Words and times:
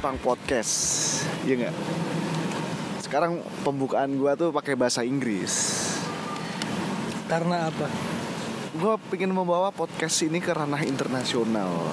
Ipang 0.00 0.16
Podcast 0.24 0.72
Iya 1.44 1.60
nggak? 1.60 1.76
Sekarang 3.04 3.44
pembukaan 3.60 4.16
gua 4.16 4.32
tuh 4.32 4.48
pakai 4.48 4.72
bahasa 4.72 5.04
Inggris 5.04 5.52
Karena 7.28 7.68
apa? 7.68 7.84
Gua 8.80 8.96
pengen 9.12 9.36
membawa 9.36 9.68
podcast 9.68 10.24
ini 10.24 10.40
ke 10.40 10.56
ranah 10.56 10.88
internasional 10.88 11.92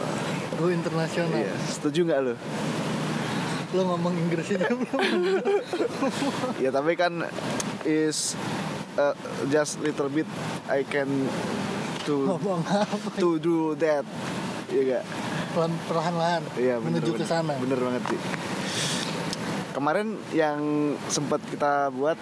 Gue 0.55 0.71
internasional. 0.71 1.35
Iya, 1.35 1.52
setuju 1.67 2.07
nggak 2.07 2.20
lo? 2.23 2.35
Lo 3.75 3.81
ngomong 3.91 4.16
Inggris 4.16 4.55
belum? 4.55 4.80
Ya 6.63 6.71
tapi 6.71 6.95
kan 6.95 7.27
is 7.83 8.39
uh, 8.95 9.19
just 9.52 9.83
little 9.83 10.08
bit 10.08 10.31
I 10.71 10.88
can 10.88 11.27
to 12.08 12.39
to 13.19 13.35
do 13.35 13.75
that 13.83 14.08
Iya 14.71 14.81
nggak? 14.95 15.05
Pelan 15.57 15.73
perlahan-lahan 15.89 16.41
Iya 16.53 16.77
bener, 16.77 17.02
menuju 17.02 17.11
ke 17.17 17.25
sana. 17.25 17.57
Bener 17.57 17.81
banget 17.81 18.03
sih. 18.13 18.20
Kemarin 19.73 20.07
yang 20.30 20.61
sempat 21.09 21.41
kita 21.49 21.89
buat 21.89 22.13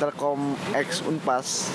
Telkom 0.00 0.56
X 0.72 1.04
Unpas 1.04 1.68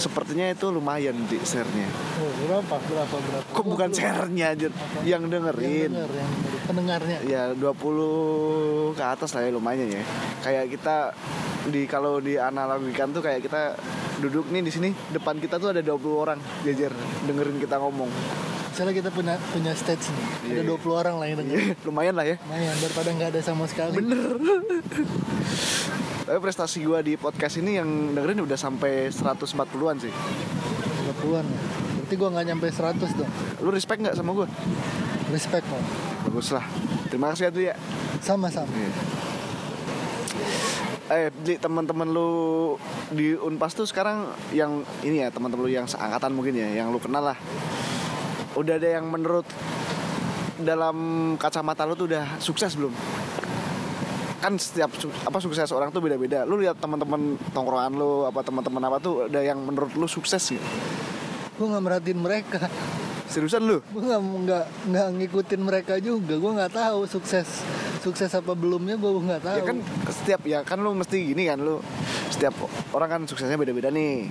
Sepertinya 0.00 0.48
itu 0.48 0.72
lumayan 0.72 1.14
di 1.28 1.36
share-nya 1.44 1.84
Oh, 2.16 2.32
berapa? 2.48 2.74
Berapa? 2.80 3.16
Berapa? 3.16 3.48
Kok 3.52 3.66
bukan 3.68 3.92
share-nya 3.92 4.56
aja 4.56 4.68
Yang 5.04 5.22
dengerin 5.28 5.68
Yang 5.68 5.92
denger, 5.92 6.10
yang 6.16 6.30
denger. 6.32 6.60
Pendengarnya. 6.64 7.18
Ya 7.28 7.42
20 7.52 8.96
ke 8.96 9.04
atas 9.04 9.36
lah 9.36 9.44
ya 9.44 9.52
lumayan 9.52 9.88
ya 9.92 10.00
Kayak 10.40 10.72
kita 10.72 10.96
di 11.68 11.84
kalau 11.84 12.18
di 12.18 12.40
analogikan 12.40 13.12
tuh 13.12 13.22
kayak 13.22 13.44
kita 13.44 13.76
duduk 14.18 14.50
nih 14.50 14.66
di 14.66 14.72
sini 14.74 14.90
depan 15.14 15.38
kita 15.38 15.62
tuh 15.62 15.70
ada 15.70 15.78
20 15.78 15.94
orang 16.10 16.38
jajar 16.66 16.90
dengerin 17.22 17.62
kita 17.62 17.78
ngomong 17.78 18.10
Misalnya 18.72 18.94
kita 18.96 19.10
punya 19.12 19.36
punya 19.52 19.76
stage 19.76 20.08
nih. 20.08 20.24
Ada 20.56 20.62
Iya. 20.64 20.80
20 20.80 20.96
orang 20.96 21.14
lah 21.20 21.26
yang 21.28 21.38
denger. 21.44 21.56
Iya, 21.60 21.74
lumayan 21.84 22.14
lah 22.16 22.24
ya 22.24 22.36
Lumayan 22.40 22.76
daripada 22.80 23.08
nggak 23.12 23.28
ada 23.36 23.40
sama 23.44 23.64
sekali. 23.68 24.00
Bener. 24.00 24.32
Tapi 26.24 26.38
prestasi 26.40 26.80
gua 26.80 27.04
di 27.04 27.20
podcast 27.20 27.60
ini 27.60 27.76
yang 27.76 28.16
dengerin 28.16 28.48
udah 28.48 28.56
sampai 28.56 29.12
140-an 29.12 29.96
sih. 30.00 30.12
20-an 31.20 31.44
ya. 31.44 31.60
Berarti 32.00 32.14
gue 32.16 32.28
nggak 32.32 32.46
nyampe 32.48 32.66
100 32.72 33.12
dong. 33.20 33.30
Lu 33.60 33.68
respect 33.68 34.00
nggak 34.00 34.16
sama 34.16 34.32
gua? 34.32 34.48
Respect 35.28 35.64
kok. 35.68 35.82
Bagus 36.32 36.48
lah. 36.56 36.64
Terima 37.12 37.28
kasih 37.36 37.44
ya 37.44 37.50
tuh 37.52 37.62
ya. 37.68 37.74
Sama-sama. 38.24 38.72
Eh, 41.12 41.28
di 41.44 41.60
teman-teman 41.60 42.08
lu 42.08 42.30
di 43.12 43.36
Unpas 43.36 43.76
tuh 43.76 43.84
sekarang 43.84 44.32
yang 44.56 44.80
ini 45.04 45.20
ya, 45.20 45.28
teman-teman 45.28 45.68
lu 45.68 45.72
yang 45.72 45.84
seangkatan 45.84 46.32
mungkin 46.32 46.56
ya, 46.56 46.72
yang 46.72 46.88
lu 46.88 46.96
kenal 46.96 47.20
lah. 47.20 47.36
Udah 48.52 48.76
ada 48.76 48.88
yang 48.90 49.08
menurut 49.08 49.48
dalam 50.58 50.96
kacamata 51.36 51.82
lu 51.82 51.94
tuh 51.94 52.06
udah 52.06 52.36
sukses 52.38 52.76
belum? 52.76 52.92
Kan 54.38 54.58
setiap 54.58 54.90
su- 54.92 55.14
apa 55.22 55.38
sukses 55.38 55.70
orang 55.70 55.88
tuh 55.88 56.02
beda-beda. 56.02 56.42
Lu 56.42 56.58
lihat 56.58 56.76
teman-teman 56.76 57.38
tongkrongan 57.50 57.92
lu 57.94 58.26
apa 58.26 58.42
teman-teman 58.42 58.82
apa 58.82 58.98
tuh 58.98 59.26
ada 59.26 59.40
yang 59.40 59.58
menurut 59.58 59.94
lu 59.94 60.04
sukses 60.04 60.42
gitu. 60.42 60.66
Gue 61.54 61.66
nggak 61.66 61.82
merhatiin 61.82 62.18
mereka. 62.18 62.66
Seriusan 63.24 63.64
lu? 63.64 63.80
gue 63.80 64.02
nggak 64.02 64.20
nggak 64.20 64.64
nggak 64.92 65.06
ngikutin 65.16 65.60
mereka 65.64 65.94
juga 65.96 66.36
gue 66.36 66.52
nggak 66.52 66.72
tahu 66.76 67.08
sukses 67.08 67.64
sukses 68.04 68.28
apa 68.28 68.52
belumnya 68.52 69.00
gue 69.00 69.08
nggak 69.08 69.40
tahu 69.40 69.56
Ya 69.56 69.62
kan 69.64 69.78
setiap 70.04 70.40
ya 70.44 70.58
kan 70.60 70.76
lu 70.76 70.92
mesti 70.92 71.32
gini 71.32 71.48
kan 71.48 71.56
lu 71.56 71.80
setiap 72.28 72.52
orang 72.92 73.08
kan 73.08 73.20
suksesnya 73.24 73.56
beda-beda 73.56 73.88
nih. 73.88 74.28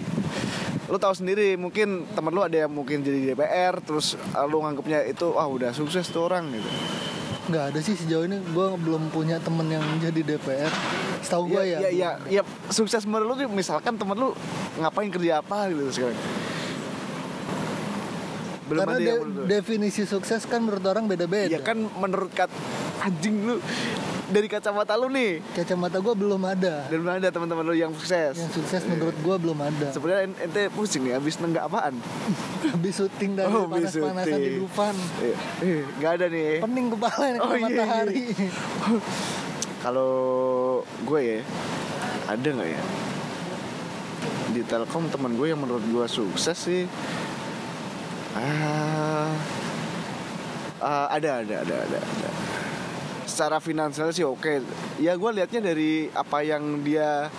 Lu 0.89 0.97
tahu 0.97 1.13
sendiri 1.13 1.59
mungkin 1.59 2.09
temen 2.15 2.31
lu 2.33 2.41
ada 2.41 2.65
yang 2.65 2.71
mungkin 2.71 3.05
jadi 3.05 3.33
DPR 3.33 3.77
terus 3.83 4.17
uh, 4.33 4.45
lu 4.49 4.63
nganggapnya 4.65 5.05
itu 5.05 5.29
wah 5.33 5.45
udah 5.45 5.75
sukses 5.75 6.09
tuh 6.09 6.25
orang 6.25 6.49
gitu. 6.49 6.69
nggak 7.41 7.73
ada 7.73 7.79
sih 7.83 7.97
sejauh 7.97 8.29
ini 8.29 8.37
gue 8.37 8.67
belum 8.79 9.11
punya 9.11 9.41
temen 9.41 9.65
yang 9.67 9.83
jadi 9.99 10.23
DPR 10.23 10.71
setahu 11.25 11.51
gue 11.51 11.63
ya, 11.73 11.83
ya, 11.83 11.89
ya, 11.91 12.11
ya, 12.29 12.41
sukses 12.69 13.03
menurut 13.03 13.33
lu 13.33 13.33
tuh 13.45 13.51
misalkan 13.51 13.97
temen 13.97 14.17
lu 14.17 14.29
ngapain 14.79 15.09
kerja 15.09 15.41
apa 15.41 15.69
gitu 15.69 15.89
sekarang. 15.91 16.19
Belum 18.71 18.87
karena 18.87 18.95
ada 18.97 19.03
de- 19.03 19.47
definisi 19.51 20.07
sukses 20.07 20.47
kan 20.47 20.63
menurut 20.63 20.85
orang 20.87 21.05
beda-beda. 21.11 21.51
Ya 21.51 21.59
kan 21.59 21.77
menurut 21.99 22.31
kat 22.31 22.47
anjing 23.03 23.43
lu 23.43 23.55
dari 24.31 24.47
kacamata 24.47 24.95
lu 24.95 25.07
nih 25.07 25.43
kacamata 25.51 25.97
gue 25.97 26.13
belum 26.13 26.41
ada 26.41 26.87
dan 26.87 26.97
belum 26.97 27.13
ada 27.13 27.27
teman-teman 27.27 27.63
lu 27.63 27.73
yang 27.73 27.91
sukses. 27.91 28.33
yang 28.33 28.47
sukses 28.49 28.81
menurut 28.85 29.13
gue 29.13 29.35
belum 29.37 29.59
ada 29.59 29.87
Sebenarnya 29.91 30.21
en- 30.25 30.39
ente 30.41 30.71
pusing 30.71 31.03
nih 31.03 31.13
habis 31.13 31.35
nenggak 31.37 31.63
apaan? 31.63 31.99
habis 32.71 32.93
syuting 32.95 33.35
dari 33.35 33.47
Oh, 33.47 33.67
panas-panasan 33.67 34.39
di. 34.39 34.57
Dufan 34.57 34.95
Eh, 35.19 35.35
eh, 35.61 35.83
nggak 35.93 36.11
ada 36.13 36.25
nih. 36.27 36.59
pening 36.59 36.87
kepala 36.89 37.23
ini 37.27 37.37
Oh, 37.37 37.49
iya, 37.49 37.53
iya. 37.53 37.63
matahari 37.67 38.23
Kalau 39.83 40.13
gue 41.01 41.19
ya, 41.19 41.39
ada 42.27 42.47
nggak 42.47 42.69
ya? 42.69 42.81
Di 44.51 44.61
Telkom 44.61 45.09
teman 45.09 45.33
gue 45.33 45.47
yang 45.47 45.57
menurut 45.57 45.81
gue 45.81 46.05
sukses 46.05 46.53
sih. 46.53 46.85
Ah, 48.31 49.33
ah, 50.79 51.05
ada, 51.09 51.41
ada, 51.41 51.55
ada, 51.59 51.75
ada, 51.81 51.97
ada. 51.97 52.29
Secara 53.31 53.57
finansial 53.57 54.11
sih 54.11 54.27
oke. 54.27 54.59
Ya 54.99 55.15
gue 55.15 55.29
liatnya 55.31 55.61
dari 55.63 56.11
apa 56.11 56.43
yang 56.43 56.83
dia 56.83 57.31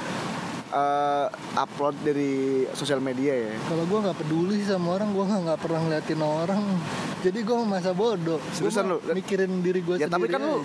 eh, 0.72 1.26
upload 1.54 2.00
dari 2.00 2.64
sosial 2.72 2.98
media 2.98 3.36
ya. 3.36 3.52
kalau 3.68 3.84
gue 3.84 3.98
nggak 4.08 4.16
peduli 4.24 4.64
sama 4.64 4.96
orang 4.96 5.12
gue 5.12 5.20
nggak 5.20 5.40
nggak 5.44 5.60
pernah 5.60 5.80
ngeliatin 5.84 6.22
orang 6.24 6.62
jadi 7.20 7.38
gue 7.44 7.56
masa 7.68 7.92
bodoh 7.92 8.40
Seriusan 8.56 8.88
lu? 8.88 8.96
mikirin 9.12 9.60
diri 9.60 9.84
gue 9.84 10.00
Ya 10.00 10.08
tapi 10.08 10.26
sendiri 10.26 10.34
kan 10.34 10.40
lu 10.42 10.64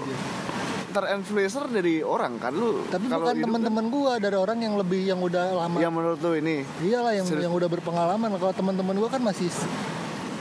terinfluencer 0.88 1.70
dari 1.70 2.02
orang 2.02 2.42
kan 2.42 2.56
lu. 2.58 2.82
Tapi 2.90 3.06
kalau 3.06 3.30
bukan 3.30 3.38
teman-teman 3.38 3.86
gua 3.94 4.18
dari 4.18 4.34
orang 4.34 4.66
yang 4.66 4.80
lebih 4.82 5.06
yang 5.06 5.20
udah 5.22 5.54
lama. 5.54 5.78
kan 5.78 5.84
yang 5.84 5.94
menurut 5.94 6.18
lu 6.18 6.34
ini 6.34 6.66
Iyalah 6.82 7.14
yang 7.14 7.28
Serius. 7.28 7.44
yang 7.46 7.54
udah 7.54 7.70
berpengalaman. 7.70 8.34
Kalau 8.40 8.54
teman-teman 8.56 8.96
gua 8.98 9.10
kan 9.12 9.22
masih 9.22 9.46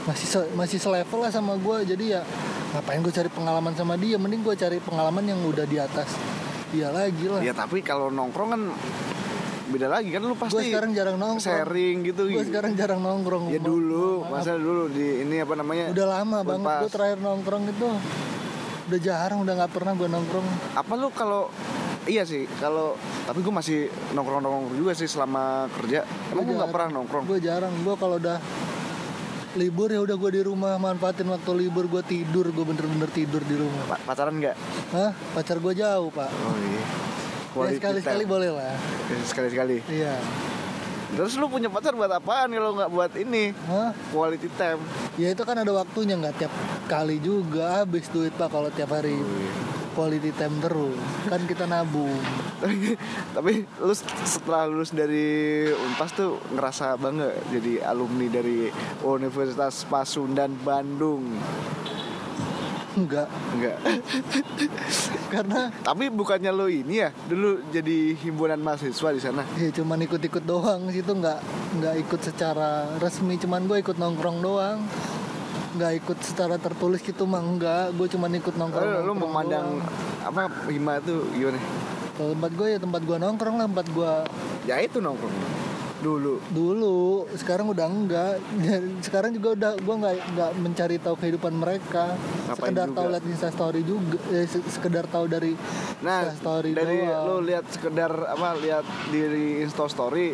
masih 0.07 0.25
se- 0.25 0.49
masih 0.55 0.79
selevel 0.79 1.19
lah 1.19 1.29
sama 1.29 1.59
gua. 1.59 1.83
Jadi 1.83 2.15
ya 2.15 2.23
ngapain 2.71 2.99
gua 2.99 3.11
cari 3.11 3.29
pengalaman 3.29 3.73
sama 3.75 3.93
dia? 3.95 4.15
Mending 4.15 4.41
gua 4.41 4.55
cari 4.55 4.79
pengalaman 4.79 5.23
yang 5.23 5.39
udah 5.43 5.67
di 5.67 5.77
atas 5.77 6.15
dia 6.71 6.89
lagi 6.89 7.27
lah. 7.27 7.43
Ya 7.43 7.51
tapi 7.51 7.83
kalau 7.83 8.07
nongkrong 8.07 8.49
kan 8.49 8.61
beda 9.67 9.91
lagi 9.91 10.15
kan 10.15 10.23
lu 10.23 10.31
pasti 10.31 10.71
sekarang 10.71 10.95
jarang 10.95 11.19
nongkrong. 11.19 11.43
sharing 11.43 11.95
gitu. 12.07 12.31
Gua 12.31 12.43
sekarang 12.47 12.71
jarang 12.73 13.03
nongkrong. 13.03 13.51
ya 13.51 13.59
dulu, 13.59 14.23
masa 14.25 14.55
dulu 14.55 14.87
di 14.87 15.27
ini 15.27 15.43
apa 15.43 15.53
namanya? 15.53 15.91
udah 15.91 16.07
lama 16.07 16.37
banget 16.41 16.75
gua 16.79 16.89
terakhir 16.89 17.19
nongkrong 17.19 17.63
itu. 17.67 17.87
Udah 18.87 18.99
jarang, 19.03 19.43
udah 19.43 19.53
nggak 19.59 19.71
pernah 19.75 19.91
gua 19.91 20.07
nongkrong. 20.07 20.47
Apa 20.71 20.93
lu 20.95 21.11
kalau 21.11 21.51
iya 22.07 22.23
sih, 22.23 22.47
kalau 22.57 22.95
tapi 23.27 23.43
gue 23.43 23.51
masih 23.51 23.79
nongkrong-nongkrong 24.15 24.71
juga 24.71 24.95
sih 24.95 25.11
selama 25.11 25.67
kerja. 25.75 26.07
Emang 26.31 26.47
lu 26.47 26.55
nggak 26.55 26.71
pernah 26.71 26.89
nongkrong? 26.95 27.27
Gue 27.27 27.43
jarang. 27.43 27.75
Gue 27.83 27.99
kalau 27.99 28.15
udah 28.15 28.39
libur 29.57 29.89
ya 29.89 29.99
udah 29.99 30.15
gue 30.15 30.31
di 30.31 30.41
rumah 30.41 30.77
manfaatin 30.77 31.25
waktu 31.25 31.51
libur 31.57 31.85
gue 31.87 32.03
tidur 32.03 32.47
gue 32.47 32.61
bener-bener 32.63 33.09
tidur 33.09 33.41
di 33.41 33.57
rumah 33.57 33.83
Pa- 33.87 34.01
pacaran 34.05 34.35
nggak? 34.35 34.55
Hah? 34.89 35.11
Pacar 35.33 35.57
gue 35.57 35.73
jauh 35.73 36.09
pak 36.09 36.29
Oh 36.29 36.55
iya. 36.55 36.77
ya 36.77 36.85
Quality 37.49 37.75
sekali-sekali 37.75 38.21
time. 38.21 38.31
boleh 38.31 38.49
lah 38.51 38.73
Ya, 39.07 39.17
Sekali-sekali. 39.23 39.77
Iya 39.87 40.15
Terus 41.09 41.33
lu 41.33 41.47
punya 41.47 41.67
pacar 41.67 41.91
buat 41.91 42.11
apaan 42.11 42.51
kalau 42.51 42.75
nggak 42.75 42.91
buat 42.91 43.11
ini? 43.15 43.55
Hah? 43.63 43.95
Quality 44.11 44.49
time. 44.53 44.83
Ya 45.15 45.31
itu 45.31 45.41
kan 45.41 45.55
ada 45.55 45.71
waktunya 45.71 46.13
nggak 46.13 46.35
tiap 46.37 46.53
kali 46.85 47.17
juga 47.17 47.81
habis 47.81 48.05
duit 48.07 48.29
pak 48.31 48.47
kalau 48.47 48.67
tiap 48.69 48.91
hari 48.91 49.15
quality 49.97 50.29
time 50.37 50.61
terus. 50.61 50.93
Kan 51.25 51.49
kita 51.49 51.65
nabung. 51.65 52.21
Tapi, 53.35 53.65
lu 53.81 53.93
setelah 54.21 54.69
lulus 54.69 54.93
dari 54.93 55.65
Unpas 55.73 56.13
tuh 56.13 56.37
ngerasa 56.53 56.93
bangga 57.01 57.33
jadi 57.49 57.81
alumni 57.81 58.29
dari 58.29 58.69
Universitas 59.01 59.81
Pasundan 59.89 60.53
Bandung? 60.61 61.33
Enggak 62.97 63.29
enggak 63.53 63.77
karena 65.33 65.69
tapi 65.85 66.09
bukannya 66.09 66.49
lo 66.49 66.65
ini 66.65 66.97
ya 66.97 67.13
dulu 67.29 67.61
jadi 67.69 68.17
himpunan 68.17 68.57
mahasiswa 68.57 69.13
di 69.13 69.21
sana? 69.21 69.45
Ya 69.53 69.69
cuman 69.69 70.01
ikut-ikut 70.01 70.41
doang. 70.41 70.89
Situ 70.89 71.13
nggak 71.13 71.39
nggak 71.77 71.95
ikut 72.01 72.19
secara 72.25 72.89
resmi. 72.97 73.37
Cuman 73.37 73.69
gue 73.69 73.85
ikut 73.85 74.01
nongkrong 74.01 74.41
doang 74.41 74.81
nggak 75.77 75.93
ikut 76.03 76.17
secara 76.25 76.57
tertulis 76.57 76.99
gitu 77.05 77.29
mah 77.29 77.39
enggak 77.39 77.93
gue 77.93 78.07
cuman 78.09 78.33
ikut 78.33 78.55
nongkrong 78.57 78.89
Lalu 78.89 79.05
lu 79.05 79.13
memandang 79.13 79.67
apa 80.25 80.49
hima 80.67 80.97
tuh 81.05 81.23
gimana? 81.31 81.61
Tempat 82.17 82.51
gue 82.57 82.67
ya 82.73 82.79
tempat 82.81 83.01
gue 83.05 83.17
nongkrong 83.21 83.55
lah 83.61 83.67
tempat 83.69 83.87
gue 83.93 84.11
ya 84.65 84.81
itu 84.81 84.97
nongkrong 84.97 85.56
dulu? 85.99 86.37
Dulu 86.49 86.97
sekarang 87.33 87.69
udah 87.69 87.87
enggak. 87.87 88.33
Sekarang 89.01 89.31
juga 89.31 89.53
udah 89.53 89.71
gue 89.75 89.95
nggak 89.97 90.15
nggak 90.33 90.51
mencari 90.59 90.97
tahu 90.97 91.15
kehidupan 91.15 91.53
mereka. 91.53 92.13
Ngapain 92.47 92.71
sekedar 92.71 92.87
tahu 92.89 93.05
lihat 93.09 93.25
instastory 93.25 93.81
juga 93.81 94.17
eh, 94.29 94.45
se- 94.45 94.67
sekedar 94.67 95.05
tahu 95.05 95.25
dari 95.25 95.53
nah 95.97 96.23
Instastory 96.23 96.71
dari 96.71 97.01
doang. 97.01 97.25
lu 97.25 97.35
lihat 97.43 97.65
sekedar 97.67 98.11
apa 98.13 98.53
lihat 98.55 98.85
di 99.09 99.19
Insta 99.59 99.89
story 99.89 100.29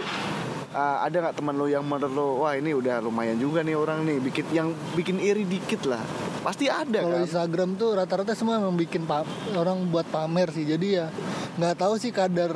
uh, 0.71 0.97
ada 0.99 1.23
nggak 1.23 1.35
teman 1.39 1.55
lu 1.55 1.65
yang 1.65 1.81
menurut 1.81 2.11
lu 2.11 2.27
wah 2.43 2.53
ini 2.53 2.75
udah 2.75 2.99
lumayan 2.99 3.39
juga 3.39 3.63
nih 3.63 3.73
orang 3.73 4.03
nih 4.03 4.17
bikin 4.19 4.45
yang 4.51 4.67
bikin 4.93 5.17
iri 5.17 5.47
dikit 5.47 5.87
lah. 5.87 6.03
Pasti 6.43 6.67
ada 6.67 6.99
Kalau 6.99 7.15
kan? 7.15 7.23
Instagram 7.23 7.69
tuh 7.73 7.95
rata-rata 7.95 8.35
semua 8.35 8.59
memang 8.59 8.75
bikin 8.75 9.07
pa- 9.07 9.23
orang 9.55 9.87
buat 9.87 10.03
pamer 10.05 10.51
sih. 10.51 10.67
Jadi 10.67 10.99
ya 10.99 11.07
nggak 11.55 11.79
tahu 11.79 11.95
sih 11.95 12.11
kadar 12.11 12.51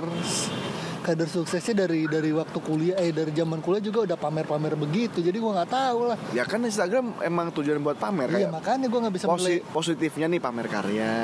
kadar 1.07 1.27
suksesnya 1.31 1.87
dari 1.87 2.03
dari 2.03 2.35
waktu 2.35 2.59
kuliah 2.59 2.99
eh 2.99 3.15
dari 3.15 3.31
zaman 3.31 3.63
kuliah 3.63 3.79
juga 3.79 4.03
udah 4.03 4.17
pamer-pamer 4.19 4.75
begitu. 4.75 5.23
Jadi 5.23 5.37
gua 5.39 5.63
nggak 5.63 5.71
tahu 5.71 5.99
lah. 6.11 6.17
ya 6.35 6.43
kan 6.43 6.59
Instagram 6.59 7.23
emang 7.23 7.47
tujuan 7.55 7.79
buat 7.79 7.95
pamer 7.95 8.27
Iya 8.27 8.35
kayak 8.43 8.49
makanya 8.51 8.87
gua 8.91 8.99
nggak 9.07 9.15
bisa 9.15 9.25
posi- 9.25 9.63
mulai 9.63 9.71
positifnya 9.71 10.27
nih 10.27 10.41
pamer 10.43 10.67
karya. 10.67 11.15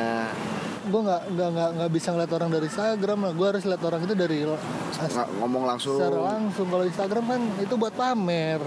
Gue 0.83 0.99
nggak 0.99 1.21
nggak 1.31 1.49
nggak 1.55 1.69
nggak 1.79 1.91
bisa 1.95 2.07
ngeliat 2.11 2.31
orang 2.35 2.49
dari 2.51 2.65
Instagram 2.67 3.19
lah. 3.23 3.31
Gue 3.31 3.47
harus 3.55 3.63
lihat 3.63 3.81
orang 3.83 4.01
itu 4.03 4.13
dari 4.15 4.37
nggak 4.43 5.27
ngomong 5.39 5.63
langsung. 5.63 5.95
secara 5.95 6.19
langsung. 6.35 6.67
Kalau 6.67 6.83
Instagram 6.83 7.23
kan 7.23 7.41
itu 7.59 7.73
buat 7.75 7.93
pamer. 7.95 8.59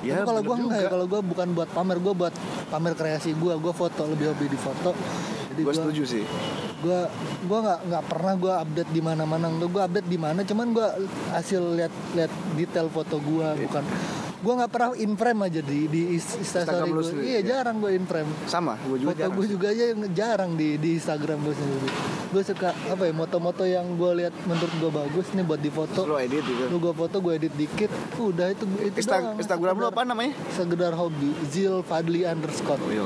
Ya 0.00 0.24
kalau 0.24 0.40
gue 0.40 0.56
enggak 0.56 0.80
ya 0.80 0.88
juga. 0.88 0.92
kalau 0.96 1.06
gue 1.08 1.20
bukan 1.20 1.48
buat 1.52 1.68
pamer 1.72 1.96
gue 2.00 2.14
buat 2.16 2.34
pamer 2.72 2.92
kreasi 2.96 3.36
gue 3.36 3.52
gue 3.52 3.72
foto 3.76 4.08
lebih 4.08 4.32
hobi 4.32 4.48
di 4.48 4.56
foto 4.56 4.96
jadi 5.60 5.68
gue 5.68 5.74
setuju 5.76 6.02
sih. 6.08 6.24
Gue 6.80 7.00
gue 7.44 7.58
nggak 7.60 7.80
nggak 7.92 8.04
pernah 8.08 8.34
gue 8.40 8.52
update 8.64 8.90
di 8.96 9.02
mana 9.04 9.22
mana 9.28 9.46
gue 9.52 9.82
update 9.84 10.08
di 10.08 10.18
mana 10.18 10.40
cuman 10.40 10.66
gue 10.72 10.88
hasil 11.36 11.62
lihat 11.76 11.92
lihat 12.16 12.32
detail 12.56 12.88
foto 12.88 13.20
gue 13.20 13.48
bukan 13.68 13.84
gue 14.40 14.52
nggak 14.56 14.70
pernah 14.72 14.96
in 14.96 15.12
frame 15.20 15.40
aja 15.44 15.60
di 15.60 15.84
di 15.84 16.02
Instagram 16.16 16.88
instastory 16.88 17.20
gue 17.20 17.28
iya 17.28 17.40
ya? 17.44 17.60
jarang 17.60 17.76
gue 17.76 17.92
in 17.92 18.08
frame 18.08 18.30
sama 18.48 18.80
gue 18.88 19.04
juga 19.04 19.12
foto 19.12 19.36
gue 19.36 19.46
juga 19.52 19.66
aja 19.68 19.84
yang 19.92 20.00
jarang 20.16 20.50
di 20.56 20.80
di 20.80 20.96
Instagram 20.96 21.38
gue 21.44 21.52
sendiri. 21.52 21.88
Gue 22.30 22.46
suka 22.46 22.70
apa 22.70 23.10
ya 23.10 23.12
moto-moto 23.12 23.66
yang 23.66 23.98
gue 23.98 24.22
lihat 24.22 24.34
menurut 24.46 24.70
gue 24.78 24.90
bagus 24.94 25.26
nih 25.34 25.42
buat 25.42 25.58
di 25.58 25.68
foto 25.68 26.06
lo 26.06 26.16
edit 26.16 26.40
gitu 26.46 26.70
lu 26.70 26.78
gue 26.78 26.94
foto 26.94 27.18
gue 27.18 27.32
edit 27.36 27.52
dikit 27.58 27.90
udah 28.16 28.54
itu 28.54 28.64
itu 28.80 28.98
Insta- 29.02 29.18
doang. 29.18 29.36
Instagram 29.42 29.74
lu 29.76 29.86
apa 29.90 30.02
namanya? 30.06 30.32
sekedar 30.54 30.94
hobi. 30.94 31.34
Zil 31.50 31.82
Fadli 31.82 32.22
underscore. 32.22 32.78
Oh, 32.80 32.88
iya. 32.88 33.02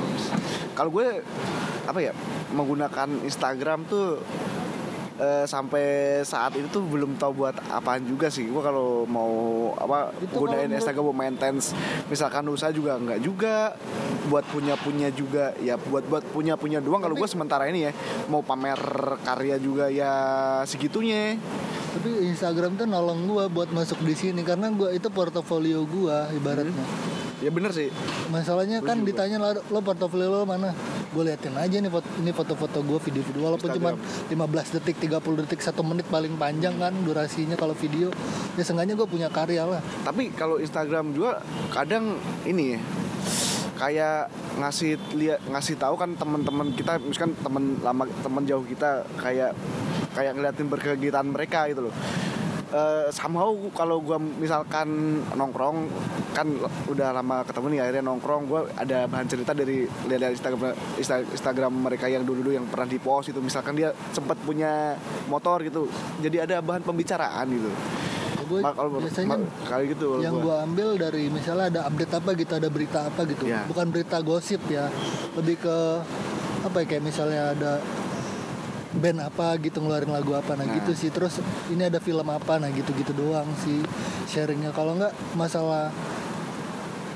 Kalau 0.71 0.93
gue 0.93 1.25
apa 1.83 1.99
ya 1.99 2.13
menggunakan 2.53 3.25
Instagram 3.25 3.89
tuh 3.89 4.21
eh, 5.15 5.45
sampai 5.45 5.85
saat 6.21 6.55
itu 6.55 6.67
tuh 6.67 6.83
belum 6.83 7.15
tahu 7.15 7.43
buat 7.43 7.55
apaan 7.69 8.03
juga 8.03 8.27
sih. 8.27 8.45
Gue 8.45 8.59
kalau 8.59 9.03
mau 9.05 9.31
apa 9.75 10.11
Itu 10.17 10.35
gunain 10.35 10.67
Instagram 10.69 11.09
buat 11.09 11.17
maintenance, 11.17 11.71
misalkan 12.05 12.43
usaha 12.47 12.69
juga 12.69 12.95
nggak 12.95 13.19
juga. 13.19 13.75
Buat 14.25 14.49
punya 14.49 14.73
punya 14.75 15.13
juga 15.13 15.53
ya 15.61 15.77
buat 15.77 16.01
buat 16.05 16.25
punya 16.29 16.57
punya 16.57 16.81
doang. 16.81 16.99
Kalau 16.99 17.13
gue 17.13 17.29
sementara 17.29 17.69
ini 17.69 17.85
ya 17.87 17.91
mau 18.25 18.41
pamer 18.41 18.77
karya 19.21 19.55
juga 19.57 19.87
ya 19.87 20.11
segitunya. 20.63 21.37
tapi 21.95 22.27
Instagram 22.27 22.75
tuh 22.75 22.83
nolong 22.83 23.23
gue 23.23 23.43
buat 23.47 23.71
masuk 23.71 24.03
di 24.03 24.11
sini 24.11 24.43
karena 24.43 24.67
gue 24.67 24.91
itu 24.91 25.07
portofolio 25.07 25.87
gue 25.87 26.17
ibaratnya 26.35 26.83
Ya 27.39 27.47
bener 27.47 27.71
sih. 27.71 27.87
masalahnya 28.27 28.83
Gua 28.83 28.91
kan 28.91 28.99
juga. 28.99 29.07
ditanya 29.15 29.37
lo, 29.39 29.47
lo 29.63 29.79
portofolio 29.79 30.27
lo 30.27 30.43
mana 30.43 30.75
gue 31.15 31.23
liatin 31.31 31.55
aja 31.55 31.79
nih 31.79 31.87
foto, 31.87 32.07
ini 32.19 32.31
foto-foto 32.35 32.77
gue 32.83 32.99
video-video 32.99 33.41
walaupun 33.47 33.71
cuma 33.71 33.95
Instagram. 33.95 34.67
15 34.67 34.75
detik 34.75 34.95
30 34.99 35.43
detik 35.47 35.61
satu 35.63 35.79
menit 35.87 36.03
paling 36.11 36.35
panjang 36.35 36.75
kan 36.75 36.91
durasinya 36.91 37.55
kalau 37.55 37.71
video 37.71 38.11
ya 38.59 38.63
seenggaknya 38.67 38.99
gue 38.99 39.07
punya 39.07 39.31
karya 39.31 39.63
lah 39.63 39.79
Tapi 40.03 40.35
kalau 40.35 40.59
Instagram 40.59 41.15
juga 41.15 41.39
kadang 41.71 42.19
ini 42.43 42.75
ya 42.75 42.79
kayak 43.75 44.31
ngasih 44.59 44.95
lihat 45.19 45.39
ngasih 45.51 45.75
tahu 45.75 45.95
kan 45.99 46.15
teman-teman 46.15 46.71
kita 46.75 46.95
misalkan 46.99 47.35
teman 47.43 47.75
lama 47.83 48.07
teman 48.23 48.43
jauh 48.47 48.63
kita 48.63 49.03
kayak 49.19 49.51
kayak 50.15 50.31
ngeliatin 50.35 50.67
berkegiatan 50.71 51.27
mereka 51.27 51.67
gitu 51.67 51.91
loh. 51.91 51.95
Eh 52.67 53.07
somehow 53.09 53.49
kalau 53.71 54.01
gua 54.01 54.17
misalkan 54.17 54.89
nongkrong 55.31 55.85
kan 56.31 56.49
udah 56.87 57.13
lama 57.13 57.41
ketemu 57.41 57.65
nih 57.69 57.79
akhirnya 57.79 58.03
nongkrong 58.03 58.41
gua 58.45 58.65
ada 58.73 59.05
bahan 59.05 59.25
cerita 59.25 59.51
dari 59.51 59.85
lihat 59.85 60.19
dari 60.19 60.33
Instagram 60.33 60.59
Insta- 60.97 61.29
Instagram 61.29 61.71
mereka 61.79 62.05
yang 62.07 62.21
dulu-dulu 62.21 62.51
yang 62.51 62.65
pernah 62.65 62.85
di 62.85 62.97
post 62.97 63.29
itu 63.29 63.39
misalkan 63.39 63.73
dia 63.73 63.93
sempat 64.09 64.35
punya 64.39 64.97
motor 65.25 65.61
gitu 65.61 65.85
jadi 66.17 66.43
ada 66.43 66.57
bahan 66.59 66.81
pembicaraan 66.81 67.45
gitu 67.47 67.69
gue 68.45 68.61
Ma- 68.61 68.73
kalau- 68.73 68.97
biasanya 68.99 69.41
kali 69.65 69.83
gitu 69.89 70.21
yang 70.21 70.33
gua. 70.35 70.43
gue 70.43 70.55
ambil 70.65 70.89
dari 70.99 71.23
misalnya 71.29 71.65
ada 71.67 71.81
update 71.83 72.13
apa 72.13 72.29
gitu 72.35 72.53
ada 72.55 72.69
berita 72.69 72.99
apa 73.03 73.21
gitu 73.25 73.43
Ya. 73.43 73.65
bukan 73.65 73.89
berita 73.89 74.21
gosip 74.21 74.61
ya 74.67 74.85
lebih 75.33 75.57
ke 75.59 75.77
apa 76.61 76.77
ya 76.77 76.85
kayak 76.87 77.03
misalnya 77.03 77.41
ada 77.51 77.81
band 78.97 79.19
apa 79.21 79.55
gitu 79.59 79.83
ngeluarin 79.83 80.11
lagu 80.11 80.33
apa. 80.33 80.55
Nah, 80.55 80.65
Nah. 80.65 80.75
gitu 80.81 80.91
sih. 80.95 81.09
Terus 81.11 81.39
ini 81.71 81.85
ada 81.85 81.99
film 81.99 82.25
apa? 82.27 82.57
Nah 82.57 82.71
gitu 82.71 82.91
gitu 82.95 83.11
doang 83.11 83.47
sih 83.63 83.83
sharingnya. 84.29 84.71
Kalau 84.71 84.95
nggak 84.95 85.13
masalah 85.35 85.91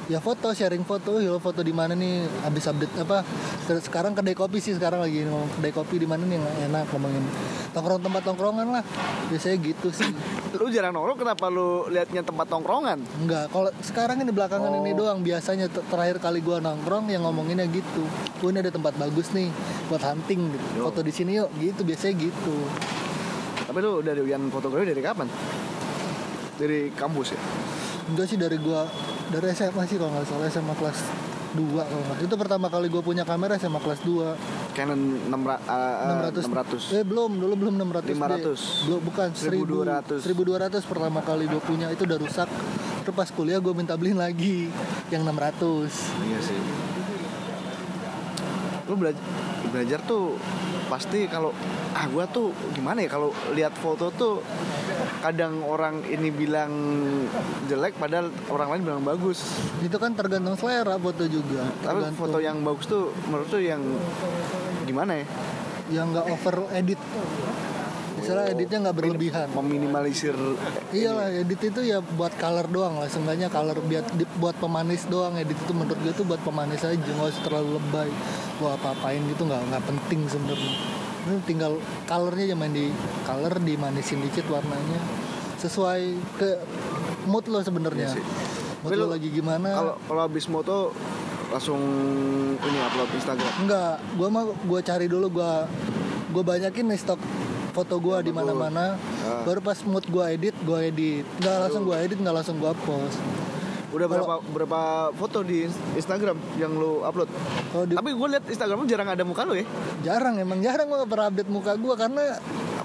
ya 0.09 0.17
foto 0.17 0.50
sharing 0.50 0.81
foto. 0.81 1.21
Ya 1.21 1.31
foto 1.38 1.61
di 1.61 1.69
mana 1.69 1.94
nih? 1.94 2.25
Habis 2.41 2.65
update 2.65 2.94
apa? 3.00 3.21
Se- 3.63 3.79
sekarang 3.79 4.11
kedai 4.11 4.33
kopi 4.33 4.57
sih 4.57 4.73
sekarang 4.73 5.00
lagi 5.00 5.21
ngomong 5.21 5.47
kedai 5.56 5.69
kopi 5.69 5.95
di 5.95 6.07
mana 6.09 6.25
nih? 6.25 6.35
Yang 6.35 6.57
enak 6.67 6.83
ngomongin 6.89 7.23
tongkrong 7.69 8.01
tempat 8.01 8.21
tongkrongan 8.23 8.67
lah. 8.71 8.83
Biasanya 9.29 9.57
gitu 9.61 9.88
sih. 9.89 10.09
Lu 10.57 10.65
jarang 10.67 10.91
nongkrong 10.91 11.21
kenapa 11.21 11.45
lu 11.47 11.85
liatnya 11.88 12.25
tempat 12.25 12.50
tongkrongan? 12.50 12.97
Enggak, 13.21 13.53
kalau 13.53 13.69
sekarang 13.79 14.17
ini 14.17 14.33
belakangan 14.33 14.67
Oh. 14.67 14.81
ini 14.81 14.91
doang. 14.91 15.21
Biasanya 15.21 15.69
ter- 15.69 15.85
terakhir 15.85 16.17
kali 16.17 16.41
gua 16.41 16.57
nongkrong 16.57 17.06
yang 17.07 17.21
ngomonginnya 17.21 17.69
gitu. 17.69 18.01
Gua 18.38 18.50
ini 18.50 18.59
ada 18.59 18.73
tempat 18.73 18.97
bagus 18.97 19.29
nih 19.29 19.53
buat 19.88 20.01
hunting 20.01 20.50
gitu. 20.50 20.65
Yo. 20.75 20.89
Foto 20.89 21.00
di 21.00 21.13
sini 21.13 21.38
yuk, 21.38 21.53
gitu 21.56 21.85
biasanya 21.85 22.17
gitu. 22.19 22.56
tapi 23.61 23.85
lu 23.85 24.01
udah 24.01 24.17
doyan 24.17 24.50
fotografi 24.50 24.89
dari 24.89 24.97
kapan? 24.97 25.29
Dari 26.57 26.89
kampus 26.91 27.31
ya? 27.31 27.39
Enggak 28.09 28.25
sih 28.25 28.35
dari 28.35 28.57
gua 28.57 28.89
dari 29.30 29.54
SMA 29.54 29.84
sih 29.86 29.98
kalau 30.02 30.12
nggak 30.14 30.26
salah 30.26 30.48
SMA 30.50 30.74
kelas 30.74 31.00
2 31.54 31.66
kalau 31.74 32.04
nggak. 32.06 32.18
Itu 32.26 32.36
pertama 32.38 32.68
kali 32.70 32.88
gua 32.90 33.02
punya 33.06 33.24
kamera 33.26 33.58
SMA 33.62 33.80
kelas 33.81 34.02
2. 34.06 34.74
Canon 34.78 35.02
600 35.30 35.66
uh, 35.66 36.45
600 36.45 36.98
Eh 37.02 37.04
belum, 37.06 37.31
dulu 37.38 37.54
belum 37.57 37.74
600. 37.78 38.14
500. 38.14 38.86
Belum 38.90 39.02
bukan 39.06 39.28
1200. 39.33 40.26
1200 40.26 40.90
pertama 40.90 41.19
kali 41.21 41.45
gua 41.45 41.62
punya 41.62 41.88
itu 41.94 42.06
udah 42.06 42.18
rusak. 42.21 42.50
Terus 43.06 43.16
pas 43.16 43.30
kuliah 43.33 43.62
gua 43.62 43.74
minta 43.78 43.94
beliin 43.98 44.18
lagi 44.18 44.69
yang 45.14 45.26
600. 45.26 45.90
iya 46.26 46.40
sih 46.42 46.59
lu 48.90 48.98
belajar 48.98 49.21
belajar 49.69 50.00
tuh 50.02 50.33
pasti 50.90 51.30
kalau 51.30 51.54
ah 51.94 52.09
gua 52.09 52.26
tuh 52.26 52.50
gimana 52.74 53.06
ya 53.06 53.09
kalau 53.14 53.30
lihat 53.54 53.78
foto 53.78 54.09
tuh 54.09 54.42
kadang 55.19 55.64
orang 55.68 56.02
ini 56.07 56.31
bilang 56.31 56.71
jelek 57.68 57.99
padahal 57.99 58.31
orang 58.47 58.68
lain 58.76 58.81
bilang 58.88 59.04
bagus 59.04 59.44
Itu 59.83 59.99
kan 59.99 60.16
tergantung 60.16 60.56
selera 60.56 60.95
foto 60.95 61.28
juga. 61.28 61.68
tapi 61.83 61.99
Tergantung 61.99 62.19
foto 62.19 62.38
yang 62.40 62.64
bagus 62.64 62.85
tuh 62.88 63.11
menurut 63.28 63.47
tuh 63.52 63.61
yang 63.61 63.83
gimana 64.88 65.19
ya 65.19 65.26
yang 65.90 66.14
nggak 66.14 66.26
over 66.30 66.69
edit. 66.73 67.02
Misalnya 68.19 68.45
editnya 68.52 68.78
nggak 68.90 68.97
berlebihan. 68.99 69.47
meminimalisir 69.57 70.38
Iyalah 70.94 71.33
edit 71.33 71.59
itu 71.66 71.81
ya 71.81 72.04
buat 72.04 72.35
color 72.38 72.68
doang 72.69 73.02
lah. 73.02 73.09
Seenggaknya 73.09 73.49
color 73.49 73.80
biar 73.81 74.06
buat 74.38 74.54
pemanis 74.59 75.09
doang. 75.09 75.33
Edit 75.40 75.57
itu 75.57 75.73
menurut 75.73 75.97
gue 76.04 76.14
tuh 76.14 76.26
buat 76.28 76.42
pemanis 76.45 76.85
aja 76.85 76.99
nggak 76.99 77.30
usah 77.31 77.44
terlalu 77.47 77.81
lebay. 77.81 78.09
Gua 78.61 78.78
apa-apain 78.78 79.23
gitu 79.33 79.47
nggak 79.49 79.61
nggak 79.73 79.83
penting 79.88 80.30
sebenarnya. 80.30 80.73
Ini 81.30 81.45
tinggal 81.45 81.78
colornya 82.09 82.50
aja 82.50 82.56
main 82.57 82.74
di 82.74 82.90
color 83.21 83.62
dimanisin 83.62 84.26
dikit 84.26 84.50
warnanya 84.50 84.98
sesuai 85.62 86.02
ke 86.42 86.50
mood 87.30 87.45
lo 87.45 87.62
sebenarnya. 87.62 88.18
Iya. 88.18 88.26
Mood 88.81 88.92
lo 88.98 89.06
lagi 89.14 89.30
gimana? 89.30 89.69
kalau 89.69 89.94
kalau 90.09 90.21
habis 90.26 90.50
moto 90.50 90.90
langsung 91.54 91.81
ini 92.57 92.78
upload 92.81 93.09
Instagram 93.14 93.52
Enggak, 93.62 93.95
gua 94.18 94.28
mah 94.33 94.44
gua 94.66 94.80
cari 94.81 95.06
dulu 95.06 95.28
gua 95.30 95.69
gua 96.33 96.44
banyakin 96.45 96.90
nih 96.90 96.98
stok 96.98 97.21
foto 97.74 98.02
gua 98.02 98.26
di 98.26 98.33
mana-mana. 98.33 98.98
Ah. 99.21 99.45
Baru 99.45 99.62
pas 99.62 99.78
mood 99.86 100.06
gua 100.09 100.33
edit, 100.33 100.57
gua 100.66 100.81
edit. 100.81 101.26
Enggak 101.38 101.57
langsung 101.69 101.83
gua 101.86 101.98
edit, 102.02 102.18
enggak 102.18 102.36
langsung 102.42 102.57
gua 102.57 102.74
post. 102.74 103.21
Udah 103.90 104.06
Kalau- 104.06 104.22
berapa 104.22 104.36
berapa 104.48 104.80
foto 105.14 105.42
di 105.42 105.66
Instagram 105.96 106.38
yang 106.56 106.72
lu 106.72 107.02
upload? 107.02 107.26
Kalau 107.68 107.86
di 107.86 107.94
Tapi 107.94 108.10
gue 108.12 108.28
lihat 108.30 108.46
Instagram 108.46 108.78
lu 108.78 108.88
jarang 108.88 109.08
ada 109.08 109.24
muka 109.24 109.42
lu 109.44 109.54
ya. 109.54 109.66
jarang 110.02 110.38
emang 110.38 110.60
jarang 110.60 110.86
gua 110.86 111.04
pernah 111.04 111.28
update 111.28 111.50
muka 111.50 111.74
gua 111.76 111.96
karena 111.96 112.38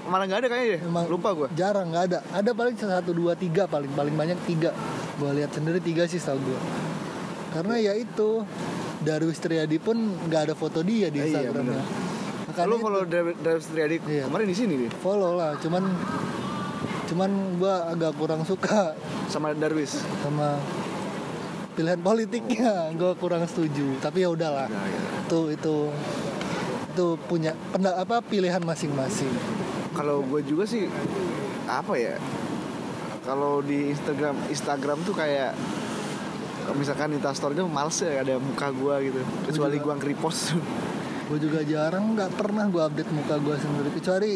Mana 0.03 0.21
nggak 0.23 0.39
ada 0.39 0.47
kayaknya 0.47 0.69
ya? 0.71 0.79
emang 0.83 1.05
Lupa 1.05 1.29
gue. 1.31 1.47
Jarang 1.51 1.89
nggak 1.89 2.03
ada. 2.07 2.19
Ada 2.31 2.51
paling 2.51 2.75
satu 2.75 3.09
dua 3.11 3.33
tiga 3.33 3.65
paling 3.65 3.89
paling 3.91 4.13
banyak 4.13 4.37
tiga. 4.45 4.69
Gua 5.15 5.29
lihat 5.31 5.49
sendiri 5.49 5.77
tiga 5.79 6.05
sih 6.05 6.17
tau 6.17 6.37
gua. 6.37 6.61
Karena 7.51 7.77
ya 7.79 7.93
itu 7.93 8.45
Darwis 8.99 9.37
Triadi 9.37 9.77
pun 9.77 9.97
nggak 10.23 10.41
ada 10.43 10.53
foto 10.53 10.81
dia 10.81 11.07
di 11.07 11.17
Eh, 11.17 11.25
iya, 11.27 11.45
Instagramnya. 11.45 11.81
Makanya 12.45 12.65
Lu 12.65 12.75
itu. 12.75 12.81
follow 12.81 13.01
Dave 13.05 13.61
Triadi 13.63 13.97
Iya. 14.03 14.23
kemarin 14.25 14.45
di 14.45 14.53
sini 14.53 14.73
nih 14.75 14.89
follow 14.95 15.33
lah, 15.33 15.57
cuman 15.57 15.83
cuman 17.05 17.29
gua 17.57 17.75
agak 17.87 18.13
kurang 18.13 18.41
suka 18.43 18.93
sama 19.25 19.53
Darwis. 19.53 20.01
sama 20.19 20.57
pilihan 21.75 21.99
politiknya. 21.99 22.73
Gue 22.99 23.13
kurang 23.19 23.43
setuju. 23.45 23.99
Tapi 23.99 24.23
ya 24.23 24.29
udahlah. 24.31 24.71
Nah, 24.71 24.85
ya. 24.87 24.99
itu 25.27 25.39
itu 25.51 25.75
itu 26.95 27.07
punya 27.27 27.51
penda, 27.75 27.91
apa 27.99 28.23
pilihan 28.23 28.63
masing-masing. 28.63 29.29
Kalau 29.91 30.23
gue 30.23 30.39
juga 30.47 30.63
sih 30.63 30.87
apa 31.67 31.93
ya? 31.99 32.15
Kalau 33.27 33.59
di 33.59 33.91
Instagram 33.91 34.35
Instagram 34.47 35.03
tuh 35.03 35.11
kayak 35.11 35.51
misalkan 36.73 37.13
instastorynya 37.13 37.67
males 37.67 37.99
ya 38.01 38.23
ada 38.23 38.41
muka 38.41 38.73
gua 38.73 38.97
gitu. 39.03 39.21
Kecuali 39.45 39.77
gua 39.77 39.93
nge-repost. 39.99 40.55
gue 41.27 41.39
juga 41.41 41.65
jarang 41.65 42.13
nggak 42.13 42.37
pernah 42.37 42.69
gue 42.69 42.81
update 42.85 43.11
muka 43.11 43.35
gue 43.41 43.55
sendiri. 43.59 43.89
Kecuali 43.97 44.31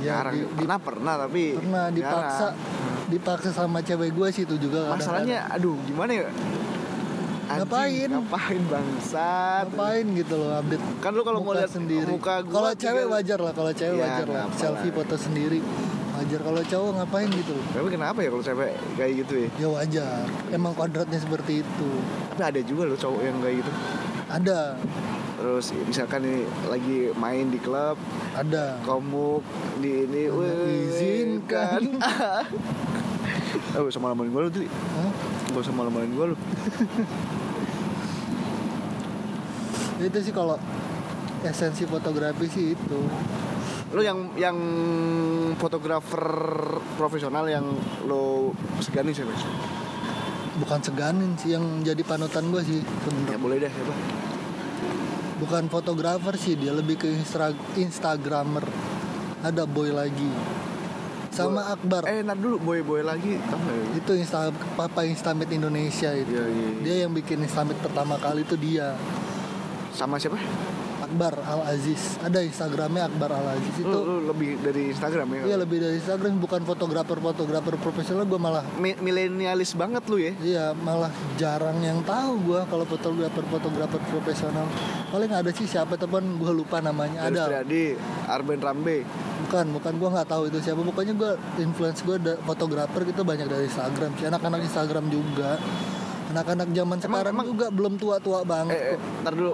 ya 0.00 0.22
jarang. 0.22 0.34
di- 0.34 0.44
di- 0.44 0.56
pernah 0.60 0.78
pernah 0.78 1.14
tapi 1.26 1.42
pernah 1.56 1.84
dipaksa. 1.90 2.46
jarang. 2.52 2.91
Dipaksa 3.12 3.52
sama 3.52 3.78
cewek 3.78 4.10
gue 4.10 4.28
sih 4.30 4.42
itu 4.42 4.56
juga 4.56 4.88
kadang-kadang. 4.88 4.96
masalahnya 4.96 5.38
aduh 5.46 5.76
gimana 5.84 6.12
ya? 6.14 6.26
Anjing, 7.44 7.68
Ngapain? 7.68 8.08
ngapain 8.08 8.62
bangsat. 8.64 9.64
Ngapain 9.68 10.04
gitu 10.14 10.34
loh 10.34 10.50
update 10.56 10.84
kan 10.98 11.12
lu 11.12 11.20
kalau 11.20 11.38
mau 11.38 11.52
lihat 11.52 11.68
sendiri. 11.68 12.08
muka 12.08 12.40
gua 12.40 12.52
kalau 12.54 12.72
cewek 12.72 13.04
wajar 13.06 13.38
lah 13.38 13.52
kalau 13.52 13.72
cewek 13.72 13.92
Ya, 13.94 14.04
wajar 14.08 14.26
lah. 14.26 14.44
selfie 14.56 14.88
foto 14.90 15.14
sendiri. 15.14 15.60
Wajar. 16.12 16.40
Kalau 16.40 16.62
cowok 16.62 16.90
ngapain 16.94 17.28
gitu 17.28 17.50
loh? 17.50 17.64
Tapi 17.68 17.88
kenapa 17.90 18.18
ya 18.18 18.28
kalau 18.30 18.44
cewek 18.46 18.70
kayak 18.94 19.12
gitu 19.20 19.34
ya? 19.34 19.48
Ya 19.58 19.68
wajar. 19.68 20.24
Emang 20.48 20.72
kodratnya 20.72 21.18
seperti 21.18 21.60
itu. 21.60 21.90
Tapi 22.30 22.42
ada 22.42 22.60
juga 22.62 22.82
loh 22.86 22.96
cowok 22.96 23.20
yang 23.20 23.36
kayak 23.38 23.56
gitu. 23.60 23.72
Ada. 24.30 24.60
Terus 25.34 25.64
misalkan 25.82 26.20
nih 26.22 26.40
lagi 26.64 26.98
main 27.12 27.50
di 27.50 27.58
klub 27.58 27.98
ada. 28.32 28.78
komuk 28.80 29.42
di 29.76 30.06
ini 30.06 30.22
izinkan. 30.86 31.80
Eh, 33.72 33.78
gak 33.78 33.88
usah 33.88 34.00
malam-malamin 34.00 34.32
gue 34.32 34.42
lu 34.42 34.50
Dli 34.52 34.68
Hah? 34.68 35.10
Gak 35.48 35.62
usah 35.64 35.72
malam-malamin 35.72 36.12
gue 36.12 36.26
lu 36.32 36.36
itu 40.02 40.18
sih 40.18 40.34
kalau 40.34 40.58
esensi 41.40 41.86
fotografi 41.86 42.46
sih 42.46 42.74
itu 42.74 43.00
Lu 43.92 44.00
yang 44.00 44.32
yang 44.34 44.56
fotografer 45.54 46.24
profesional 46.96 47.44
yang 47.44 47.62
lo 48.02 48.50
segani 48.78 49.12
siapa? 49.12 49.30
bukan 50.52 50.80
seganin 50.80 51.32
sih 51.34 51.56
yang 51.56 51.80
jadi 51.80 52.02
panutan 52.02 52.50
gue 52.50 52.60
sih 52.60 52.80
Ya 52.80 52.88
sebenernya 53.00 53.38
boleh 53.38 53.56
deh 53.56 53.70
siapa? 53.70 53.94
bukan 55.38 55.64
fotografer 55.66 56.34
sih 56.36 56.54
dia 56.54 56.70
lebih 56.70 56.96
ke 56.96 57.08
instra- 57.08 57.56
instagramer 57.74 58.62
ada 59.40 59.64
boy 59.64 59.88
lagi 59.88 60.28
sama 61.32 61.58
Boy- 61.58 61.72
Akbar 61.72 62.02
Eh, 62.04 62.20
ntar 62.20 62.36
dulu 62.36 62.56
boy-boy 62.62 63.00
lagi 63.02 63.40
tau 63.42 63.56
gak 63.56 63.72
ya? 63.72 63.84
itu 63.96 64.12
insta 64.14 64.38
papa 64.74 65.00
instamit 65.02 65.48
Indonesia 65.48 66.12
itu 66.12 66.28
Iya, 66.30 66.44
iya, 66.44 66.66
iya. 66.68 66.80
dia 66.82 66.96
yang 67.02 67.12
bikin 67.12 67.40
instamit 67.40 67.74
pertama 67.78 68.14
kali 68.16 68.42
itu 68.42 68.54
dia 68.54 68.92
Sama 69.90 70.16
siapa? 70.16 70.36
Akbar 71.02 71.34
Al 71.38 71.68
Aziz 71.68 72.16
ada 72.18 72.40
Instagramnya 72.40 73.04
Akbar 73.04 73.28
Al 73.30 73.52
Aziz 73.52 73.74
itu 73.74 73.84
Lu, 73.84 74.00
lu 74.22 74.30
lebih 74.30 74.56
dari 74.58 74.88
Instagram 74.88 75.28
ya? 75.34 75.42
Iya 75.46 75.56
lebih 75.58 75.78
dari 75.78 75.94
Instagram 75.98 76.36
bukan 76.38 76.60
fotografer 76.62 77.18
fotografer 77.18 77.74
profesional 77.76 78.24
gue 78.24 78.38
malah 78.38 78.64
Mi- 78.74 78.96
Milenialis 78.96 79.72
banget 79.72 80.04
lu 80.06 80.16
ya? 80.16 80.32
Iya 80.34 80.64
malah 80.74 81.10
jarang 81.36 81.80
yang 81.80 82.00
tahu 82.00 82.40
gue 82.46 82.60
kalau 82.64 82.84
fotografer 82.86 83.44
fotografer 83.46 84.00
profesional 84.06 84.64
paling 85.08 85.28
ada 85.28 85.50
sih 85.50 85.64
siapa 85.66 85.96
teman 85.96 86.24
gue 86.34 86.48
lupa 86.50 86.78
namanya 86.78 87.24
Ada. 87.24 87.28
ada 87.28 87.42
Triadi, 87.60 87.92
Arben 88.26 88.56
Rambe 88.58 88.98
bukan 89.52 89.68
bukan 89.68 89.92
gue 90.00 90.08
nggak 90.08 90.28
tahu 90.32 90.42
itu 90.48 90.58
siapa. 90.64 90.80
Pokoknya 90.80 91.12
gue 91.12 91.32
influence 91.60 92.00
gue 92.00 92.16
da- 92.16 92.40
fotografer 92.40 93.04
gitu 93.04 93.20
banyak 93.20 93.44
dari 93.44 93.68
Instagram 93.68 94.16
sih. 94.16 94.24
Anak-anak 94.24 94.64
Instagram 94.64 95.12
juga. 95.12 95.60
Anak-anak 96.32 96.72
zaman 96.72 96.96
sekarang 96.96 97.32
emang- 97.36 97.48
juga 97.52 97.66
belum 97.68 98.00
tua-tua 98.00 98.48
banget 98.48 98.72
Eh, 98.72 98.96
eh, 98.96 98.98
ntar 99.20 99.36
dulu. 99.36 99.52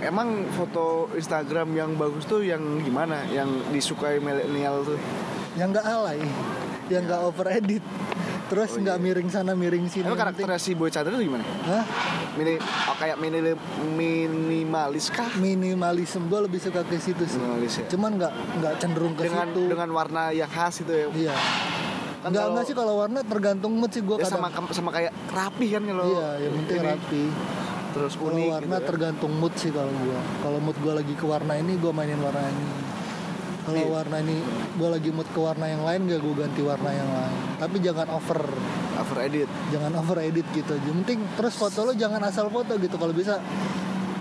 Emang 0.00 0.46
foto 0.54 1.10
Instagram 1.12 1.74
yang 1.74 1.90
bagus 1.98 2.22
tuh 2.24 2.40
yang 2.40 2.62
gimana? 2.78 3.26
Yang 3.26 3.58
disukai 3.74 4.22
milenial 4.22 4.86
tuh? 4.86 5.00
yang 5.58 5.74
nggak 5.74 5.82
alay? 5.82 6.22
Yang 6.86 7.02
nggak 7.10 7.20
over 7.26 7.46
edit 7.50 7.82
terus 8.50 8.68
Oh, 8.68 8.82
nggak 8.82 8.96
iya. 8.96 9.04
miring 9.04 9.28
sana 9.28 9.52
miring 9.54 9.86
sini 9.86 10.04
Emang 10.04 10.18
karakternya 10.18 10.58
si 10.58 10.74
Boy 10.74 10.90
Chandra 10.90 11.10
tuh 11.10 11.22
gimana? 11.22 11.46
Hah? 11.64 11.84
Mini, 12.34 12.58
oh, 12.58 12.96
kayak 12.96 13.16
mini, 13.16 13.38
minimalis 13.94 15.06
kah? 15.08 15.30
minimalism 15.36 16.26
gue 16.26 16.40
lebih 16.42 16.58
suka 16.58 16.82
ke 16.82 16.96
situ 16.96 17.22
sih 17.24 17.36
Minimalis 17.36 17.72
ya. 17.76 17.84
cuman 17.88 18.10
nggak 18.16 18.32
nggak 18.58 18.72
cenderung 18.76 19.14
ke 19.14 19.22
Dengan 19.24 19.46
situ 19.46 19.62
dengan 19.66 19.88
warna 19.90 20.22
yang 20.30 20.46
khas 20.46 20.82
itu 20.82 20.90
ya. 20.90 21.06
iya 21.12 21.34
Kan 22.20 22.28
nggak 22.28 22.46
nggak 22.52 22.64
sih 22.66 22.74
kalau 22.74 22.94
warna 22.98 23.22
tergantung 23.22 23.72
mood 23.72 23.88
sih 23.88 24.02
gue 24.02 24.12
Ya 24.14 24.26
kadang 24.26 24.44
sama 24.44 24.68
sama 24.70 24.90
kayak 24.90 25.14
rapi 25.30 25.66
kan 25.70 25.82
kalau 25.82 26.04
iya 26.06 26.28
yang 26.42 26.52
penting 26.58 26.76
ini. 26.76 26.88
rapi 26.88 27.24
Terus 27.90 28.12
unik 28.14 28.46
warna 28.48 28.66
gitu 28.68 28.76
ya. 28.76 28.86
tergantung 28.86 29.32
mood 29.32 29.54
sih 29.54 29.70
kalau 29.70 29.90
gue 29.90 30.18
kalau 30.38 30.58
mood 30.58 30.76
gue 30.76 30.92
lagi 30.92 31.14
ke 31.14 31.24
warna 31.24 31.54
ini 31.54 31.74
gue 31.74 31.90
mainin 31.90 32.18
warna 32.18 32.42
ini 32.44 32.66
kalau 33.70 33.80
Iya. 33.80 33.94
warna 33.94 34.16
ini 34.18 34.36
gue 34.72 34.88
lagi 34.90 35.10
mood 35.10 35.28
ke 35.28 35.38
warna 35.38 35.66
yang 35.66 35.82
lain 35.82 36.00
gak 36.04 36.20
gue 36.20 36.34
ganti 36.36 36.60
warna 36.60 36.90
yang 36.90 37.06
lain 37.08 37.32
tapi 37.56 37.76
jangan 37.78 38.06
over 38.10 38.40
Over 39.00 39.18
edit. 39.22 39.48
jangan 39.70 39.96
over 39.96 40.18
edit 40.20 40.44
gitu 40.50 40.76
Yang 40.76 40.96
penting 41.00 41.18
terus 41.32 41.54
foto 41.54 41.78
lo 41.82 41.92
jangan 41.94 42.20
asal 42.20 42.46
foto 42.48 42.76
gitu 42.76 42.94
kalau 42.94 43.10
bisa 43.12 43.40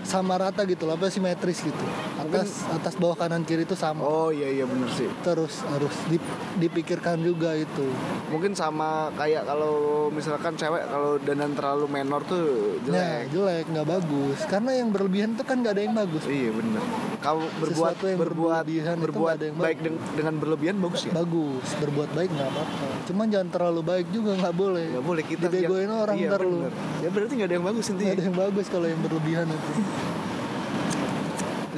sama 0.09 0.35
rata 0.35 0.65
gitu 0.65 0.83
loh 0.83 0.95
apa 0.95 1.05
simetris 1.07 1.61
gitu 1.61 1.85
atas 2.19 2.65
atas 2.67 2.93
bawah 2.95 3.13
kanan 3.15 3.41
kiri 3.41 3.61
itu 3.61 3.73
sama 3.73 4.01
Oh 4.01 4.29
iya 4.29 4.49
iya 4.49 4.65
bener 4.65 4.89
sih. 4.89 5.05
terus 5.21 5.61
harus 5.63 5.93
dip- 6.07 6.25
dipikirkan 6.57 7.19
juga 7.19 7.53
itu 7.53 7.85
Mungkin 8.27 8.53
sama 8.53 8.89
kayak 9.13 9.45
kalau 9.45 9.73
misalkan 10.09 10.53
cewek 10.53 10.81
kalau 10.83 11.17
dandan 11.19 11.53
terlalu 11.53 11.85
menor 11.87 12.21
tuh 12.23 12.77
nah 12.83 13.21
jelek. 13.21 13.29
jelek 13.31 13.65
nggak 13.67 13.87
bagus 13.87 14.37
karena 14.43 14.71
yang 14.75 14.89
berlebihan 14.89 15.29
itu 15.31 15.43
kan 15.43 15.55
nggak 15.57 15.71
ada 15.71 15.83
yang 15.83 15.95
bagus 15.95 16.23
Iya 16.25 16.49
bener. 16.51 16.81
Kalau 17.19 17.43
berbuat 17.55 17.93
Sesuatu 17.93 18.05
yang 18.07 18.19
berbuat 18.19 18.63
berbuat 18.65 19.13
nggak 19.19 19.35
ada 19.35 19.45
yang 19.45 19.57
baik 19.59 19.77
deng- 19.79 20.01
dengan 20.13 20.33
berlebihan 20.35 20.75
bagus 20.79 21.01
ya. 21.03 21.13
bagus 21.13 21.67
berbuat 21.77 22.09
baik 22.11 22.29
nggak 22.31 22.49
apa-apa 22.49 22.85
cuman 23.05 23.25
jangan 23.27 23.49
terlalu 23.49 23.81
baik 23.83 24.07
juga 24.09 24.31
nggak 24.35 24.55
boleh 24.55 24.85
Gak 24.91 25.05
boleh 25.05 25.23
kita 25.23 25.45
dibegoin 25.47 25.83
yang- 25.83 25.99
orang 25.99 26.15
iya, 26.15 26.29
ntar 26.29 26.41
lu 26.41 26.57
bener. 26.59 26.73
Ya 26.99 27.09
berarti 27.09 27.33
gak 27.35 27.45
ada 27.45 27.55
yang 27.55 27.65
bagus 27.65 27.83
nggak 27.83 27.95
intinya. 27.95 28.13
ada 28.13 28.23
yang 28.23 28.37
bagus 28.37 28.65
kalau 28.67 28.87
yang 28.87 29.01
berlebihan 29.01 29.47
itu 29.47 29.71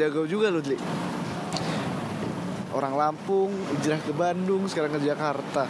Jago 0.02 0.26
juga 0.26 0.50
lu 0.50 0.60
Dli. 0.60 0.74
Orang 2.72 2.96
Lampung, 2.96 3.52
hijrah 3.70 4.00
ke 4.00 4.10
Bandung, 4.12 4.66
sekarang 4.66 4.96
ke 4.96 5.04
Jakarta. 5.04 5.68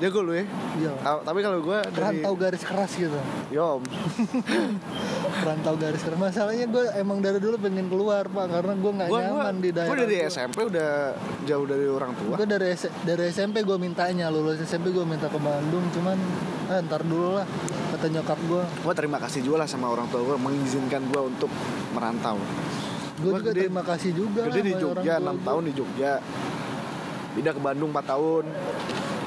Jago 0.00 0.24
lu 0.24 0.32
ya. 0.32 0.48
iya 0.74 0.96
Ta- 0.98 1.20
Tapi 1.20 1.38
kalau 1.38 1.60
gue 1.60 1.76
dari 1.92 2.24
rantau 2.24 2.32
garis 2.34 2.64
keras 2.64 2.88
gitu 2.96 3.20
Yom, 3.52 3.84
rantau 5.44 5.76
garis 5.76 6.00
keras 6.00 6.16
masalahnya 6.16 6.64
gue 6.64 6.84
emang 6.96 7.20
dari 7.20 7.36
dulu 7.36 7.60
pengen 7.60 7.84
keluar 7.84 8.24
pak 8.24 8.48
karena 8.48 8.72
gue 8.74 8.92
nggak 8.94 9.08
nyaman 9.12 9.54
di 9.58 9.70
daerah 9.70 9.92
gue 9.92 9.98
dari 10.00 10.16
gua. 10.18 10.30
SMP 10.30 10.58
udah 10.64 10.90
jauh 11.44 11.66
dari 11.68 11.84
orang 11.84 12.16
tua. 12.16 12.32
gue 12.34 12.48
dari 12.48 12.66
S- 12.72 12.96
dari 13.04 13.28
SMP 13.28 13.60
gue 13.60 13.76
mintanya 13.76 14.26
lulus 14.28 14.56
SMP 14.58 14.88
gue 14.88 15.04
minta 15.04 15.28
ke 15.28 15.36
Bandung 15.36 15.84
cuman 15.92 16.16
ah, 16.68 16.80
ntar 16.80 17.04
dulu 17.04 17.36
lah 17.36 17.44
kata 17.92 18.06
nyokap 18.08 18.40
gue 18.40 18.62
Gue 18.80 18.94
terima 18.96 19.18
kasih 19.18 19.40
juga 19.42 19.56
lah 19.58 19.68
sama 19.68 19.84
orang 19.86 20.08
tua 20.08 20.24
gue 20.24 20.36
mengizinkan 20.38 21.04
gue 21.04 21.20
untuk 21.20 21.52
merantau. 21.92 22.40
Gue 23.20 23.30
juga 23.30 23.40
gede- 23.46 23.60
terima 23.62 23.82
kasih 23.82 24.10
juga 24.12 24.40
Gede 24.46 24.62
di 24.62 24.74
Jogja, 24.74 25.14
tua 25.14 25.24
6 25.24 25.34
gua. 25.34 25.46
tahun 25.46 25.62
di 25.62 25.72
Jogja. 25.72 26.12
Pindah 27.30 27.52
ke 27.52 27.60
Bandung 27.60 27.90
4 27.90 28.06
tahun. 28.06 28.44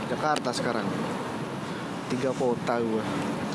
Jakarta 0.05 0.49
sekarang. 0.51 0.87
Tiga 2.07 2.29
kota 2.31 2.77
gue. 2.77 3.03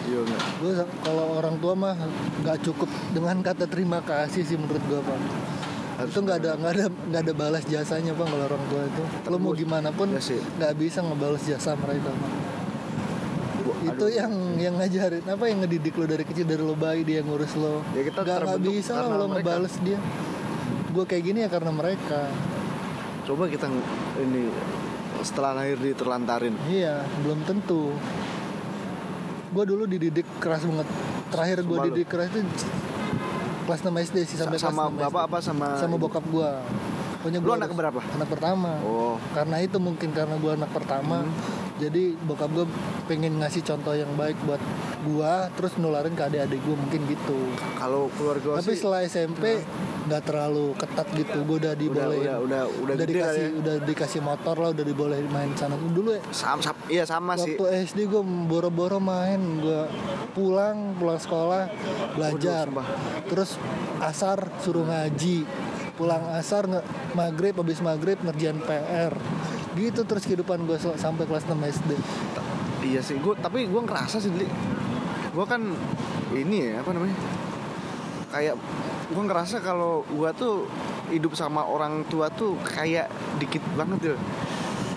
Iya 0.05 0.25
gue 0.25 0.73
kalau 0.99 1.37
orang 1.37 1.59
tua 1.59 1.77
mah 1.77 1.93
nggak 2.41 2.65
cukup 2.65 2.89
dengan 3.13 3.37
kata 3.39 3.69
terima 3.69 4.01
kasih 4.01 4.41
sih 4.41 4.57
menurut 4.57 4.81
gue 4.81 4.97
pak 4.99 5.19
Harus 5.99 6.11
itu 6.11 6.21
nggak 6.23 6.39
ada 6.39 6.51
nggak 6.55 6.73
ada 6.73 6.87
nggak 6.89 7.23
ada 7.23 7.33
balas 7.35 7.65
jasanya 7.67 8.15
bang 8.15 8.25
kalau 8.25 8.45
orang 8.47 8.65
tua 8.65 8.83
itu 8.85 9.03
lo 9.27 9.37
mau 9.37 9.53
gimana 9.53 9.93
pun 9.93 10.09
Ya 10.09 10.23
sih. 10.23 10.41
nggak 10.57 10.73
bisa 10.75 11.05
ngebalas 11.05 11.45
jasa 11.45 11.77
mereka 11.77 12.09
Bang. 12.09 12.19
Itu 13.99 14.07
yang 14.09 14.33
yang 14.55 14.75
ngajarin. 14.75 15.27
Apa 15.27 15.45
yang 15.45 15.59
ngedidik 15.61 15.93
lo 15.93 16.07
dari 16.07 16.23
kecil? 16.23 16.47
Dari 16.47 16.63
lo 16.63 16.73
bayi 16.73 17.03
dia 17.03 17.21
ngurus 17.21 17.53
lo. 17.55 17.83
Ya, 17.93 18.07
kita 18.07 18.23
nggak 18.23 18.39
terbentuk 18.39 18.73
bisa 18.73 18.93
lo 19.03 19.27
mereka. 19.27 19.43
ngebales 19.43 19.75
dia. 19.83 19.99
Gue 20.89 21.05
kayak 21.05 21.23
gini 21.25 21.39
ya 21.43 21.51
karena 21.51 21.71
mereka. 21.71 22.31
Coba 23.27 23.45
kita 23.45 23.67
ini 24.19 24.49
setelah 25.21 25.51
lahir 25.53 25.77
diterlantarin. 25.77 26.55
iya 26.71 27.03
belum 27.21 27.43
tentu. 27.43 27.91
Gue 29.49 29.65
dulu 29.67 29.85
dididik 29.85 30.25
keras 30.39 30.63
banget. 30.63 30.87
Terakhir 31.29 31.59
gue 31.61 31.75
Sumpah 31.75 31.85
lu. 31.85 31.93
didik 31.93 32.07
keras 32.09 32.29
itu 32.31 32.41
kelas 33.69 33.81
6 33.85 33.93
SD 34.01 34.17
sih 34.25 34.37
sampai 34.39 34.57
Sa- 34.57 34.73
sama 34.73 34.89
kelas 34.89 34.97
6 34.97 35.05
bapak 35.05 35.21
SD. 35.21 35.29
apa? 35.29 35.39
Sama 35.43 35.67
sama 35.77 35.97
bokap 35.99 36.25
gue 36.25 36.51
Lu 37.19 37.29
gua 37.43 37.59
anak 37.59 37.69
keberapa? 37.69 38.01
anak 38.01 38.29
pertama. 38.31 38.79
Oh, 38.81 39.19
karena 39.35 39.61
itu 39.61 39.77
mungkin 39.77 40.15
karena 40.15 40.39
gue 40.39 40.53
anak 40.55 40.71
pertama. 40.71 41.27
Hmm. 41.27 41.58
Jadi 41.79 42.19
bokap 42.27 42.51
gue 42.53 42.67
pengen 43.07 43.39
ngasih 43.39 43.63
contoh 43.63 43.95
yang 43.95 44.11
baik 44.19 44.35
buat 44.45 44.61
gue 45.07 45.33
terus 45.55 45.73
nularin 45.79 46.13
ke 46.13 46.23
adik-adik 46.27 46.61
gue 46.61 46.77
mungkin 46.77 47.01
gitu. 47.07 47.39
Kalau 47.79 48.11
keluarga 48.19 48.59
tapi 48.59 48.75
sih 48.75 48.83
setelah 48.83 49.01
SMP 49.07 49.63
nggak 50.11 50.23
terlalu 50.25 50.73
ketat 50.75 51.09
gitu 51.15 51.39
gue 51.47 51.57
udah 51.63 51.73
udah 51.73 51.75
dibolehin. 51.79 52.25
udah 52.27 52.37
udah 52.43 52.63
udah 52.67 52.83
udah 52.83 52.95
gede 52.99 53.11
dikasih 53.15 53.45
ya. 53.45 53.59
udah 53.61 53.75
dikasih 53.87 54.21
motor 54.25 54.57
lah 54.59 54.69
udah 54.75 54.85
dibolehin 54.85 55.29
main 55.31 55.51
sana. 55.55 55.79
Dulu 55.79 56.11
ya. 56.19 56.23
Sama, 56.35 56.61
sama- 56.61 56.89
iya 56.91 57.05
sama 57.07 57.33
sih. 57.39 57.55
waktu 57.55 57.65
SD 57.87 58.11
gue 58.11 58.23
boro-boro 58.51 58.99
main 58.99 59.39
gue 59.63 59.83
pulang 60.35 60.99
pulang 60.99 61.21
sekolah 61.23 61.71
belajar. 62.19 62.67
Sumpah. 62.67 62.87
terus 63.31 63.51
asar 64.03 64.51
suruh 64.61 64.83
ngaji. 64.85 65.47
Pulang 65.95 66.31
asar 66.31 66.71
nge 66.71 66.81
maghrib 67.19 67.59
habis 67.59 67.83
maghrib 67.83 68.19
ngerjain 68.23 68.63
PR 68.63 69.11
gitu 69.77 70.01
terus 70.07 70.25
kehidupan 70.25 70.65
gue 70.65 70.79
sampai 70.79 71.25
kelas 71.29 71.45
6 71.45 71.57
SD 71.59 71.91
Iya 72.79 73.03
sih, 73.03 73.19
gue 73.19 73.35
tapi 73.37 73.67
gue 73.67 73.83
ngerasa 73.85 74.23
sih 74.23 74.31
gue 75.29 75.47
kan 75.47 75.61
ini 76.33 76.73
ya 76.73 76.81
apa 76.81 76.91
namanya? 76.95 77.17
Kayak 78.33 78.55
gue 79.13 79.23
ngerasa 79.29 79.57
kalau 79.61 80.07
gue 80.09 80.31
tuh 80.39 80.65
hidup 81.13 81.33
sama 81.37 81.65
orang 81.65 82.05
tua 82.09 82.29
tuh 82.29 82.57
kayak 82.65 83.09
dikit 83.41 83.65
banget 83.73 84.13
ya 84.13 84.17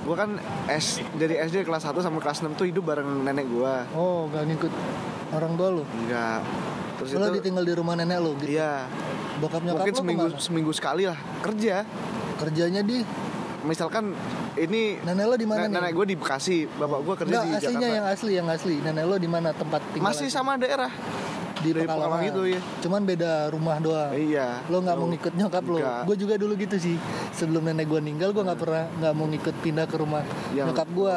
gue 0.01 0.15
kan 0.17 0.35
S 0.67 0.99
dari 1.15 1.37
SD 1.39 1.63
kelas 1.63 1.87
1 1.87 1.95
sampai 2.01 2.19
kelas 2.19 2.43
6 2.43 2.57
tuh 2.59 2.65
hidup 2.67 2.83
bareng 2.83 3.21
nenek 3.23 3.47
gue 3.47 3.75
oh 3.95 4.27
gak 4.33 4.43
ngikut 4.49 4.73
orang 5.31 5.51
tua 5.55 5.67
lu? 5.71 5.83
Enggak 6.03 6.41
terus 6.99 7.17
lo 7.17 7.31
itu 7.31 7.41
ditinggal 7.41 7.63
di 7.65 7.73
rumah 7.73 7.95
nenek 7.97 8.17
lu 8.21 8.35
gitu? 8.37 8.59
Iya. 8.59 8.85
Bokap 9.41 9.61
nyokap 9.65 9.81
mungkin 9.81 9.95
seminggu 9.95 10.25
ke 10.27 10.33
mana? 10.35 10.41
seminggu 10.43 10.71
sekali 10.75 11.03
lah 11.09 11.17
kerja. 11.41 11.75
Kerjanya 12.37 12.81
di? 12.85 13.01
Misalkan 13.65 14.13
ini 14.55 14.81
nenek 14.99 15.25
lo 15.25 15.35
di 15.35 15.45
mana 15.45 15.63
nih? 15.63 15.71
nenek 15.71 15.91
gue 15.93 16.05
di 16.05 16.15
Bekasi. 16.15 16.57
Bapak 16.67 16.99
gue 17.01 17.15
kerja 17.17 17.31
Enggak, 17.31 17.43
di 17.43 17.51
aslinya 17.53 17.71
Jakarta. 17.81 17.95
yang 17.95 18.05
asli 18.07 18.31
yang 18.33 18.47
asli. 18.47 18.75
Nenek 18.77 19.05
lo 19.05 19.15
di 19.15 19.27
mana 19.27 19.49
tempat 19.51 19.81
tinggal 19.91 20.07
masih 20.07 20.27
sama 20.27 20.55
daerah. 20.55 20.91
Di 21.57 21.69
dari 21.69 21.85
Pekalongan. 21.85 21.93
Pekalongan 22.17 22.21
itu, 22.27 22.41
ya. 22.49 22.59
cuman 22.81 23.01
beda 23.03 23.31
rumah 23.47 23.77
doang. 23.77 24.11
Iya. 24.11 24.47
Lo 24.65 24.77
nggak 24.79 24.95
mau 24.95 25.03
Tahu. 25.03 25.13
ngikut 25.13 25.33
nyokap 25.35 25.63
lo? 25.63 25.77
gue 25.79 26.15
juga 26.17 26.33
dulu 26.35 26.53
gitu 26.55 26.75
sih. 26.75 26.97
Sebelum 27.31 27.61
nenek 27.63 27.85
gue 27.85 27.99
meninggal 27.99 28.29
gue 28.31 28.41
nggak 28.41 28.59
pernah 28.59 28.83
nggak 28.91 29.13
mau 29.13 29.25
ngikut 29.27 29.55
pindah 29.59 29.85
ke 29.85 29.95
rumah 29.95 30.25
Yang- 30.51 30.67
nyokap 30.67 30.87
gue 30.89 31.15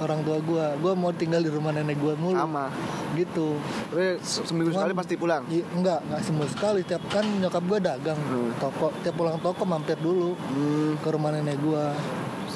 orang 0.00 0.24
tua 0.24 0.38
gue 0.40 0.64
gue 0.80 0.92
mau 0.96 1.12
tinggal 1.12 1.38
di 1.38 1.48
rumah 1.48 1.70
nenek 1.70 1.96
gue 1.96 2.14
mulu. 2.14 2.34
Sama. 2.34 2.66
Gitu. 3.12 3.62
Tapi 3.90 4.18
se- 4.18 4.42
seminggu 4.42 4.70
Cuman- 4.70 4.82
sekali 4.82 4.94
pasti 4.96 5.14
pulang? 5.14 5.42
Iya, 5.46 5.62
enggak 5.70 5.98
enggak 6.02 6.20
semua 6.20 6.46
sekali. 6.46 6.80
Tiap 6.82 7.02
kan 7.06 7.22
nyokap 7.22 7.62
gue 7.62 7.78
dagang 7.80 8.18
Hmm. 8.20 8.50
toko 8.58 8.90
tiap 9.00 9.14
pulang 9.14 9.38
toko 9.38 9.62
mampir 9.62 9.94
dulu 9.96 10.34
hmm, 10.34 10.98
ke 10.98 11.08
rumah 11.08 11.30
nenek 11.30 11.56
gue 11.56 11.84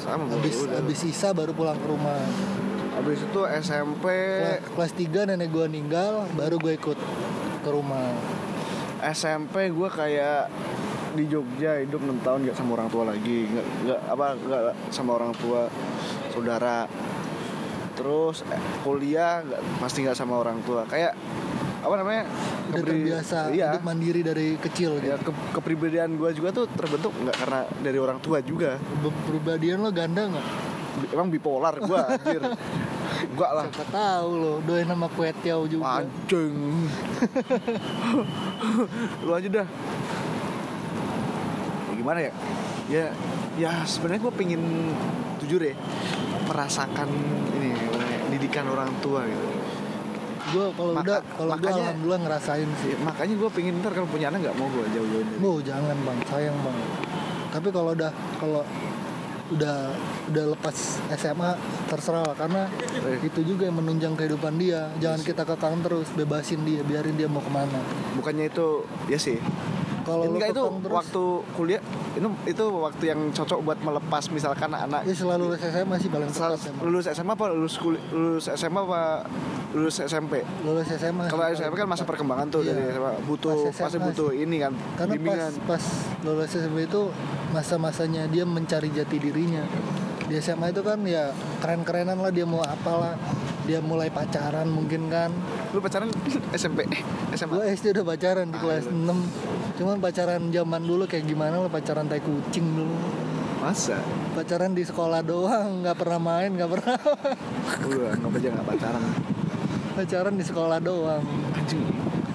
sama 0.05 0.29
habis 0.29 0.55
udah. 0.61 0.77
habis 0.77 0.97
sisa 1.01 1.33
baru 1.33 1.51
pulang 1.57 1.77
ke 1.81 1.87
rumah. 1.89 2.21
Habis 2.95 3.19
itu 3.27 3.41
SMP 3.59 4.05
kelas, 4.07 4.61
kelas 4.71 4.91
3 4.95 5.29
nenek 5.33 5.49
gue 5.51 5.65
meninggal 5.67 6.29
baru 6.37 6.55
gue 6.61 6.73
ikut 6.77 6.99
ke 7.65 7.69
rumah. 7.73 8.13
SMP 9.03 9.73
gue 9.73 9.89
kayak 9.89 10.47
di 11.15 11.25
Jogja 11.31 11.79
hidup 11.81 12.03
6 12.03 12.23
tahun 12.23 12.39
gak 12.47 12.57
sama 12.57 12.71
orang 12.79 12.89
tua 12.93 13.03
lagi. 13.09 13.49
Nggak 13.49 13.65
nggak 13.83 14.01
apa 14.13 14.27
nggak 14.37 14.61
sama 14.93 15.11
orang 15.17 15.33
tua 15.35 15.67
saudara. 16.31 16.87
Terus 17.97 18.45
eh, 18.47 18.61
kuliah 18.85 19.41
nggak 19.41 19.61
pasti 19.81 20.05
nggak 20.05 20.17
sama 20.17 20.39
orang 20.39 20.61
tua. 20.63 20.85
Kayak 20.87 21.17
apa 21.85 21.95
namanya 22.01 22.23
udah 22.25 22.81
kepri- 22.81 22.89
terbiasa 23.05 23.37
iya. 23.53 23.77
hidup 23.77 23.85
mandiri 23.85 24.21
dari 24.25 24.57
kecil 24.57 24.97
ya 25.05 25.21
gitu 25.21 25.29
ke- 25.29 25.45
kepribadian 25.53 26.17
gue 26.17 26.29
juga 26.33 26.49
tuh 26.49 26.65
terbentuk 26.73 27.13
nggak 27.13 27.35
karena 27.37 27.59
dari 27.85 27.97
orang 28.01 28.17
tua 28.17 28.41
juga. 28.41 28.81
Perbadian 29.29 29.85
lo 29.85 29.93
ganda 29.93 30.25
nggak? 30.25 30.47
Emang 31.13 31.29
bipolar 31.29 31.77
gue 31.77 31.99
anjir. 32.01 32.41
Enggak 33.35 33.51
lah. 33.53 33.65
Siapa 33.69 33.85
tahu 33.93 34.29
lo 34.33 34.53
doain 34.65 34.87
sama 34.89 35.07
kue 35.13 35.29
tiaw 35.45 35.61
juga. 35.69 36.01
anjing. 36.01 36.55
Lu 39.21 39.31
aja 39.35 39.47
dah. 39.61 39.67
Ya, 41.85 41.93
gimana 41.93 42.19
ya? 42.19 42.31
Ya 42.89 43.05
ya 43.55 43.71
sebenarnya 43.87 44.21
gue 44.25 44.33
pengen 44.35 44.61
jujur 45.39 45.61
ya 45.63 45.75
merasakan 46.45 47.07
ini 47.55 47.71
ya, 47.71 48.19
didikan 48.35 48.67
orang 48.67 48.91
tua 48.99 49.23
gitu 49.25 49.47
Gue 50.45 50.65
kalau 50.73 50.91
udah 50.93 51.19
kalau 51.25 51.53
gue 51.57 51.71
alhamdulillah 51.71 52.21
ngerasain 52.21 52.69
sih. 52.81 52.93
Ya, 52.93 52.97
makanya 53.01 53.35
gue 53.37 53.49
pengen 53.49 53.73
ntar 53.81 53.91
kalau 53.93 54.05
punya 54.05 54.29
anak 54.29 54.45
nggak 54.45 54.57
mau 54.57 54.67
gue 54.69 54.85
jauh-jauhin 54.93 55.25
dari 55.27 55.41
Bu 55.41 55.51
jangan 55.61 55.97
bang, 55.97 56.17
sayang 56.29 56.57
bang. 56.61 56.77
Tapi 57.49 57.67
kalau 57.71 57.91
udah 57.93 58.11
kalau 58.37 58.61
udah 59.45 59.93
udah 60.25 60.45
lepas 60.57 60.73
SMA 61.13 61.53
terserah 61.85 62.25
lah 62.25 62.33
karena 62.33 62.65
Eh. 63.05 63.29
itu 63.29 63.45
juga 63.45 63.69
yang 63.69 63.77
menunjang 63.77 64.17
kehidupan 64.17 64.57
dia. 64.57 64.89
Jangan 64.97 65.21
kita 65.21 65.45
kekang 65.45 65.85
terus, 65.85 66.09
bebasin 66.11 66.65
dia, 66.65 66.81
biarin 66.81 67.13
dia 67.13 67.29
mau 67.29 67.41
ke 67.41 67.49
mana. 67.49 67.77
bukannya 68.15 68.47
itu 68.47 68.87
ya 69.05 69.19
sih 69.19 69.37
Kalau 70.05 70.21
lu 70.23 70.37
enggak 70.37 70.53
itu 70.53 70.61
terus, 70.61 70.93
waktu 70.93 71.23
kuliah 71.51 71.81
itu 72.13 72.29
itu 72.45 72.65
waktu 72.69 73.03
yang 73.09 73.19
cocok 73.29 73.59
buat 73.59 73.79
melepas 73.79 74.23
misalkan 74.29 74.69
anak 74.69 75.01
ya 75.01 75.11
selalu 75.11 75.49
lulus 75.49 75.61
SMA 75.65 75.95
sih 75.97 76.07
paling 76.07 76.29
tepat 76.29 76.61
lulus 76.79 77.05
SMA 77.09 77.33
apa 77.33 77.45
lulus 77.49 77.75
kuli, 77.75 77.97
lulus 78.13 78.45
SMA 78.47 78.81
apa 78.81 79.25
lulus 79.73 79.97
SMP 79.99 80.45
Lulus 80.61 80.87
SMA. 80.87 81.25
kalau 81.25 81.43
sih 81.49 81.59
SMP 81.59 81.75
kan 81.75 81.89
masa 81.89 82.05
perkembangan 82.05 82.47
tuh 82.47 82.61
Iya. 82.61 82.71
dari 82.71 82.93
SMA 82.93 83.11
butuh 83.25 83.49
Pas 83.51 83.73
SMA 83.73 83.83
pasti 83.83 83.97
butuh 83.99 84.29
ini 84.31 84.55
kan 84.57 84.71
Karena 84.95 85.09
pas 85.09 85.17
bimbingan 85.17 85.53
pas 85.65 85.83
lulus 86.21 86.49
SMP 86.49 86.77
itu 86.85 87.01
masa-masanya 87.49 88.23
dia 88.25 88.43
mencari 88.43 88.89
jati 88.89 89.17
dirinya. 89.17 89.65
Di 90.25 90.37
SMA 90.39 90.69
itu 90.69 90.81
kan 90.81 91.01
ya 91.01 91.29
keren-kerenan 91.59 92.17
lah 92.17 92.29
dia 92.29 92.43
mau 92.43 92.59
apalah. 92.59 93.13
Dia 93.63 93.77
mulai 93.77 94.09
pacaran 94.09 94.65
mungkin 94.65 95.05
kan. 95.07 95.33
lu 95.69 95.79
pacaran 95.79 96.07
SMP 96.51 96.85
SMA 97.33 97.51
Gue 97.51 97.65
SD 97.69 97.85
udah 97.91 98.05
pacaran 98.07 98.47
di 98.47 98.55
Ah, 98.55 98.61
kelas 98.61 98.85
iya. 98.85 98.93
6. 98.93 99.64
Cuman 99.75 99.99
pacaran 99.99 100.47
zaman 100.51 100.81
dulu 100.83 101.03
kayak 101.03 101.27
gimana 101.27 101.59
lah 101.59 101.71
pacaran 101.71 102.07
tai 102.07 102.23
kucing 102.23 102.65
dulu. 102.75 102.95
masa 103.59 103.97
Pacaran 104.37 104.77
di 104.77 104.85
sekolah 104.85 105.25
doang, 105.25 105.81
nggak 105.81 105.97
pernah 105.97 106.19
main, 106.21 106.53
nggak 106.53 106.69
pernah. 106.69 106.97
Gua 107.81 108.13
anggap 108.13 108.31
aja 108.37 108.47
nggak 108.53 108.67
pacaran 108.67 109.03
pacaran 109.95 110.35
di 110.35 110.43
sekolah 110.43 110.77
doang. 110.83 111.23
anjing 111.55 111.81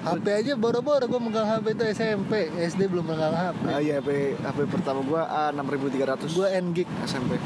HP 0.01 0.25
aja 0.33 0.53
boro-boro 0.57 1.05
gue 1.05 1.21
megang 1.21 1.45
HP 1.45 1.77
itu 1.77 1.83
SMP, 1.93 2.49
SD 2.57 2.89
belum 2.89 3.05
megang 3.05 3.37
HP. 3.37 3.61
ah 3.69 3.77
iya 3.77 4.01
HP 4.01 4.33
HP 4.41 4.57
pertama 4.65 5.05
gua 5.05 5.29
A6300 5.53 6.33
Gue 6.33 6.47
Ngig, 6.49 6.89
SMP 7.05 7.37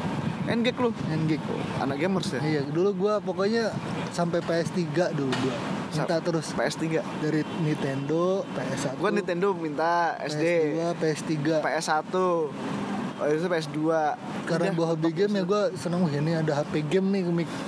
Ngek 0.47 0.77
lu 0.79 0.95
Ngig. 0.95 1.43
anak 1.83 1.99
gamers 1.99 2.31
ya 2.31 2.39
Iya, 2.39 2.61
dulu 2.71 2.95
gua 2.95 3.19
pokoknya 3.19 3.75
sampai 4.15 4.39
PS3 4.39 5.11
dulu 5.11 5.35
gua. 5.35 5.74
Minta 5.97 6.17
terus 6.19 6.47
PS3 6.51 6.83
dari 7.19 7.41
Nintendo, 7.59 8.43
PS1. 8.51 8.95
gua 8.95 9.09
Nintendo 9.09 9.47
minta 9.51 10.19
SD 10.19 10.43
PS2, 10.75 10.79
PS3. 10.99 11.31
PS1 11.61 12.15
Oh 13.15 13.31
itu 13.31 13.47
PS2 13.47 13.79
Karena 14.43 14.75
gua 14.75 14.91
hobi 14.91 15.07
game 15.09 15.39
ya 15.39 15.43
gua 15.47 15.71
seneng 15.71 16.03
wah 16.03 16.11
ini 16.11 16.35
ada 16.35 16.51
HP 16.59 16.83
game 16.91 17.15
nih 17.15 17.21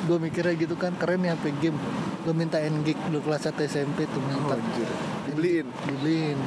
gua 0.04 0.20
mikirnya 0.20 0.52
gitu 0.54 0.76
kan 0.76 0.92
keren 0.96 1.24
nih 1.24 1.32
HP 1.32 1.56
game. 1.64 1.80
Gua 2.28 2.36
minta 2.36 2.60
Ngig 2.60 3.00
dulu 3.08 3.32
kelas 3.32 3.48
1 3.48 3.56
SMP 3.64 4.04
tuh 4.06 4.20
Oh, 4.20 4.28
minta. 4.28 4.60
anjir. 4.60 4.90
Dibeliin 5.26 5.68
Dibeliin. 5.88 6.40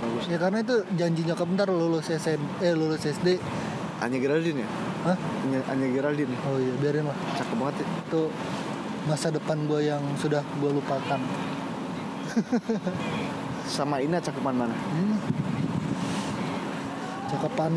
Bagus 0.00 0.24
Ya 0.26 0.36
karena 0.36 0.58
itu 0.60 0.76
janji 0.96 1.20
nyokap 1.24 1.48
ntar 1.52 1.68
lulus 1.68 2.08
SM, 2.08 2.40
eh 2.60 2.72
lulus 2.72 3.04
SD. 3.04 3.36
Anya 4.02 4.18
Geraldine 4.20 4.64
ya 4.64 4.68
Hah? 5.06 5.16
Anya, 5.46 5.58
Anya 5.70 5.86
Geraldine 5.88 6.32
ya? 6.34 6.40
Oh 6.44 6.58
iya, 6.58 6.74
biarin 6.76 7.04
lah. 7.08 7.16
Cakep 7.38 7.56
banget 7.56 7.74
ya 7.80 7.86
Itu 8.04 8.20
masa 9.04 9.28
depan 9.32 9.68
gua 9.68 9.80
yang 9.80 10.02
sudah 10.20 10.40
gua 10.60 10.70
lupakan. 10.72 11.20
Sama 13.64 14.00
Ina 14.02 14.20
cakepan 14.20 14.54
mana? 14.54 14.76
Hmm. 14.76 15.16
Cakepan 17.32 17.72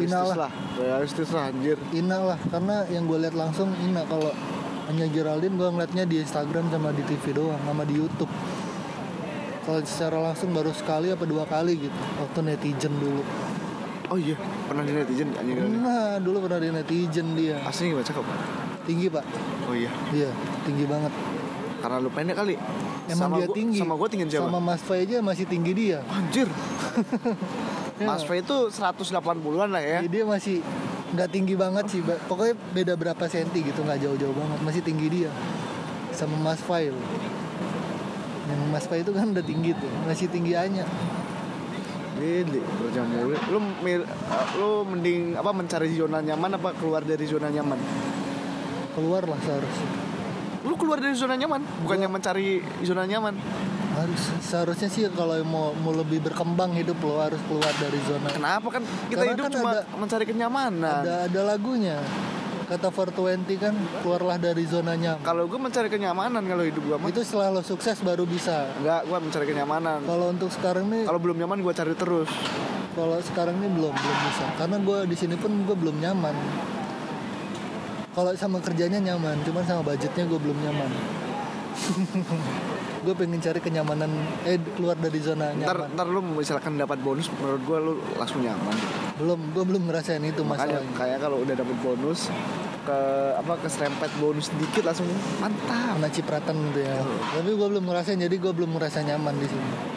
Ina 0.00 0.18
Realistis 0.18 0.30
lah. 0.34 0.36
lah 0.36 0.52
Realistis 0.74 1.28
lah 1.30 1.44
anjir 1.52 1.78
Ina 1.94 2.18
lah 2.34 2.38
karena 2.50 2.76
yang 2.90 3.06
gue 3.06 3.18
lihat 3.22 3.36
langsung 3.38 3.70
Ina 3.78 4.02
kalau 4.10 4.34
hanya 4.90 5.06
Geraldine 5.08 5.54
gue 5.54 5.68
ngeliatnya 5.70 6.04
di 6.04 6.20
Instagram 6.20 6.68
sama 6.68 6.90
di 6.90 7.02
TV 7.06 7.24
doang 7.32 7.60
sama 7.62 7.86
di 7.86 7.94
YouTube 7.94 8.32
kalau 9.64 9.80
secara 9.80 10.18
langsung 10.20 10.52
baru 10.52 10.74
sekali 10.76 11.08
apa 11.08 11.24
dua 11.24 11.48
kali 11.48 11.88
gitu 11.88 12.00
waktu 12.20 12.38
netizen 12.42 12.94
dulu 13.00 13.22
Oh 14.12 14.20
iya 14.20 14.36
Pernah 14.68 14.84
di 14.84 14.92
netizen 14.92 15.32
Geraldine 15.32 15.80
nah 15.80 16.20
dulu 16.20 16.44
pernah 16.44 16.60
di 16.60 16.68
netizen 16.68 17.32
dia 17.38 17.62
Aslinya 17.64 17.96
gimana 17.96 18.06
cakep? 18.10 18.24
Tinggi 18.84 19.06
pak. 19.08 19.24
Oh 19.66 19.74
iya. 19.74 19.90
Iya 20.12 20.30
tinggi 20.62 20.84
banget. 20.84 21.12
Karena 21.80 21.96
lu 22.00 22.08
pendek 22.08 22.36
kali. 22.36 22.56
Emang 23.04 23.28
sama 23.28 23.36
dia 23.36 23.46
gua, 23.48 23.56
tinggi. 23.56 23.78
Sama 23.80 23.94
gue 24.00 24.08
tinggi 24.08 24.24
siapa? 24.32 24.48
sama 24.48 24.58
Mas 24.58 24.80
Fai 24.80 25.04
aja 25.04 25.20
masih 25.20 25.44
tinggi 25.44 25.72
dia. 25.72 25.98
Anjir. 26.08 26.48
Ya 27.94 28.10
Mas? 28.10 28.26
Fai 28.26 28.42
itu 28.42 28.56
180an 28.74 29.70
lah 29.70 29.78
ya. 29.78 30.02
Jadi 30.02 30.10
dia 30.10 30.24
masih 30.26 30.58
nggak 31.14 31.30
tinggi 31.30 31.54
banget 31.54 31.86
sih 31.86 32.02
pokoknya 32.02 32.58
beda 32.74 32.98
berapa 32.98 33.22
senti 33.30 33.62
gitu 33.62 33.86
nggak 33.86 34.02
jauh-jauh 34.02 34.34
banget. 34.34 34.58
Masih 34.66 34.82
tinggi 34.82 35.06
dia. 35.06 35.30
Sama 36.10 36.34
Mas 36.42 36.58
Fai 36.58 36.90
loh. 36.90 36.98
yang 38.44 38.60
Mas 38.68 38.84
Fai 38.84 39.00
itu 39.00 39.14
kan 39.14 39.30
udah 39.30 39.46
tinggi 39.46 39.78
tuh. 39.78 39.86
Masih 40.04 40.26
tinggi 40.26 40.58
Anya 40.58 40.82
Gede 42.14 42.62
kerja 42.62 43.02
mulu. 43.02 43.34
Lu 43.50 43.58
mil- 43.82 44.08
lu 44.54 44.70
mending 44.86 45.34
apa 45.34 45.50
mencari 45.50 45.90
zona 45.92 46.18
nyaman 46.18 46.56
apa 46.56 46.70
keluar 46.78 47.02
dari 47.02 47.26
zona 47.26 47.46
nyaman? 47.46 47.78
Keluar 48.94 49.22
lah 49.22 49.38
seharusnya 49.38 49.90
Lu 50.64 50.72
keluar 50.74 50.96
dari 50.96 51.12
zona 51.12 51.36
nyaman, 51.36 51.60
bukannya 51.78 52.08
mencari 52.08 52.56
zona 52.80 53.04
nyaman. 53.04 53.36
harus 53.94 54.22
seharusnya 54.40 54.88
sih 54.88 55.06
kalau 55.08 55.36
mau 55.44 55.70
mau 55.72 55.92
lebih 55.92 56.18
berkembang 56.20 56.72
hidup 56.72 56.98
lo 56.98 57.20
harus 57.20 57.38
keluar 57.44 57.70
dari 57.76 58.00
zona 58.02 58.26
Kenapa 58.28 58.66
kan 58.68 58.82
kita 59.06 59.20
Karena 59.20 59.30
hidup 59.30 59.44
kan 59.44 59.52
cuma 59.52 59.70
ada- 59.72 59.86
mencari 59.94 60.24
kenyamanan. 60.24 61.00
ada 61.00 61.14
ada 61.24 61.40
lagunya 61.44 62.00
kata 62.64 62.88
420 62.88 63.54
kan 63.56 63.70
keluarlah 64.00 64.34
dari 64.34 64.64
zona 64.64 64.96
nyaman 64.96 65.20
Kalau 65.20 65.44
gue 65.44 65.60
mencari 65.60 65.86
kenyamanan 65.86 66.42
kalau 66.42 66.64
hidup 66.64 66.82
gue 66.82 66.96
itu 67.06 67.20
setelah 67.22 67.52
lo 67.52 67.62
sukses 67.62 68.00
baru 68.00 68.24
bisa 68.24 68.66
Enggak, 68.74 69.04
gue 69.04 69.18
mencari 69.20 69.46
kenyamanan. 69.46 70.00
kalau 70.02 70.26
untuk 70.28 70.48
sekarang 70.48 70.88
nih 70.88 71.04
Kalau 71.04 71.20
belum 71.20 71.36
nyaman 71.36 71.60
gue 71.60 71.72
cari 71.72 71.92
terus. 71.94 72.30
kalau 72.90 73.20
sekarang 73.20 73.54
ini 73.56 73.68
belum 73.68 73.92
belum 73.92 74.18
bisa 74.24 74.44
karena 74.56 74.76
gue 74.80 74.98
di 75.04 75.14
sini 75.14 75.36
pun 75.36 75.52
gue 75.60 75.76
belum 75.76 75.98
nyaman 75.98 76.34
kalau 78.14 78.30
sama 78.38 78.62
kerjanya 78.62 79.02
nyaman 79.02 79.42
cuman 79.42 79.62
sama 79.66 79.82
budgetnya 79.82 80.24
gue 80.24 80.38
belum 80.38 80.58
nyaman. 80.62 80.90
Gue 83.04 83.12
pengen 83.12 83.36
cari 83.36 83.60
kenyamanan 83.60 84.08
eh 84.48 84.56
keluar 84.80 84.96
dari 84.96 85.20
zona 85.20 85.52
ntar 85.52 85.76
nyaman. 85.76 85.92
ntar 85.92 86.06
lu 86.08 86.24
misalkan 86.24 86.80
dapat 86.80 87.04
bonus 87.04 87.28
menurut 87.36 87.60
gua 87.68 87.76
lu 87.76 88.00
langsung 88.16 88.40
nyaman. 88.40 88.72
Belum 89.20 89.36
gue 89.52 89.64
belum 89.68 89.82
ngerasain 89.92 90.24
itu 90.24 90.40
makanya 90.40 90.80
masalahnya. 90.80 90.96
kayak 90.96 91.18
kalau 91.20 91.36
udah 91.44 91.52
dapat 91.52 91.76
bonus 91.84 92.32
ke 92.88 92.98
apa 93.36 93.52
ke 93.60 93.68
serempet 93.68 94.08
bonus 94.16 94.48
sedikit 94.48 94.88
langsung 94.88 95.04
mantap. 95.36 96.00
Kena 96.00 96.08
cipratan 96.08 96.56
gitu 96.72 96.80
ya. 96.80 96.96
Tapi 97.36 97.50
gue 97.52 97.68
belum 97.76 97.84
ngerasain 97.84 98.16
jadi 98.16 98.36
gue 98.40 98.52
belum 98.56 98.70
merasa 98.72 99.04
nyaman 99.04 99.36
di 99.36 99.52
sini 99.52 99.93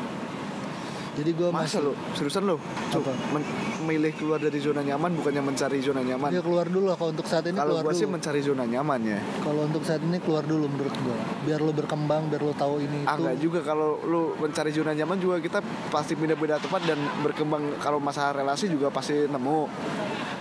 jadi 1.17 1.32
gue 1.34 1.47
masa 1.49 1.65
masih 1.65 1.80
lu? 1.82 1.93
Seriusan 2.13 2.43
men- 2.45 3.49
memilih 3.82 4.13
keluar 4.13 4.38
dari 4.38 4.62
zona 4.62 4.86
nyaman 4.86 5.17
bukannya 5.17 5.41
mencari 5.41 5.82
zona 5.82 6.06
nyaman? 6.06 6.30
Dia 6.30 6.45
keluar 6.45 6.69
dulu 6.69 6.93
lah. 6.93 6.97
Kalau 6.99 7.10
untuk 7.10 7.25
saat 7.25 7.41
ini 7.49 7.58
kalau 7.58 7.73
keluar 7.73 7.86
gua 7.89 7.97
sih 7.97 8.06
mencari 8.06 8.39
zona 8.45 8.63
nyaman 8.69 8.99
ya. 9.01 9.19
Kalau 9.41 9.62
untuk 9.65 9.82
saat 9.82 10.03
ini 10.03 10.21
keluar 10.21 10.45
dulu 10.45 10.69
menurut 10.69 10.93
gue 10.93 11.17
biar 11.43 11.60
lo 11.63 11.73
berkembang 11.73 12.30
biar 12.30 12.41
lo 12.45 12.53
tahu 12.53 12.86
ini 12.86 13.01
Ah, 13.03 13.15
itu. 13.15 13.25
enggak 13.25 13.38
juga. 13.41 13.60
Kalau 13.65 13.97
lu 14.03 14.21
mencari 14.38 14.69
zona 14.69 14.91
nyaman 14.93 15.17
juga 15.17 15.41
kita 15.41 15.60
pasti 15.89 16.13
pindah-pindah 16.13 16.60
tempat 16.62 16.82
dan 16.86 16.99
berkembang. 17.25 17.82
Kalau 17.82 17.97
masalah 17.97 18.38
relasi 18.38 18.69
juga 18.69 18.93
pasti 18.93 19.25
nemu. 19.25 19.60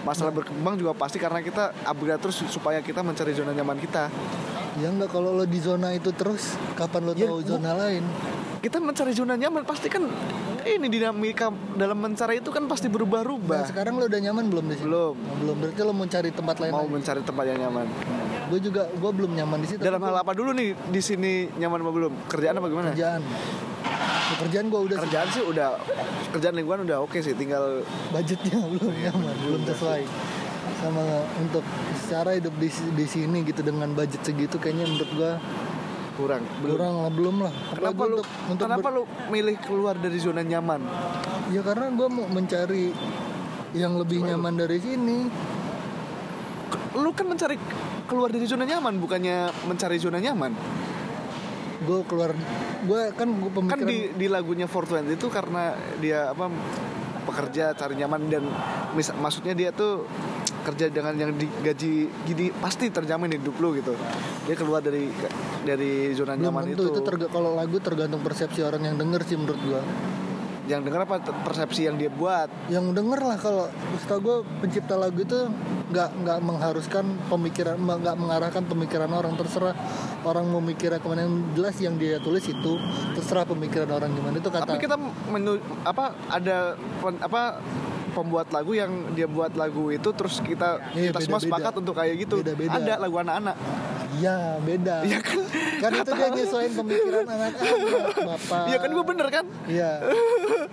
Masalah 0.05 0.31
berkembang 0.31 0.77
juga 0.77 0.93
pasti 0.93 1.17
karena 1.17 1.41
kita 1.41 1.73
upgrade 1.83 2.21
terus 2.21 2.45
supaya 2.47 2.85
kita 2.85 3.01
mencari 3.01 3.33
zona 3.33 3.57
nyaman 3.57 3.81
kita. 3.81 4.13
Ya 4.77 4.93
enggak 4.93 5.09
kalau 5.09 5.33
lo 5.33 5.49
di 5.49 5.57
zona 5.57 5.97
itu 5.97 6.13
terus 6.13 6.53
kapan 6.77 7.01
lo 7.09 7.13
Ya, 7.17 7.25
tahu 7.25 7.41
zona 7.41 7.73
lain 7.73 8.05
kita 8.67 8.83
mencari 8.83 9.15
zona 9.15 9.39
nyaman 9.39 9.63
pasti 9.63 9.87
kan 9.87 10.03
ini 10.67 10.91
dinamika 10.91 11.55
dalam 11.79 12.03
mencari 12.03 12.43
itu 12.43 12.51
kan 12.51 12.67
pasti 12.67 12.91
nah 12.91 12.99
berubah-ubah 12.99 13.63
sekarang 13.71 13.95
lo 13.95 14.11
udah 14.11 14.19
nyaman 14.19 14.51
belum 14.51 14.65
di 14.67 14.75
sini? 14.75 14.91
Belum. 14.91 15.15
Nah, 15.15 15.35
belum. 15.39 15.57
Berarti 15.63 15.81
lo 15.87 15.93
mau 15.95 16.07
cari 16.11 16.31
tempat 16.35 16.57
lain 16.59 16.73
mau 16.75 16.83
lagi. 16.83 16.95
mencari 16.99 17.21
tempat 17.23 17.45
yang 17.47 17.59
nyaman. 17.63 17.87
Gue 18.51 18.59
juga 18.59 18.83
gue 18.91 19.11
belum 19.15 19.33
nyaman 19.39 19.59
di 19.63 19.69
situ. 19.71 19.81
Dalam 19.87 20.03
hal 20.03 20.17
apa 20.19 20.33
dulu 20.35 20.51
nih 20.51 20.75
di 20.91 20.99
sini 20.99 21.47
nyaman 21.55 21.79
apa 21.87 21.93
belum? 21.95 22.13
Kerjaan 22.27 22.55
apa 22.59 22.67
gimana? 22.67 22.89
Kerjaan. 22.91 23.23
Pekerjaan 24.27 24.67
gue 24.67 24.81
udah 24.91 24.97
kerjaan 25.07 25.29
sih 25.31 25.43
udah 25.47 25.69
kerjaan 26.35 26.55
lingkungan 26.59 26.83
udah 26.91 26.99
oke 27.07 27.19
sih 27.23 27.39
tinggal 27.39 27.87
budgetnya 28.11 28.59
belum 28.75 28.95
nyaman 29.07 29.35
belum 29.47 29.63
sesuai. 29.71 30.03
Sama 30.83 31.23
untuk 31.39 31.63
secara 32.03 32.35
hidup 32.35 32.59
di, 32.59 32.69
di 32.75 33.07
sini 33.07 33.47
gitu 33.47 33.63
dengan 33.63 33.95
budget 33.95 34.27
segitu 34.27 34.59
kayaknya 34.59 34.91
menurut 34.91 35.11
gue 35.15 35.33
kurang. 36.17 36.43
Belum. 36.59 36.75
Kurang 36.75 36.95
lah 36.99 37.11
belum 37.11 37.37
lah. 37.41 37.53
Kenapa 37.71 38.03
lu 38.03 38.17
untuk 38.17 38.27
untuk 38.49 38.65
kenapa 38.65 38.83
ber- 38.83 38.95
lu 38.95 39.03
milih 39.29 39.57
keluar 39.61 39.95
dari 39.95 40.17
zona 40.17 40.41
nyaman? 40.41 40.81
Ya 41.49 41.61
karena 41.61 41.87
gue 41.89 42.09
mau 42.09 42.27
mencari 42.27 42.91
yang 43.73 43.95
lebih 43.95 44.25
nyaman 44.25 44.55
dari 44.57 44.79
sini. 44.79 45.19
Lu 46.97 47.13
kan 47.13 47.27
mencari 47.27 47.61
keluar 48.05 48.29
dari 48.29 48.45
zona 48.45 48.65
nyaman 48.65 48.97
bukannya 48.97 49.37
mencari 49.65 49.97
zona 49.97 50.17
nyaman? 50.17 50.53
Gue 51.79 52.01
keluar 52.05 52.33
gue 52.79 53.03
kan 53.13 53.29
gue 53.29 53.51
kan 53.51 53.55
pemikiran 53.69 53.85
di 53.85 53.99
di 54.17 54.27
lagunya 54.27 54.65
420 54.65 55.13
itu 55.13 55.27
karena 55.29 55.77
dia 55.97 56.33
apa 56.33 56.49
pekerja 57.23 57.75
cari 57.75 57.95
nyaman 57.95 58.23
dan 58.27 58.45
mis- 58.93 59.13
maksudnya 59.13 59.53
dia 59.53 59.71
tuh 59.71 60.09
kerja 60.67 60.91
dengan 60.91 61.15
yang 61.15 61.33
digaji 61.39 62.11
gini 62.27 62.51
pasti 62.59 62.91
terjamin 62.91 63.39
hidup 63.39 63.55
lu 63.63 63.79
gitu. 63.79 63.95
Dia 64.51 64.59
keluar 64.59 64.83
dari 64.83 65.07
dari 65.63 66.11
zona 66.19 66.35
belum 66.35 66.51
nyaman 66.51 66.63
tentu 66.75 66.75
itu, 66.75 66.85
itu, 66.91 67.01
terga- 67.07 67.31
kalau 67.31 67.55
lagu 67.55 67.79
tergantung 67.79 68.23
persepsi 68.27 68.67
orang 68.67 68.83
yang 68.83 68.97
denger 68.99 69.23
sih 69.23 69.39
menurut 69.39 69.61
gue 69.63 69.83
yang 70.67 70.83
dengar 70.83 71.07
apa? 71.07 71.23
Persepsi 71.23 71.87
yang 71.87 71.95
dia 71.95 72.11
buat. 72.11 72.51
Yang 72.67 72.99
denger 72.99 73.21
lah 73.23 73.39
kalau 73.39 73.71
setahu 74.03 74.19
gue 74.19 74.37
pencipta 74.59 74.99
lagu 74.99 75.23
itu 75.23 75.47
nggak 75.95 76.27
nggak 76.27 76.39
mengharuskan 76.43 77.07
pemikiran 77.31 77.79
nggak 77.79 78.17
mengarahkan 78.19 78.63
pemikiran 78.67 79.11
orang. 79.15 79.39
Terserah 79.39 79.75
orang 80.27 80.51
mau 80.51 80.59
mikirnya 80.59 80.99
ke 80.99 81.07
mana. 81.07 81.23
Yang 81.25 81.35
jelas 81.55 81.77
yang 81.79 81.95
dia 81.97 82.19
tulis 82.19 82.43
itu 82.43 82.73
terserah 83.15 83.47
pemikiran 83.47 83.95
orang 83.95 84.11
gimana. 84.11 84.43
Itu 84.43 84.51
kata 84.51 84.67
tapi 84.67 84.83
kita 84.83 84.99
menu 85.31 85.63
apa 85.87 86.19
ada 86.27 86.75
apa 87.23 87.63
pembuat 88.17 88.49
lagu 88.49 88.73
yang 88.73 89.13
dia 89.13 89.29
buat 89.29 89.53
lagu 89.53 89.93
itu 89.93 90.09
terus 90.17 90.41
kita 90.41 90.81
Iya, 90.97 91.13
kita 91.13 91.19
semua 91.21 91.37
beda-beda. 91.37 91.53
sepakat 91.53 91.73
untuk 91.77 91.95
kayak 91.95 92.15
gitu. 92.25 92.41
Beda-beda. 92.41 92.73
ada 92.73 92.93
lagu 92.97 93.17
anak-anak. 93.21 93.57
Iya 94.17 94.37
beda. 94.65 94.97
Iya 95.05 95.19
kan? 95.21 95.39
Kan 95.77 95.91
itu 95.93 96.11
dia 96.11 96.29
nyesuaiin 96.33 96.73
pemikiran 96.73 97.25
anak-anak 97.29 97.61
bapak 98.17 98.65
Iya 98.65 98.77
kan 98.81 98.89
gue 98.89 99.05
bener 99.05 99.27
kan? 99.29 99.45
Iya. 99.69 99.91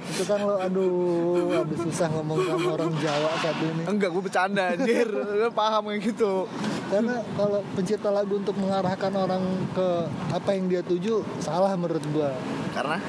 Itu 0.07 0.23
kan 0.23 0.39
lo 0.39 0.55
aduh 0.55 1.59
habis 1.59 1.79
susah 1.83 2.07
ngomong 2.07 2.39
sama 2.47 2.69
orang 2.79 2.93
Jawa 3.03 3.29
satu 3.43 3.63
ini. 3.67 3.83
Enggak 3.83 4.09
gue 4.15 4.23
bercanda 4.23 4.63
anjir. 4.71 5.07
Lu 5.11 5.51
paham 5.51 5.91
kayak 5.91 6.01
gitu. 6.07 6.47
Karena 6.87 7.19
kalau 7.35 7.59
pencipta 7.73 8.09
lagu 8.13 8.33
untuk 8.37 8.55
mengarahkan 8.55 9.11
orang 9.11 9.43
ke 9.73 9.87
apa 10.31 10.49
yang 10.55 10.71
dia 10.71 10.79
tuju 10.79 11.25
salah 11.41 11.73
menurut 11.75 12.05
gua. 12.13 12.31
Karena 12.71 13.01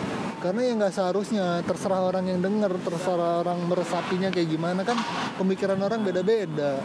karena 0.44 0.60
ya 0.60 0.72
nggak 0.76 0.92
seharusnya 0.92 1.64
terserah 1.64 2.04
orang 2.04 2.28
yang 2.28 2.44
denger 2.44 2.76
terserah 2.84 3.40
orang 3.40 3.64
meresapinya 3.64 4.28
kayak 4.28 4.52
gimana 4.52 4.84
kan 4.84 5.00
pemikiran 5.40 5.80
orang 5.80 6.04
beda-beda. 6.04 6.84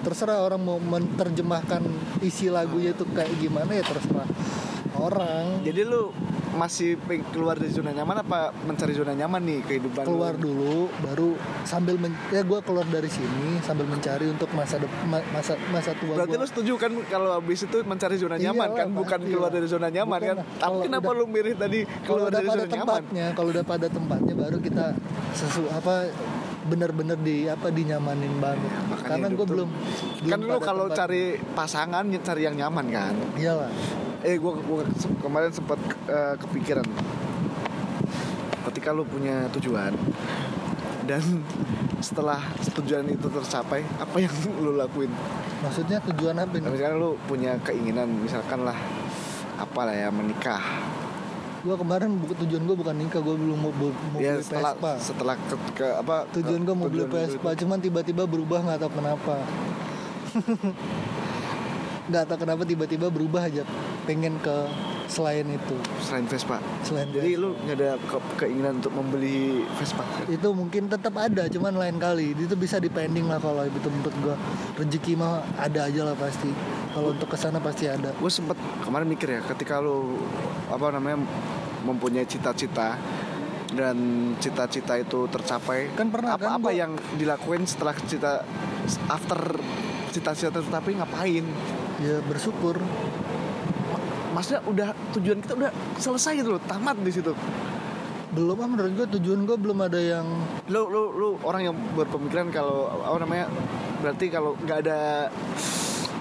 Terserah 0.00 0.40
orang 0.40 0.64
mau 0.64 0.80
menerjemahkan 0.80 1.84
isi 2.24 2.48
lagunya 2.48 2.96
itu 2.96 3.04
kayak 3.12 3.36
gimana 3.36 3.76
ya 3.76 3.84
terserah 3.84 4.24
orang 4.96 5.60
jadi 5.60 5.82
lu 5.82 6.14
masih 6.54 6.94
keluar 7.28 7.58
dari 7.58 7.66
zona 7.68 7.90
nyaman 7.90 8.22
apa 8.22 8.54
mencari 8.62 8.94
zona 8.94 9.10
nyaman 9.10 9.42
nih 9.42 9.58
kehidupan 9.64 10.00
lu? 10.00 10.08
keluar 10.08 10.34
dulu 10.34 10.76
baru 11.00 11.34
sambil 11.64 11.98
men 11.98 12.14
ya 12.30 12.40
gue 12.40 12.60
keluar 12.60 12.86
dari 12.86 13.08
sini 13.08 13.58
sambil 13.60 13.84
mencari 13.84 14.30
untuk 14.30 14.46
masa 14.50 14.78
ma- 15.04 15.26
masa 15.28 15.58
masa 15.68 15.90
tua 15.94 16.14
Berarti 16.14 16.30
gua. 16.32 16.40
lu 16.40 16.46
setuju 16.46 16.72
kan 16.76 16.94
kalau 17.04 17.34
habis 17.34 17.58
itu 17.60 17.82
mencari 17.82 18.14
zona 18.14 18.36
nyaman 18.36 18.54
Iyalah, 18.64 18.78
kan 18.78 18.88
bukan 18.88 19.18
pasti 19.18 19.30
keluar 19.30 19.42
lah. 19.44 19.52
dari 19.52 19.66
zona 19.66 19.88
nyaman 19.88 20.14
Bukan 20.14 20.28
kan. 20.28 20.36
lah. 20.36 20.46
Tapi 20.56 20.76
kenapa 20.84 21.02
udah- 21.04 21.18
lu 21.18 21.24
milih 21.26 21.54
tadi 21.56 21.78
keluar 22.00 22.30
dari 22.30 22.46
zona 22.46 22.64
nyaman? 22.64 22.70
tempatnya 22.70 23.26
kalau 23.34 23.48
udah 23.50 23.64
pada 23.64 23.86
tempatnya 23.88 24.34
baru 24.36 24.58
kita 24.60 24.84
sesu 25.32 25.62
apa 25.68 25.94
bener-bener 26.64 27.18
di 27.18 27.44
apa 27.44 27.68
dinyamanin 27.68 28.34
banget 28.38 28.72
Makanya 28.86 29.02
karena 29.10 29.26
gue 29.28 29.46
belum 29.48 29.68
Kan 30.24 30.38
lu 30.40 30.56
kalau 30.60 30.86
tempat- 30.86 30.98
cari 31.02 31.22
pasangan 31.52 32.04
cari 32.14 32.42
yang 32.42 32.56
nyaman 32.56 32.86
kan. 32.88 33.14
iyalah 33.34 33.68
Eh 34.24 34.40
gua 34.40 34.56
gua 34.56 34.80
kemarin 35.20 35.52
sempat 35.52 35.76
eh, 36.08 36.34
kepikiran. 36.40 36.88
Ketika 38.72 38.96
lu 38.96 39.04
punya 39.04 39.44
tujuan 39.52 39.92
dan 41.04 41.20
setelah 42.00 42.40
tujuan 42.80 43.04
itu 43.12 43.28
tercapai, 43.28 43.84
apa 44.00 44.16
yang 44.16 44.32
lu 44.64 44.80
lakuin? 44.80 45.12
maksudnya 45.60 46.00
tujuan 46.12 46.36
apa 46.40 46.56
ini? 46.56 46.64
Misalkan 46.68 46.96
lu 47.00 47.16
punya 47.28 47.56
keinginan 47.64 48.08
misalkan 48.20 48.64
lah 48.64 48.76
apalah 49.60 49.92
ya 49.92 50.08
menikah. 50.08 50.60
Gue 51.64 51.76
kemarin 51.80 52.12
buku 52.20 52.36
tujuan 52.44 52.64
gue 52.68 52.76
bukan 52.76 52.96
nikah 52.96 53.20
gue 53.24 53.36
belum 53.40 53.56
mau, 53.56 53.72
mau 53.72 54.20
ya 54.20 54.36
beli 54.36 54.44
setelah 54.44 54.72
Vespa. 54.76 54.92
setelah 55.00 55.36
ke, 55.36 55.56
ke 55.72 55.86
apa 55.96 56.16
tujuan 56.36 56.60
gue 56.60 56.74
mau 56.76 56.88
beli 56.92 57.08
Vespa 57.08 57.50
cuman 57.56 57.78
tiba-tiba 57.80 58.24
berubah 58.24 58.64
nggak 58.64 58.78
tahu 58.80 58.92
kenapa. 58.96 59.36
Nggak 62.04 62.24
tahu 62.28 62.38
kenapa 62.44 62.62
tiba-tiba 62.68 63.08
berubah 63.08 63.48
aja 63.48 63.64
pengen 64.04 64.36
ke 64.38 64.68
selain 65.04 65.44
itu. 65.46 65.76
Selain 66.00 66.24
Vespa. 66.24 66.56
Selain 66.80 67.08
jadi 67.08 67.36
lu 67.36 67.52
nggak 67.58 67.76
ada 67.76 67.90
ke- 67.98 68.36
keinginan 68.38 68.78
untuk 68.78 68.92
membeli 68.92 69.64
Vespa? 69.74 70.04
Itu 70.26 70.52
mungkin 70.52 70.86
tetap 70.86 71.12
ada 71.14 71.44
cuman 71.46 71.74
lain 71.74 71.96
kali. 71.96 72.32
Itu 72.34 72.54
bisa 72.54 72.76
dipending 72.78 73.26
lah 73.26 73.36
kalau 73.36 73.64
itu 73.64 73.84
menurut 73.84 74.16
gua. 74.20 74.36
Rezeki 74.74 75.12
mah 75.14 75.44
ada 75.56 75.86
aja 75.86 76.02
lah 76.04 76.14
pasti. 76.14 76.48
Kalau 76.90 77.10
untuk 77.10 77.26
ke 77.26 77.36
sana 77.36 77.58
pasti 77.58 77.84
ada. 77.84 78.14
Gue 78.14 78.30
sempet 78.30 78.54
kemarin 78.80 79.06
mikir 79.06 79.28
ya 79.28 79.40
ketika 79.44 79.78
lu 79.78 80.14
apa 80.66 80.88
namanya 80.90 81.20
mempunyai 81.82 82.24
cita-cita 82.24 82.96
dan 83.74 83.96
cita-cita 84.38 84.94
itu 84.94 85.26
tercapai 85.26 85.90
Kan 85.92 86.08
pernah 86.08 86.38
apa 86.38 86.46
kan 86.46 86.50
apa 86.54 86.62
gua- 86.64 86.72
yang 86.72 86.94
dilakuin 87.14 87.66
setelah 87.66 87.92
cita 87.98 88.46
after 89.06 89.58
cita-cita 90.10 90.54
tercapai 90.54 90.94
ngapain? 90.94 91.44
Ya 91.96 92.18
bersyukur 92.20 92.78
maksudnya 94.34 94.60
udah 94.66 94.88
tujuan 95.14 95.38
kita 95.38 95.54
udah 95.54 95.70
selesai 95.96 96.42
gitu 96.42 96.50
loh 96.50 96.62
tamat 96.66 96.98
di 96.98 97.12
situ. 97.14 97.30
Belum 98.34 98.58
ah 98.58 98.66
menurut 98.66 98.92
gua 98.92 99.06
tujuan 99.06 99.46
gua 99.46 99.54
belum 99.54 99.78
ada 99.80 99.94
yang 99.96 100.26
lu 100.66 100.90
lu 100.90 101.02
lu 101.14 101.28
orang 101.46 101.70
yang 101.70 101.76
berpemikiran 101.94 102.50
kalau 102.50 102.90
apa 102.90 103.22
namanya 103.22 103.46
berarti 104.02 104.26
kalau 104.26 104.58
nggak 104.58 104.78
ada 104.82 105.30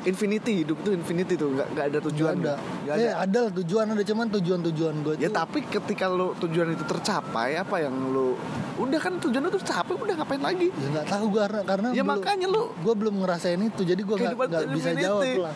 infinity 0.04 0.62
hidup 0.62 0.78
itu 0.84 0.94
infinity 0.94 1.34
tuh 1.34 1.50
nggak 1.50 1.68
nggak 1.74 1.86
ada 1.90 2.00
tujuan. 2.12 2.34
Nggak 2.38 2.58
ada. 2.60 2.94
Eh 2.94 3.10
ada. 3.10 3.24
Ada 3.24 3.38
lah 3.50 3.52
tujuan 3.56 3.86
ada 3.90 4.04
cuman 4.04 4.28
tujuan-tujuan 4.30 4.94
gua 5.02 5.14
ya 5.18 5.26
tuh 5.26 5.36
tapi 5.42 5.60
ketika 5.66 6.06
lu 6.06 6.38
tujuan 6.38 6.76
itu 6.76 6.84
tercapai 6.86 7.58
apa 7.58 7.76
yang 7.82 7.96
lu 8.14 8.36
udah 8.74 9.00
kan 9.00 9.18
tujuan 9.18 9.48
itu 9.48 9.58
tercapai 9.58 9.94
udah 9.96 10.16
ngapain 10.20 10.42
lagi? 10.44 10.68
Ya 10.70 10.88
nggak 10.94 11.08
tahu 11.08 11.26
gua 11.34 11.50
karena 11.50 11.62
karena 11.66 11.88
ya 11.90 12.04
belum- 12.04 12.10
makanya 12.20 12.46
lu 12.46 12.62
gue 12.76 12.94
belum 12.94 13.16
ngerasain 13.22 13.58
itu 13.58 13.82
jadi 13.82 14.02
gue 14.04 14.16
nggak 14.22 14.66
bisa 14.70 14.90
jawab 14.94 15.50
lah 15.50 15.54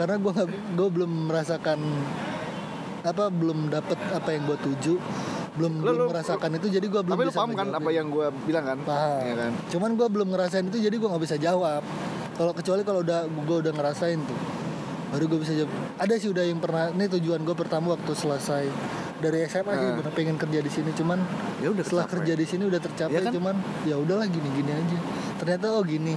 karena 0.00 0.16
gue 0.16 0.32
gue 0.72 0.88
belum 0.90 1.28
merasakan 1.28 1.76
apa 3.02 3.28
belum 3.28 3.68
dapet 3.68 3.96
apa 4.10 4.28
yang 4.30 4.44
gue 4.44 4.58
tuju 4.58 4.94
belum 5.50 5.72
Lu- 5.74 5.82
belum 5.82 5.96
lu- 5.98 6.10
merasakan 6.10 6.50
itu 6.54 6.66
jadi 6.70 6.86
gue 6.86 7.02
belum 7.02 7.12
tapi 7.12 7.22
lu 7.22 7.30
bisa 7.30 7.38
paham 7.38 7.52
kan 7.52 7.68
apa 7.70 7.90
yang 7.90 8.06
gue 8.08 8.26
bilang 8.44 8.64
kan? 8.64 8.78
Paham. 8.80 9.20
Ya 9.20 9.34
kan? 9.36 9.52
Cuman 9.68 9.90
gue 9.94 10.08
belum 10.08 10.28
ngerasain 10.30 10.64
itu 10.64 10.78
jadi 10.78 10.94
gue 10.94 11.04
nggak 11.06 11.20
bisa 11.22 11.36
jawab. 11.36 11.82
Kalau 12.32 12.52
kecuali 12.52 12.80
kalau 12.80 13.00
udah 13.02 13.20
gue 13.26 13.56
udah 13.60 13.72
ngerasain 13.72 14.20
tuh 14.20 14.38
baru 15.10 15.24
gue 15.26 15.40
bisa 15.42 15.52
jawab. 15.54 15.70
Ada 15.98 16.14
sih 16.16 16.30
udah 16.30 16.44
yang 16.44 16.58
pernah 16.58 16.88
ini 16.88 17.04
tujuan 17.10 17.40
gue 17.42 17.52
pertama 17.54 17.92
waktu 17.92 18.12
selesai. 18.14 18.64
Dari 19.18 19.36
SMA 19.44 19.72
sih 19.74 19.84
Nah. 19.84 19.96
bener 19.98 20.12
pengen 20.14 20.36
kerja 20.36 20.58
di 20.58 20.70
sini 20.70 20.90
cuman 20.94 21.18
Ya 21.58 21.68
udah 21.68 21.82
setelah 21.82 22.04
kecapai. 22.04 22.14
kerja 22.22 22.34
di 22.36 22.46
sini 22.46 22.62
udah 22.64 22.80
tercapai 22.80 23.12
Ya 23.12 23.20
kan? 23.20 23.32
cuman 23.34 23.54
ya 23.84 23.96
udahlah 23.96 24.24
gini 24.26 24.48
gini 24.54 24.70
aja. 24.70 24.96
Ternyata 25.36 25.66
oh 25.70 25.82
gini 25.82 26.14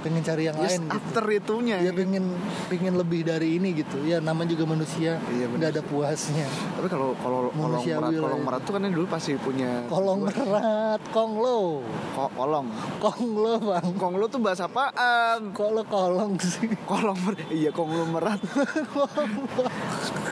pengen 0.00 0.20
cari 0.20 0.42
yang 0.44 0.56
Yes, 0.56 0.74
lain 0.74 0.80
gitu. 0.82 0.94
after 0.96 1.24
itunya. 1.28 1.76
Ya 1.78 1.90
pengen 1.90 2.34
pengen 2.66 2.92
lebih 2.94 3.22
dari 3.22 3.54
ini 3.54 3.74
gitu. 3.74 4.02
Ya 4.02 4.18
nama 4.18 4.42
juga 4.42 4.64
manusia. 4.64 5.18
Iya, 5.28 5.44
nggak 5.46 5.70
ada 5.70 5.82
puasnya. 5.82 6.46
Tapi 6.74 6.86
kalau 6.86 7.14
kalau 7.16 7.48
kolong 7.50 7.82
merat 7.82 8.10
kolong 8.14 8.42
merat 8.42 8.60
tuh 8.62 8.72
kan 8.74 8.80
dulu 8.82 9.06
pasti 9.06 9.34
punya 9.36 9.84
kolong 9.86 10.24
berat 10.24 11.00
konglo 11.10 11.82
Ko- 12.10 12.30
kolong. 12.32 12.66
Konglo 12.98 13.52
bang. 13.60 13.86
Konglo 13.94 14.24
tuh 14.26 14.38
bahasa 14.38 14.64
apaan? 14.64 15.50
Kok 15.50 15.68
lo 15.70 15.82
kolong 15.84 16.34
sih? 16.38 16.66
Kolong 16.82 17.16
mer- 17.18 17.48
iya 17.48 17.70
konglomerat 17.70 18.38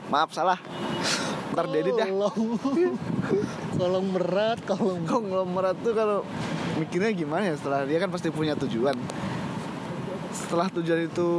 maaf 0.09 0.31
salah. 0.31 0.57
Ntar 1.52 1.64
dedit 1.66 1.92
ya 1.92 2.07
kolong. 2.07 2.38
Kolong 3.74 4.07
berat 4.11 4.59
kolong. 4.64 5.02
Konglomerat 5.04 5.76
tuh 5.78 5.92
kalau 5.92 6.18
mikirnya 6.76 7.11
gimana 7.12 7.42
ya? 7.44 7.54
Setelah 7.54 7.81
dia 7.85 7.98
kan 7.98 8.09
pasti 8.09 8.28
punya 8.28 8.52
tujuan 8.57 8.94
setelah 10.48 10.72
tujuan 10.72 11.04
itu 11.04 11.30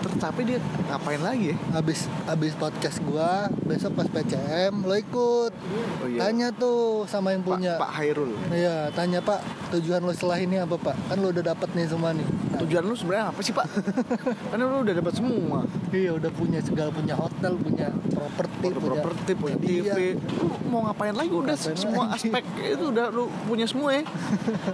tercapai 0.00 0.42
dia 0.42 0.58
ngapain 0.86 1.20
lagi 1.20 1.52
ya 1.52 1.56
habis 1.70 1.98
habis 2.24 2.56
podcast 2.56 3.04
gua 3.04 3.52
besok 3.62 3.92
pas 3.94 4.08
PCM 4.08 4.80
lo 4.80 4.96
ikut 4.96 5.52
Oh 5.96 6.08
iya. 6.08 6.24
tanya 6.24 6.48
tuh 6.50 7.04
sama 7.04 7.30
yang 7.30 7.42
Pak, 7.42 7.52
punya 7.52 7.72
Pak 7.76 7.92
Hairul 7.92 8.32
Iya, 8.48 8.88
tanya 8.90 9.20
Pak, 9.20 9.40
tujuan 9.70 10.00
lo 10.00 10.10
setelah 10.10 10.38
ini 10.38 10.56
apa 10.56 10.72
Pak? 10.74 10.96
Kan 11.06 11.18
lo 11.18 11.28
udah 11.28 11.44
dapat 11.46 11.68
nih 11.70 11.84
semua 11.84 12.10
nih. 12.10 12.24
Nah, 12.24 12.58
tujuan 12.58 12.82
lu 12.82 12.94
sebenarnya 12.94 13.26
apa 13.28 13.40
sih 13.40 13.52
pak 13.52 13.66
kan 14.50 14.56
lu 14.56 14.80
udah 14.80 14.94
dapat 14.94 15.12
semua 15.12 15.60
iya, 15.90 16.10
udah 16.10 16.30
punya 16.30 16.56
segala 16.58 16.88
punya 16.88 17.12
hotel, 17.12 17.52
punya 17.54 17.92
properti, 18.08 18.64
punya 18.64 18.80
properti 18.80 19.30
punya 19.34 19.56
TV 19.58 19.84
Iya. 19.84 20.16
lu 20.16 20.48
mau 20.66 20.80
ngapain 20.84 21.12
lagi 21.12 21.28
udah 21.28 21.52
Ngapain 21.52 21.76
semua 21.76 22.04
lagi? 22.08 22.32
aspek 22.32 22.44
itu 22.72 22.84
udah 22.88 23.06
lu 23.10 23.28
punya 23.44 23.66
semua 23.66 23.90
ya 23.92 24.02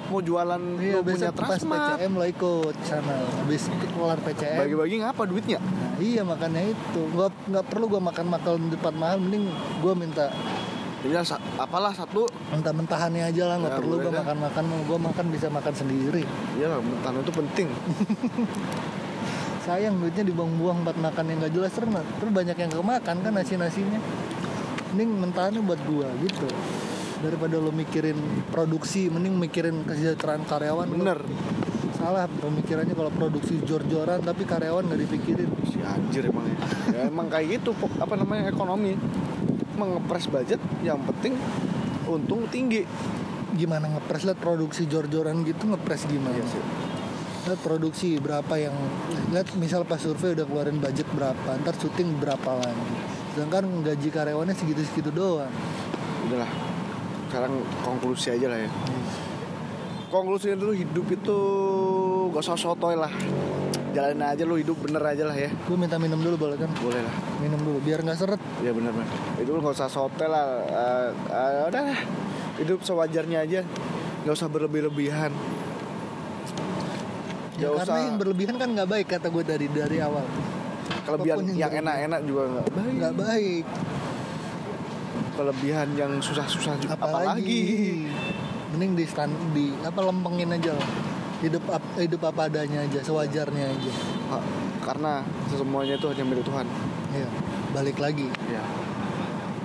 mau 0.07 0.21
jualan 0.21 0.63
Iya, 0.79 0.95
lu 0.95 1.03
punya 1.03 1.27
besok 1.27 1.35
pas 1.35 1.49
Transmart 1.51 1.83
PCM 1.97 2.13
lo 2.13 2.25
ikut 2.25 2.75
sana. 2.85 3.15
Habis 3.43 3.63
keluar 3.87 4.17
PCM. 4.19 4.59
bagi-bagi 4.59 4.95
ngapa 4.99 5.23
duitnya 5.25 5.59
Nah, 5.59 5.97
iya 5.99 6.23
makanya 6.23 6.63
itu. 6.65 7.01
Gua 7.09 7.29
nggak 7.29 7.65
perlu 7.67 7.85
gua 7.87 8.01
makan 8.03 8.27
makan 8.29 8.59
di 8.67 8.75
tempat 8.75 8.95
mahal, 8.95 9.17
mending 9.19 9.45
gua 9.79 9.93
minta 9.93 10.27
ya 11.03 11.21
sa- 11.21 11.39
apalah 11.57 11.91
satu 11.91 12.25
mentah-mentahannya 12.49 13.27
aja 13.27 13.45
lah, 13.45 13.57
nggak 13.59 13.75
Ya, 13.75 13.79
perlu 13.79 13.95
dah. 14.01 14.13
makan-makan, 14.15 14.65
gua 14.85 14.99
makan 15.01 15.25
bisa 15.29 15.47
makan 15.49 15.73
sendiri. 15.73 16.23
ya 16.55 16.67
mentan 16.75 17.19
itu 17.19 17.33
penting 17.33 17.69
Sayang 19.63 19.95
duitnya 19.97 20.27
dibuang-buang 20.27 20.83
buat 20.83 20.97
makan 20.97 21.25
yang 21.25 21.39
gak 21.41 21.55
jelas 21.55 21.71
terus, 21.71 21.87
terus 21.93 22.33
banyak 22.33 22.57
yang 22.57 22.71
kemakan 22.73 23.17
kan 23.21 23.33
nasi-nasinya. 23.33 24.03
Mending 24.91 25.11
mentahannya 25.21 25.63
buat 25.63 25.79
gua 25.85 26.11
gitu. 26.19 26.51
Daripada 27.21 27.57
lo 27.57 27.71
mikirin 27.71 28.19
produksi, 28.51 29.07
mending 29.07 29.39
mikirin 29.39 29.87
kesejahteraan 29.87 30.43
karyawan. 30.45 30.87
Lo 30.89 30.99
bener 30.99 31.19
Salah 32.03 32.27
pemikirannya 32.27 32.99
kalau 32.99 33.15
produksi 33.15 33.63
jor-joran 33.63 34.19
tapi 34.27 34.43
karyawan 34.43 34.91
gak 34.91 35.07
dipikirin. 35.07 35.47
si 35.71 35.79
anjir 35.87 36.27
emang 36.27 36.51
ya. 36.51 36.59
ya 36.91 37.01
emang 37.07 37.31
kayak 37.31 37.63
gitu 37.63 37.71
apa 38.03 38.19
namanya 38.19 38.51
ekonomi 38.51 38.99
mengepres 39.79 40.27
budget 40.27 40.59
yang 40.83 40.99
penting 41.07 41.39
untung 42.11 42.51
tinggi 42.51 42.83
Gimana 43.53 43.85
ngepres 43.85 44.25
liat 44.25 44.41
produksi 44.41 44.89
jor-joran 44.89 45.45
gitu 45.45 45.69
ngepres 45.69 46.09
gimana? 46.09 46.33
Iya 46.33 46.45
sih. 46.49 46.65
Lihat 47.53 47.61
produksi 47.61 48.17
berapa 48.17 48.55
yang 48.57 48.73
lihat 49.29 49.53
misal 49.61 49.85
pas 49.85 50.01
survei 50.01 50.33
udah 50.33 50.49
keluarin 50.49 50.81
budget 50.81 51.05
berapa, 51.13 51.61
ntar 51.61 51.77
syuting 51.77 52.17
berapa 52.17 52.51
lagi. 52.57 52.97
Sedangkan 53.37 53.69
gaji 53.85 54.09
karyawannya 54.09 54.57
segitu-segitu 54.57 55.13
doang. 55.13 55.53
udahlah 56.23 56.49
sekarang 57.29 57.61
konklusi 57.83 58.31
aja 58.31 58.47
lah 58.47 58.61
ya 58.63 58.71
konklusinya 60.13 60.55
dulu 60.55 60.73
hidup 60.73 61.07
itu 61.11 61.39
gak 62.29 62.43
usah 62.43 62.55
sotoy 62.55 62.95
lah 62.95 63.09
jalanin 63.91 64.21
aja 64.23 64.43
lu 64.43 64.55
hidup 64.55 64.77
bener 64.79 65.01
aja 65.03 65.25
lah 65.25 65.35
ya 65.35 65.49
Gue 65.63 65.75
minta 65.75 65.97
minum 65.97 66.17
dulu 66.17 66.37
boleh 66.39 66.57
kan? 66.57 66.69
boleh 66.75 66.97
lah 66.99 67.15
Minum 67.39 67.61
dulu 67.61 67.79
biar 67.79 68.01
nggak 68.01 68.17
seret. 68.17 68.41
ya 68.61 68.71
bener 68.71 68.89
bener 68.91 69.09
itu 69.37 69.49
lu 69.49 69.59
gak 69.59 69.75
usah 69.75 69.89
sotoy 69.89 70.25
lah 70.27 70.45
Eh, 70.63 71.09
eh, 71.29 71.67
udah 71.67 71.83
lah 71.87 71.99
hidup 72.57 72.81
sewajarnya 72.81 73.39
aja 73.41 73.61
gak 74.23 74.35
usah 74.35 74.49
berlebih-lebihan 74.49 75.33
Ya, 77.55 77.69
Nggak 77.69 77.85
karena 77.85 77.95
usah. 77.95 78.07
yang 78.07 78.17
berlebihan 78.17 78.55
kan 78.57 78.69
nggak 78.71 78.89
baik 78.91 79.07
kata 79.09 79.27
gue 79.29 79.45
dari 79.45 79.67
dari 79.69 79.99
awal. 79.99 80.25
kelebihan 81.03 81.37
apa 81.37 81.45
pun 81.45 81.55
yang 81.55 81.73
enak-enak 81.75 82.21
juga 82.23 82.43
gak 82.51 82.67
baik 82.71 82.93
Nggak 82.93 83.15
baik. 83.15 83.65
kelebihan 85.33 85.89
yang 85.95 86.13
susah-susah 86.19 86.75
juga 86.79 86.93
Apalagi. 86.95 87.45
apalagi 87.45 87.63
Mending 88.73 88.93
di 88.95 89.05
stand 89.05 89.33
di 89.53 89.71
apa 89.79 90.01
lempengin 90.01 90.51
aja 90.51 90.73
lah. 90.73 90.89
Hidup 91.39 91.65
ap- 91.69 91.97
hidup 91.97 92.23
apa 92.25 92.47
adanya 92.47 92.83
aja, 92.83 93.03
sewajarnya 93.03 93.65
aja. 93.69 93.93
Karena 94.81 95.21
semuanya 95.49 95.95
itu 95.95 96.07
hanya 96.07 96.25
milik 96.25 96.43
Tuhan 96.43 96.67
Iya. 97.13 97.29
Balik 97.71 97.99
lagi. 97.99 98.27
ya 98.49 98.63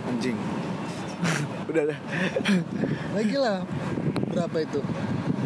anjing 0.05 0.37
udah 1.69 1.83
dah 1.87 1.99
Lagi 3.11 3.35
lah. 3.35 3.57
Berapa 4.27 4.57
itu? 4.61 4.79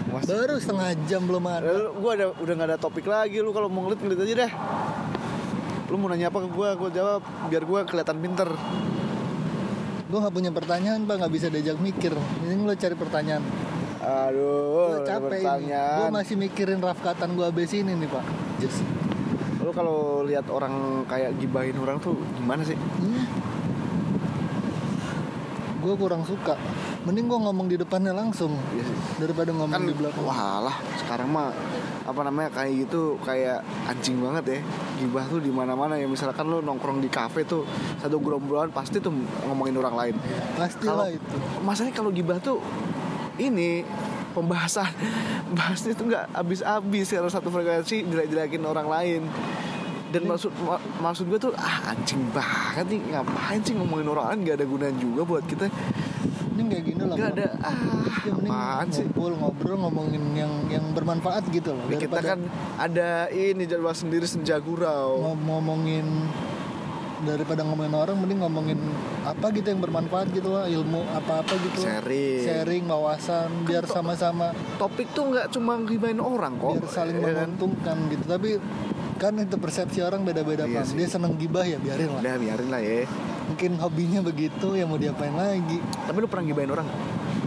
Mas, 0.07 0.27
Baru 0.27 0.59
setengah 0.59 0.91
jam 1.05 1.23
belum 1.23 1.41
ada. 1.43 1.65
Lu- 1.65 1.95
gua 1.97 2.11
ada 2.13 2.25
udah 2.35 2.53
nggak 2.53 2.69
ada 2.69 2.77
topik 2.77 3.05
lagi 3.05 3.39
lu 3.39 3.49
kalau 3.49 3.67
mau 3.67 3.85
ngelit 3.85 4.01
ngelit 4.01 4.19
aja 4.21 4.35
dah 4.43 4.51
lu 5.87 5.95
mau 5.95 6.07
nanya 6.07 6.27
apa 6.27 6.39
ke 6.39 6.49
gua 6.49 6.71
gua 6.73 6.87
jawab 6.87 7.19
biar 7.47 7.63
gua 7.63 7.83
kelihatan 7.83 8.17
pinter 8.17 8.47
Gue 10.11 10.19
nggak 10.19 10.35
punya 10.35 10.51
pertanyaan 10.51 11.07
pak, 11.07 11.15
nggak 11.23 11.31
bisa 11.31 11.47
diajak 11.47 11.79
mikir. 11.79 12.11
Ini 12.43 12.59
lo 12.67 12.75
cari 12.75 12.95
pertanyaan. 12.99 13.43
aduh 14.01 14.97
Gue 14.97 15.07
capek 15.07 15.39
ini. 15.39 15.71
Gue 15.71 16.07
masih 16.11 16.35
mikirin 16.35 16.83
rafkatan 16.83 17.37
gue 17.37 17.45
abis 17.47 17.71
ini 17.79 17.95
nih 17.95 18.09
pak. 18.11 18.25
Just. 18.59 18.83
lu 19.61 19.69
kalau 19.69 20.25
lihat 20.25 20.49
orang 20.49 21.05
kayak 21.05 21.37
gibahin 21.37 21.77
orang 21.77 22.01
tuh 22.01 22.17
gimana 22.33 22.65
sih 22.65 22.73
Hmm. 22.73 23.29
Gue 25.81 25.93
kurang 25.95 26.21
suka. 26.21 26.53
Mending 27.01 27.25
gue 27.25 27.39
ngomong 27.39 27.65
di 27.65 27.75
depannya 27.75 28.13
langsung 28.13 28.53
Iya 28.69 28.85
sih. 28.85 28.97
daripada 29.17 29.49
ngomong 29.49 29.73
kan 29.73 29.81
di 29.81 29.91
belakang. 29.91 30.21
walah 30.21 30.77
sekarang 30.95 31.27
mah 31.27 31.49
apa 32.01 32.21
namanya 32.21 32.49
kayak 32.51 32.85
gitu 32.85 33.01
kayak 33.19 33.59
anjing 33.85 34.17
banget 34.17 34.43
ya 34.47 34.59
gibah 34.97 35.25
tuh 35.25 35.37
di 35.37 35.49
mana 35.49 35.73
mana 35.73 35.93
ya 35.95 36.05
misalkan 36.05 36.45
lu 36.45 36.57
nongkrong 36.59 36.97
di 36.97 37.07
kafe 37.07 37.41
tuh 37.43 37.65
satu 37.97 38.17
gerombolan 38.17 38.69
pasti 38.69 38.97
tuh 38.97 39.13
ngomongin 39.43 39.75
orang 39.75 39.95
lain 39.95 40.15
Pastilah 40.55 40.85
kalau 40.87 41.07
itu. 41.07 41.37
masalahnya 41.61 41.93
kalau 41.95 42.09
gibah 42.11 42.37
tuh 42.37 42.57
ini 43.37 43.85
pembahasan 44.31 44.89
bahasnya 45.57 45.93
tuh 45.93 46.05
nggak 46.07 46.25
habis-habis 46.31 47.07
kalau 47.07 47.29
satu 47.29 47.49
frekuensi 47.49 48.01
jelek-jelekin 48.03 48.61
orang 48.63 48.87
lain 48.87 49.21
dan 50.11 50.21
maksud 50.25 50.51
ma- 50.59 50.79
maksud 51.01 51.25
gue 51.25 51.39
tuh 51.39 51.51
ah 51.55 51.89
anjing 51.89 52.21
banget 52.29 52.85
nih 52.85 53.01
ngapain 53.09 53.59
sih 53.59 53.73
ngomongin 53.73 54.07
orang 54.07 54.25
lain 54.27 54.39
nggak 54.43 54.55
ada 54.55 54.65
gunanya 54.65 54.97
juga 54.97 55.21
buat 55.25 55.43
kita 55.45 55.65
Ini 56.51 56.67
kayak 56.67 56.83
gini 56.83 57.01
lah. 57.01 57.15
Bang. 57.15 57.31
ada 57.31 57.47
ah 57.63 57.75
Ya, 58.21 58.37
apaan 58.37 58.85
sih 58.87 59.01
ngumpul 59.03 59.33
ngobrol 59.33 59.77
ngomongin 59.79 60.21
yang 60.35 60.53
yang 60.67 60.85
bermanfaat 60.91 61.49
gitu 61.49 61.73
loh. 61.73 61.89
Ya, 61.89 61.97
kita 61.97 62.19
kan 62.21 62.39
ada 62.77 63.09
ini 63.27 63.65
jadwal 63.65 63.93
sendiri 63.93 64.23
senja 64.23 64.59
gurau 64.59 65.17
ngom- 65.25 65.41
ngomongin 65.41 66.05
daripada 67.23 67.61
ngomongin 67.65 67.93
orang 67.93 68.15
mending 68.17 68.39
ngomongin 68.41 68.79
apa 69.23 69.53
gitu 69.53 69.67
yang 69.69 69.81
bermanfaat 69.81 70.27
gitu 70.33 70.49
lah 70.53 70.65
ilmu 70.65 71.01
apa 71.13 71.45
apa 71.45 71.53
gitu. 71.61 71.85
Sharing. 71.85 72.41
Sharing 72.43 72.83
wawasan 72.89 73.49
biar 73.65 73.85
sama-sama. 73.85 74.53
topik 74.81 75.13
tuh 75.13 75.29
nggak 75.29 75.53
cuma 75.53 75.77
ngibain 75.77 76.17
orang 76.17 76.57
kok. 76.57 76.81
Biar 76.81 76.89
saling 76.89 77.17
ya 77.17 77.21
kan? 77.21 77.33
menguntungkan 77.53 77.97
gitu. 78.09 78.25
Tapi 78.25 78.49
kan 79.21 79.33
itu 79.37 79.55
persepsi 79.61 80.01
orang 80.01 80.25
beda-beda 80.25 80.65
Iya 80.65 80.81
sih. 80.81 80.97
dia 80.97 81.05
seneng 81.05 81.37
gibah 81.37 81.61
ya 81.61 81.77
biarin 81.77 82.09
lah. 82.09 82.21
Udah 82.25 82.35
biarin 82.41 82.69
lah 82.73 82.81
ya. 82.81 83.05
Mungkin 83.53 83.71
hobinya 83.77 84.19
begitu 84.25 84.73
ya 84.73 84.89
mau 84.89 84.97
diapain 84.97 85.33
lagi. 85.37 85.77
Tapi 86.09 86.17
lu 86.17 86.25
pernah 86.25 86.49
ngibain 86.49 86.71
orang? 86.73 86.87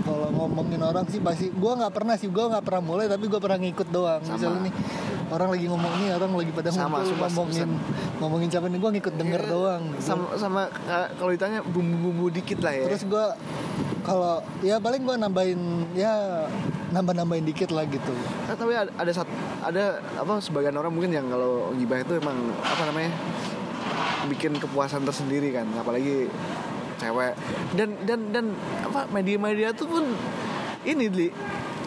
Kalau 0.04 0.28
ngomongin 0.30 0.78
orang 0.84 1.08
sih 1.10 1.18
pasti 1.18 1.50
gua 1.50 1.80
nggak 1.80 1.92
pernah 1.96 2.14
sih. 2.14 2.30
Gua 2.30 2.52
nggak 2.54 2.64
pernah 2.64 2.82
mulai 2.84 3.10
tapi 3.10 3.26
gua 3.26 3.40
pernah 3.42 3.58
ngikut 3.58 3.88
doang. 3.90 4.20
Sama. 4.22 4.36
misalnya 4.38 4.60
nih 4.70 4.74
orang 5.30 5.48
lagi 5.52 5.64
ngomong 5.66 5.92
nih 5.96 6.08
orang 6.12 6.30
lagi 6.34 6.52
pada 6.52 6.68
Sama, 6.68 7.00
ngumpul 7.00 7.08
sumpah, 7.08 7.28
ngomongin 7.30 7.70
ngomongin 8.18 8.48
siapa 8.48 8.66
nih? 8.68 8.78
Gua 8.78 8.90
ngikut 8.92 9.14
denger 9.14 9.40
Iya, 9.40 9.50
doang 9.50 9.82
gitu. 9.92 10.02
sama 10.02 10.24
sama 10.36 10.62
eh, 10.84 11.08
kalau 11.16 11.30
ditanya 11.32 11.60
bumbu-bumbu 11.62 12.28
dikit 12.28 12.58
lah 12.60 12.72
ya. 12.72 12.84
Terus 12.88 13.04
gua 13.06 13.32
kalau 14.02 14.40
ya 14.60 14.76
paling 14.76 15.02
gua 15.02 15.16
nambahin 15.16 15.60
ya 15.92 16.44
nambah-nambahin 16.92 17.44
dikit 17.44 17.72
lah 17.72 17.88
gitu. 17.88 18.12
Nah, 18.46 18.54
tapi 18.54 18.72
ada 18.72 18.90
ada 18.94 19.12
sat- 19.12 19.38
ada 19.60 19.84
apa 20.14 20.38
sebagian 20.38 20.76
orang 20.76 20.92
mungkin 20.92 21.10
yang 21.10 21.26
kalau 21.26 21.72
gibah 21.72 21.98
itu 21.98 22.14
emang 22.14 22.36
apa 22.60 22.82
namanya 22.84 23.10
bikin 24.26 24.56
kepuasan 24.56 25.02
tersendiri 25.02 25.50
kan. 25.50 25.66
Apalagi 25.74 26.28
cewek. 26.96 27.34
Dan 27.74 27.98
dan 28.06 28.20
dan 28.30 28.44
apa 28.82 29.08
media-media 29.10 29.74
tuh 29.74 29.88
pun 29.88 30.04
ini 30.84 31.08
li 31.08 31.28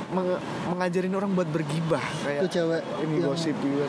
meng- 0.10 0.41
mengajarin 0.67 1.13
orang 1.13 1.32
buat 1.34 1.48
bergibah. 1.48 2.04
Kayak 2.24 2.39
itu 2.39 2.48
cewek 2.54 2.82
ini 3.04 3.15
yang 3.17 3.28
gosip 3.28 3.56
gitu 3.58 3.86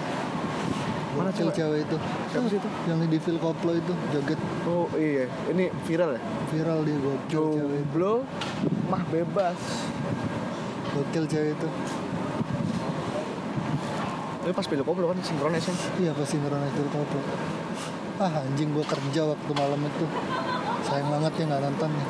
Mana 1.15 1.31
cewek? 1.35 1.55
cewek? 1.55 1.79
Itu 1.83 1.97
Siapa 2.31 2.47
sih 2.47 2.59
itu? 2.59 2.69
yang 2.87 2.99
di 3.03 3.19
Phil 3.19 3.39
Koplo 3.39 3.73
itu 3.75 3.93
joget. 4.11 4.39
Oh 4.67 4.87
iya, 4.95 5.27
ini 5.51 5.67
viral 5.83 6.15
ya? 6.15 6.23
viral 6.51 6.79
dia 6.87 6.95
itu. 6.95 7.13
Jomblo 7.29 8.23
mah 8.87 9.03
bebas. 9.09 9.59
gokil 10.89 11.25
cewek 11.27 11.53
itu. 11.55 11.69
Tapi 14.39 14.53
pas 14.57 14.65
video 14.65 14.81
koplo 14.81 15.13
kan 15.13 15.19
sinkronis 15.21 15.61
kan. 15.61 15.77
iya 16.01 16.11
pasti 16.17 16.41
ngeronek 16.41 16.73
Phil 16.73 16.89
Koplo. 16.89 17.21
Ah 18.19 18.33
anjing 18.43 18.73
gua 18.73 18.83
kerja 18.83 19.23
waktu 19.29 19.53
malam 19.53 19.79
itu. 19.79 20.05
Sayang 20.83 21.09
banget 21.13 21.33
ya 21.37 21.45
nggak 21.47 21.63
nonton 21.69 21.91
nih 21.93 22.07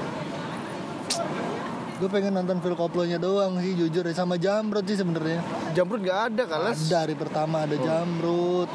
gue 1.98 2.06
pengen 2.08 2.30
nonton 2.32 2.58
Phil 2.58 2.72
Koplo-nya 2.72 3.18
doang 3.18 3.58
sih 3.58 3.74
jujur 3.74 4.02
ya 4.02 4.14
sama 4.14 4.38
Jamrut 4.38 4.86
sih 4.86 4.94
sebenarnya 4.94 5.42
Jamrut 5.74 5.98
gak 5.98 6.30
ada 6.30 6.42
kalas. 6.46 6.78
ada 6.86 6.96
hari 7.02 7.14
pertama 7.14 7.66
ada 7.66 7.74
Jamrut 7.76 8.70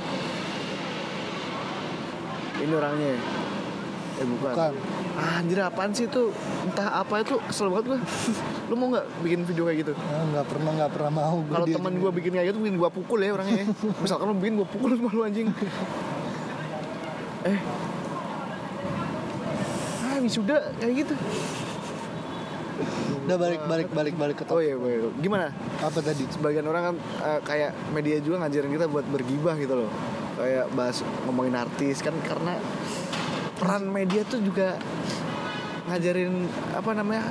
Ini 2.56 2.74
orangnya. 2.74 3.20
Eh 4.14 4.26
bukan. 4.26 4.52
bukan 4.54 4.74
Ah, 5.14 5.38
anjir 5.38 5.60
apaan 5.60 5.92
sih 5.92 6.08
itu? 6.08 6.32
Entah 6.64 7.02
apa 7.02 7.20
itu 7.20 7.36
kesel 7.44 7.68
banget 7.68 7.86
gue. 7.86 8.00
Lu 8.72 8.74
mau 8.74 8.88
nggak 8.90 9.06
bikin 9.20 9.44
video 9.44 9.68
kayak 9.68 9.80
gitu? 9.84 9.94
Ah, 10.00 10.24
nggak 10.26 10.46
pernah 10.48 10.72
nggak 10.74 10.92
pernah 10.92 11.12
mau 11.12 11.38
Kalau 11.44 11.68
teman 11.68 11.94
gue 11.94 12.12
bikin 12.14 12.32
kayak 12.32 12.48
gitu, 12.50 12.60
bikin 12.60 12.78
gue 12.78 12.90
pukul 12.90 13.20
ya 13.20 13.36
orangnya. 13.36 13.62
ya. 13.62 13.66
Misalkan 14.04 14.26
lu 14.26 14.36
bikin 14.38 14.54
gue 14.56 14.68
pukul 14.70 14.90
sama 14.96 15.10
lu 15.12 15.22
anjing. 15.22 15.48
Eh. 17.44 17.60
Ah, 20.02 20.18
wisuda 20.18 20.58
kayak 20.80 20.94
gitu. 21.04 21.14
Udah 23.24 23.38
balik 23.38 23.62
balik 23.64 23.88
balik 23.90 24.16
balik 24.16 24.36
ke 24.38 24.44
Oh 24.48 24.58
iya, 24.58 24.76
iya. 24.76 25.10
gimana? 25.16 25.48
apa 25.80 26.00
tadi 26.00 26.26
Sebagian 26.28 26.66
orang 26.66 26.84
kan 26.84 26.96
eh, 27.24 27.40
kayak 27.42 27.72
media 27.90 28.18
juga 28.18 28.42
ngajarin 28.42 28.72
kita 28.72 28.86
buat 28.86 29.06
bergibah 29.06 29.56
gitu 29.56 29.76
loh. 29.78 29.92
Kayak 30.34 30.66
bahas 30.72 30.98
ngomongin 31.24 31.56
artis 31.56 32.00
kan 32.00 32.14
karena 32.22 32.58
peran 33.56 33.86
media 33.88 34.22
tuh 34.24 34.40
juga 34.40 34.76
ngajarin 35.86 36.48
apa 36.74 36.92
namanya 36.94 37.24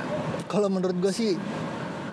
kalau 0.45 0.67
menurut 0.67 0.95
gue 0.95 1.09
sih 1.09 1.33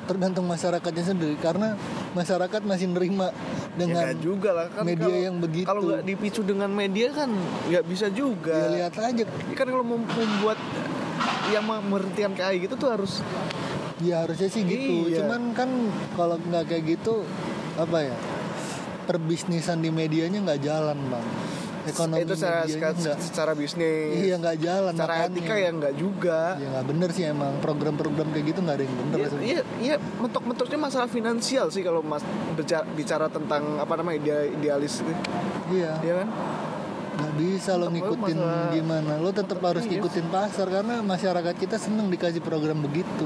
tergantung 0.02 0.42
masyarakatnya 0.44 1.04
sendiri 1.06 1.38
karena 1.38 1.78
masyarakat 2.12 2.60
masih 2.64 2.90
nerima 2.90 3.30
Ya 3.70 3.86
dengan 3.86 4.02
nggak 4.02 4.18
juga 4.18 4.50
lah 4.50 4.66
kan 4.68 4.82
media 4.82 5.06
kalau- 5.06 5.22
yang 5.22 5.36
begitu. 5.38 5.62
Kalau 5.64 5.82
nggak 5.86 6.02
dipicu 6.02 6.40
dengan 6.42 6.68
media 6.68 7.06
kan 7.14 7.30
nggak 7.70 7.84
bisa 7.86 8.06
juga. 8.10 8.50
ya 8.52 8.66
lihat 8.82 8.94
aja 8.98 9.24
Ya 9.24 9.54
kan 9.54 9.66
kalau 9.68 9.86
membuat 9.86 10.58
yang 11.50 11.64
memberhentikan 11.64 12.32
kayak 12.32 12.64
gitu 12.64 12.74
tuh 12.76 12.90
harus 12.90 13.20
ya 13.98 14.24
harusnya 14.24 14.48
sih 14.48 14.62
gitu 14.62 15.08
Iya. 15.08 15.22
cuman 15.22 15.52
kan 15.52 15.68
kalau 16.14 16.40
nggak 16.40 16.64
kayak 16.66 16.84
gitu 16.90 17.26
apa 17.76 17.98
ya 18.02 18.16
perbisnisan 19.04 19.78
di 19.78 19.90
medianya 19.90 20.40
nggak 20.40 20.60
jalan 20.60 20.98
bang 21.06 21.26
ekonomi 21.82 22.22
itu 22.22 22.34
secara, 22.34 22.68
secara, 22.68 23.16
secara 23.16 23.52
bisnis. 23.52 24.12
iya 24.20 24.36
nggak 24.36 24.58
jalan 24.58 24.92
secara 24.92 25.12
makanya. 25.16 25.32
etika 25.32 25.54
ya 25.56 25.70
nggak 25.72 25.94
juga. 25.96 26.40
ya 26.54 26.66
nggak 26.70 26.86
bener 26.86 27.08
sih 27.10 27.24
emang 27.24 27.52
program-program 27.58 28.28
kayak 28.30 28.46
gitu 28.46 28.60
nggak 28.60 28.76
ada 28.76 28.84
yang 28.84 28.96
bener 29.00 29.16
Iya, 29.16 29.28
iya, 29.40 29.60
iya, 29.80 29.96
mentok-mentoknya 30.18 30.78
masalah 30.78 31.08
finansial 31.08 31.66
sih 31.68 31.80
kalau 31.80 32.04
mas 32.04 32.20
bicara, 32.52 32.84
bicara 32.86 33.26
tentang 33.26 33.80
apa 33.80 33.96
namanya 33.96 34.20
ide- 34.20 34.50
idealis 34.54 35.00
itu, 35.00 35.12
iya 35.72 35.96
ya 36.00 36.14
kan? 36.20 36.28
Bisa 37.40 37.72
lo 37.74 37.88
ngikutin 37.88 38.38
gimana 38.70 39.16
lo 39.16 39.31
tetap 39.31 39.57
harus 39.61 39.83
Iya. 39.83 39.96
ngikutin 39.96 40.26
pasar 40.29 40.68
karena 40.68 41.00
masyarakat 41.00 41.55
kita 41.57 41.76
seneng 41.76 42.07
dikasih 42.09 42.38
program 42.38 42.79
begitu 42.79 43.24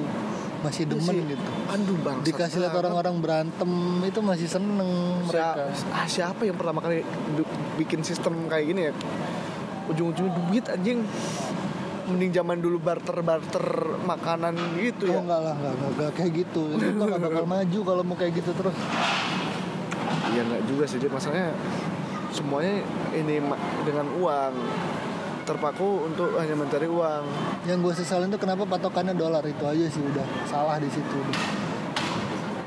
masih 0.61 0.87
demen 0.87 1.03
Iya 1.05 1.12
sih. 1.18 1.31
gitu 1.31 1.48
Aduh 1.68 1.98
bang. 1.98 2.18
dikasih 2.22 2.59
lihat 2.59 2.74
orang-orang 2.74 3.14
berantem 3.18 3.70
itu 4.00 4.20
masih 4.20 4.46
seneng 4.46 4.88
mereka 5.22 5.68
ah, 5.90 6.07
siapa 6.07 6.42
yang 6.42 6.55
pertama 6.55 6.79
kali 6.79 7.03
bikin 7.74 8.00
sistem 8.00 8.46
kayak 8.46 8.64
gini 8.66 8.81
ya? 8.88 8.92
Ujung-ujungnya 9.87 10.33
duit 10.40 10.64
anjing. 10.66 11.05
Mending 12.05 12.33
zaman 12.33 12.61
dulu 12.61 12.77
barter-barter 12.79 13.64
makanan 14.00 14.53
gitu 14.77 15.09
Oh 15.09 15.16
ya. 15.16 15.20
enggak 15.20 15.40
lah, 15.42 15.55
enggak, 15.55 15.72
enggak, 15.72 15.90
enggak 15.90 16.11
kayak 16.14 16.33
gitu 16.37 16.64
Itu 16.77 17.00
gak 17.03 17.16
bakal 17.18 17.44
maju 17.57 17.79
kalau 17.81 18.03
mau 18.03 18.12
kayak 18.14 18.33
gitu 18.35 18.50
terus 18.53 18.77
Iya 20.27 20.42
nggak 20.44 20.62
juga 20.66 20.85
sih, 20.85 20.98
masalahnya 21.00 21.53
semuanya 22.35 22.83
ini 23.14 23.38
dengan 23.87 24.07
uang 24.18 24.55
terpaku 25.44 26.09
untuk 26.09 26.35
hanya 26.40 26.57
mencari 26.57 26.88
uang. 26.88 27.25
Yang 27.68 27.79
gue 27.85 27.94
sesalin 28.03 28.29
tuh 28.33 28.40
kenapa 28.40 28.66
patokannya 28.66 29.14
dolar 29.14 29.44
itu 29.44 29.64
aja 29.64 29.87
sih 29.88 30.01
udah 30.01 30.25
Salah 30.49 30.77
di 30.81 30.88
situ 30.88 31.20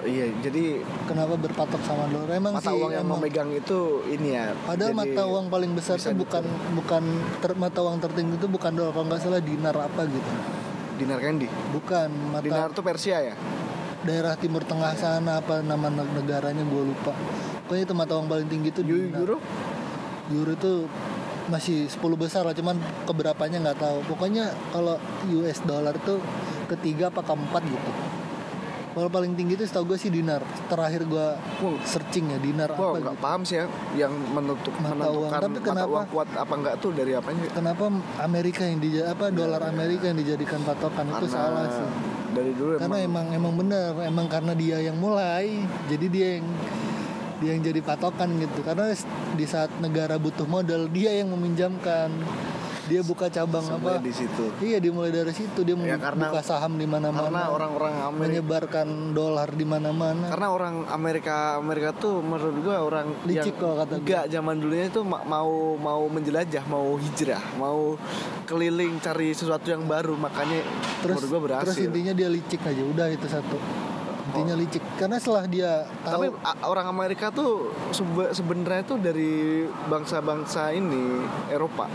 Iya, 0.08 0.32
jadi 0.40 0.80
Kenapa 1.04 1.36
berpatok 1.36 1.82
sama 1.84 2.08
dolar 2.08 2.32
Emang 2.38 2.56
mata 2.56 2.72
sih 2.72 2.80
uang 2.80 2.92
yang 2.96 3.04
emang, 3.04 3.20
memegang 3.20 3.50
itu 3.52 4.08
ini 4.08 4.40
ya. 4.40 4.56
Padahal 4.64 4.96
jadi 4.96 5.02
mata 5.04 5.22
uang 5.28 5.46
paling 5.52 5.72
besar 5.76 6.00
tuh 6.00 6.16
bukan 6.16 6.44
bukan 6.80 7.04
ter, 7.44 7.52
mata 7.60 7.80
uang 7.84 7.98
tertinggi 8.00 8.40
itu 8.40 8.48
bukan 8.48 8.72
dolar 8.72 8.96
kalau 8.96 9.06
nggak 9.12 9.22
salah 9.22 9.42
dinar 9.44 9.76
apa 9.76 10.02
gitu. 10.08 10.32
dinar 10.98 11.22
candy. 11.22 11.46
Bukan 11.76 12.10
mata 12.34 12.42
Dinar 12.42 12.70
tuh 12.74 12.82
Persia 12.82 13.22
ya? 13.22 13.36
daerah 14.02 14.34
Timur 14.40 14.64
Tengah 14.64 14.96
sana 14.96 15.44
apa 15.44 15.60
nama 15.60 15.92
neg- 15.92 16.14
negaranya 16.16 16.64
gue 16.64 16.84
lupa. 16.88 17.12
Pokoknya 17.68 17.84
itu 17.84 17.92
mata 17.94 18.16
uang 18.16 18.32
paling 18.32 18.48
tinggi 18.48 18.72
itu. 18.72 18.80
Euro? 18.80 19.44
Euro 20.32 20.52
itu 20.54 20.88
masih 21.48 21.84
10 21.86 22.00
besar 22.16 22.48
lah 22.48 22.56
cuman 22.56 22.76
keberapanya 23.04 23.60
nggak 23.62 23.76
tahu. 23.78 23.98
Pokoknya 24.08 24.56
kalau 24.72 24.96
US 25.30 25.60
dollar 25.62 25.92
tuh 26.00 26.24
ketiga 26.66 27.12
apa 27.12 27.20
keempat 27.20 27.60
gitu. 27.62 27.92
Kalau 28.92 29.14
paling 29.14 29.36
tinggi 29.36 29.54
itu 29.54 29.62
setahu 29.62 29.94
gue 29.94 30.00
sih 30.00 30.08
dinar. 30.10 30.40
Terakhir 30.66 31.04
gue 31.06 31.28
Wow. 31.60 31.76
searching 31.84 32.32
ya 32.32 32.40
dinar 32.40 32.72
Wow, 32.72 32.96
apa 32.96 32.98
nggak 33.04 33.14
gitu. 33.14 33.22
paham 33.22 33.42
sih 33.44 33.56
ya 33.58 33.66
yang 34.00 34.16
menutup 34.32 34.72
Mata 34.74 35.06
uang. 35.06 35.28
Tapi 35.30 35.48
mata 35.52 35.60
kenapa- 35.62 35.92
uang 35.92 36.08
kuat 36.08 36.30
apa 36.34 36.54
enggak 36.56 36.76
tuh 36.80 36.92
dari 36.96 37.12
apanya? 37.14 37.52
Kenapa 37.52 37.84
Amerika 38.18 38.64
yang 38.64 38.80
di 38.80 38.96
apa 38.98 39.28
dolar 39.30 39.60
Amerika 39.62 40.08
yang 40.08 40.18
dijadikan 40.18 40.64
patokan 40.64 41.04
itu 41.10 41.28
salah 41.28 41.68
sih. 41.68 41.88
Dari 42.28 42.52
dulu 42.54 42.80
Karena 42.80 42.98
emang 43.00 43.26
emang 43.30 43.54
benar, 43.56 43.92
emang 44.02 44.26
karena 44.26 44.54
dia 44.54 44.78
yang 44.80 44.96
mulai, 44.96 45.62
jadi 45.86 46.06
dia 46.08 46.28
yang 46.38 46.46
dia 47.38 47.52
yang 47.52 47.62
jadi 47.62 47.80
patokan 47.80 48.30
gitu. 48.38 48.60
Karena 48.62 48.92
di 49.34 49.46
saat 49.46 49.70
negara 49.78 50.16
butuh 50.16 50.46
modal, 50.46 50.86
dia 50.88 51.12
yang 51.12 51.30
meminjamkan. 51.30 52.10
Dia 52.88 53.04
buka 53.04 53.28
cabang 53.28 53.60
Semuanya 53.60 54.00
apa? 54.00 54.00
di 54.00 54.16
situ. 54.16 54.48
Iya, 54.64 54.80
dimulai 54.80 55.12
dari 55.12 55.36
situ 55.36 55.60
dia 55.60 55.76
Ya, 55.76 56.00
karena- 56.00 56.32
buka 56.32 56.40
saham 56.40 56.80
di 56.80 56.88
Karena 56.88 57.12
mana-mana, 57.12 57.52
orang-orang 57.52 57.94
Amerika 58.00 58.16
menyebarkan 58.40 58.88
dolar 59.12 59.52
di 59.52 59.66
mana-mana. 59.68 60.32
karena 60.32 60.48
orang 60.48 60.76
Amerika 60.88 61.60
Amerika 61.60 61.92
tuh 61.92 62.24
menurut 62.24 62.56
gua 62.64 62.80
orang 62.80 63.12
Licik 63.28 63.60
kalau 63.60 63.76
kata 63.76 64.00
enggak 64.00 64.32
zaman 64.32 64.56
dulunya 64.58 64.88
itu 64.88 65.04
ma- 65.04 65.20
mau 65.22 65.76
mau 65.76 66.08
menjelajah 66.08 66.64
mau 66.66 66.96
hijrah 66.96 67.44
mau 67.60 68.00
keliling 68.46 69.04
cari 69.04 69.36
sesuatu 69.36 69.68
yang 69.68 69.84
baru 69.84 70.16
makanya 70.16 70.64
Terus 71.04 71.20
menurut 71.20 71.28
gua 71.28 71.42
berhasil 71.44 71.68
terus 71.68 71.84
intinya 71.84 72.16
dia 72.16 72.32
licik 72.32 72.64
aja, 72.64 72.84
udah 72.88 73.08
itu 73.12 73.28
satu. 73.28 73.60
Intinya 74.38 74.56
licik. 74.56 74.84
Karena 74.96 75.18
setelah 75.18 75.44
dia 75.46 75.72
tahu 76.02 76.14
tapi 76.14 76.28
orang 76.64 76.88
Amerika 76.88 77.30
tuh 77.30 77.50
sebe- 77.90 78.30
sebenarnya 78.30 78.84
tuh 78.84 78.98
dari 78.98 79.66
bangsa-bangsa 79.88 80.70
ini 80.72 81.22
Eropa 81.48 81.90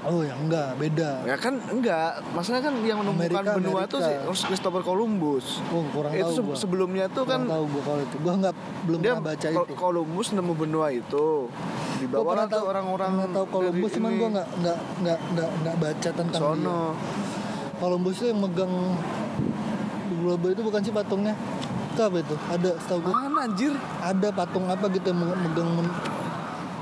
oh 0.00 0.24
ya 0.24 0.32
enggak, 0.32 0.80
beda. 0.80 1.28
ya 1.28 1.36
kan 1.36 1.60
enggak 1.60 2.24
maksudnya 2.32 2.64
kan 2.64 2.72
yang 2.80 3.04
menemukan 3.04 3.36
Amerika, 3.36 3.52
benua 3.52 3.80
tuh 3.84 4.00
si 4.00 4.08
Amerika. 4.08 4.48
Christopher 4.48 4.80
Columbus 4.80 5.60
Oh, 5.68 5.84
kurang 5.92 6.16
itu 6.16 6.24
tahu 6.24 6.40
gua. 6.40 6.56
sebelumnya 6.56 7.04
tuh 7.06 7.28
kan 7.28 7.44
Kurang 7.44 7.52
tahu 7.52 7.64
gua 7.68 7.82
kalau 7.84 8.00
itu. 8.00 8.16
Gua 8.16 8.32
nggak 8.40 8.54
belum 8.88 8.98
dia 8.98 9.12
pernah 9.12 9.28
baca 9.28 9.46
itu. 9.52 9.72
Columbus 9.76 10.26
nemu 10.32 10.52
benua 10.56 10.88
itu 10.88 11.26
di 12.00 12.06
bawah 12.08 12.32
pernah 12.32 12.46
tuh 12.48 12.52
tahu 12.56 12.64
orang-orang 12.66 13.10
pernah 13.12 13.28
tahu 13.30 13.46
Columbus 13.52 13.90
cuman 13.92 14.08
ini. 14.08 14.16
gue 14.16 14.28
nggak 14.32 14.48
nggak 14.56 14.78
nggak 15.04 15.18
nggak 15.36 15.50
nggak 15.60 15.76
baca 15.76 16.10
tentang 16.16 16.40
sono 16.40 16.56
dia. 16.56 17.76
Columbus 17.76 18.14
itu 18.16 18.26
yang 18.26 18.40
megang 18.40 18.74
globe 20.30 20.54
itu 20.54 20.62
bukan 20.62 20.78
sih 20.78 20.94
patungnya? 20.94 21.34
Itu 21.90 22.00
apa 22.00 22.22
itu 22.22 22.34
ada 22.46 22.70
setahu 22.78 23.02
gue 23.02 23.10
mana 23.10 23.50
anjir? 23.50 23.74
Ada 23.98 24.30
patung 24.30 24.70
apa 24.70 24.86
gitu 24.88 25.10
yang 25.10 25.18
me- 25.18 25.34
megang 25.42 25.70
men- 25.74 25.96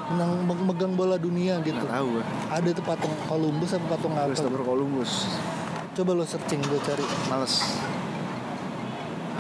menang 0.08 0.32
me- 0.44 0.64
megang 0.68 0.92
bola 0.92 1.16
dunia 1.16 1.56
gitu. 1.64 1.80
Nggak 1.80 1.96
tahu 1.96 2.20
ada 2.52 2.68
itu 2.68 2.82
patung 2.84 3.14
Columbus 3.24 3.72
apa 3.72 3.86
patung 3.88 4.12
apa? 4.12 4.28
Christopher 4.28 4.60
Columbus. 4.60 5.12
Coba 5.96 6.10
lo 6.12 6.28
searching 6.28 6.60
gue 6.60 6.76
cari. 6.84 7.04
Males. 7.26 7.54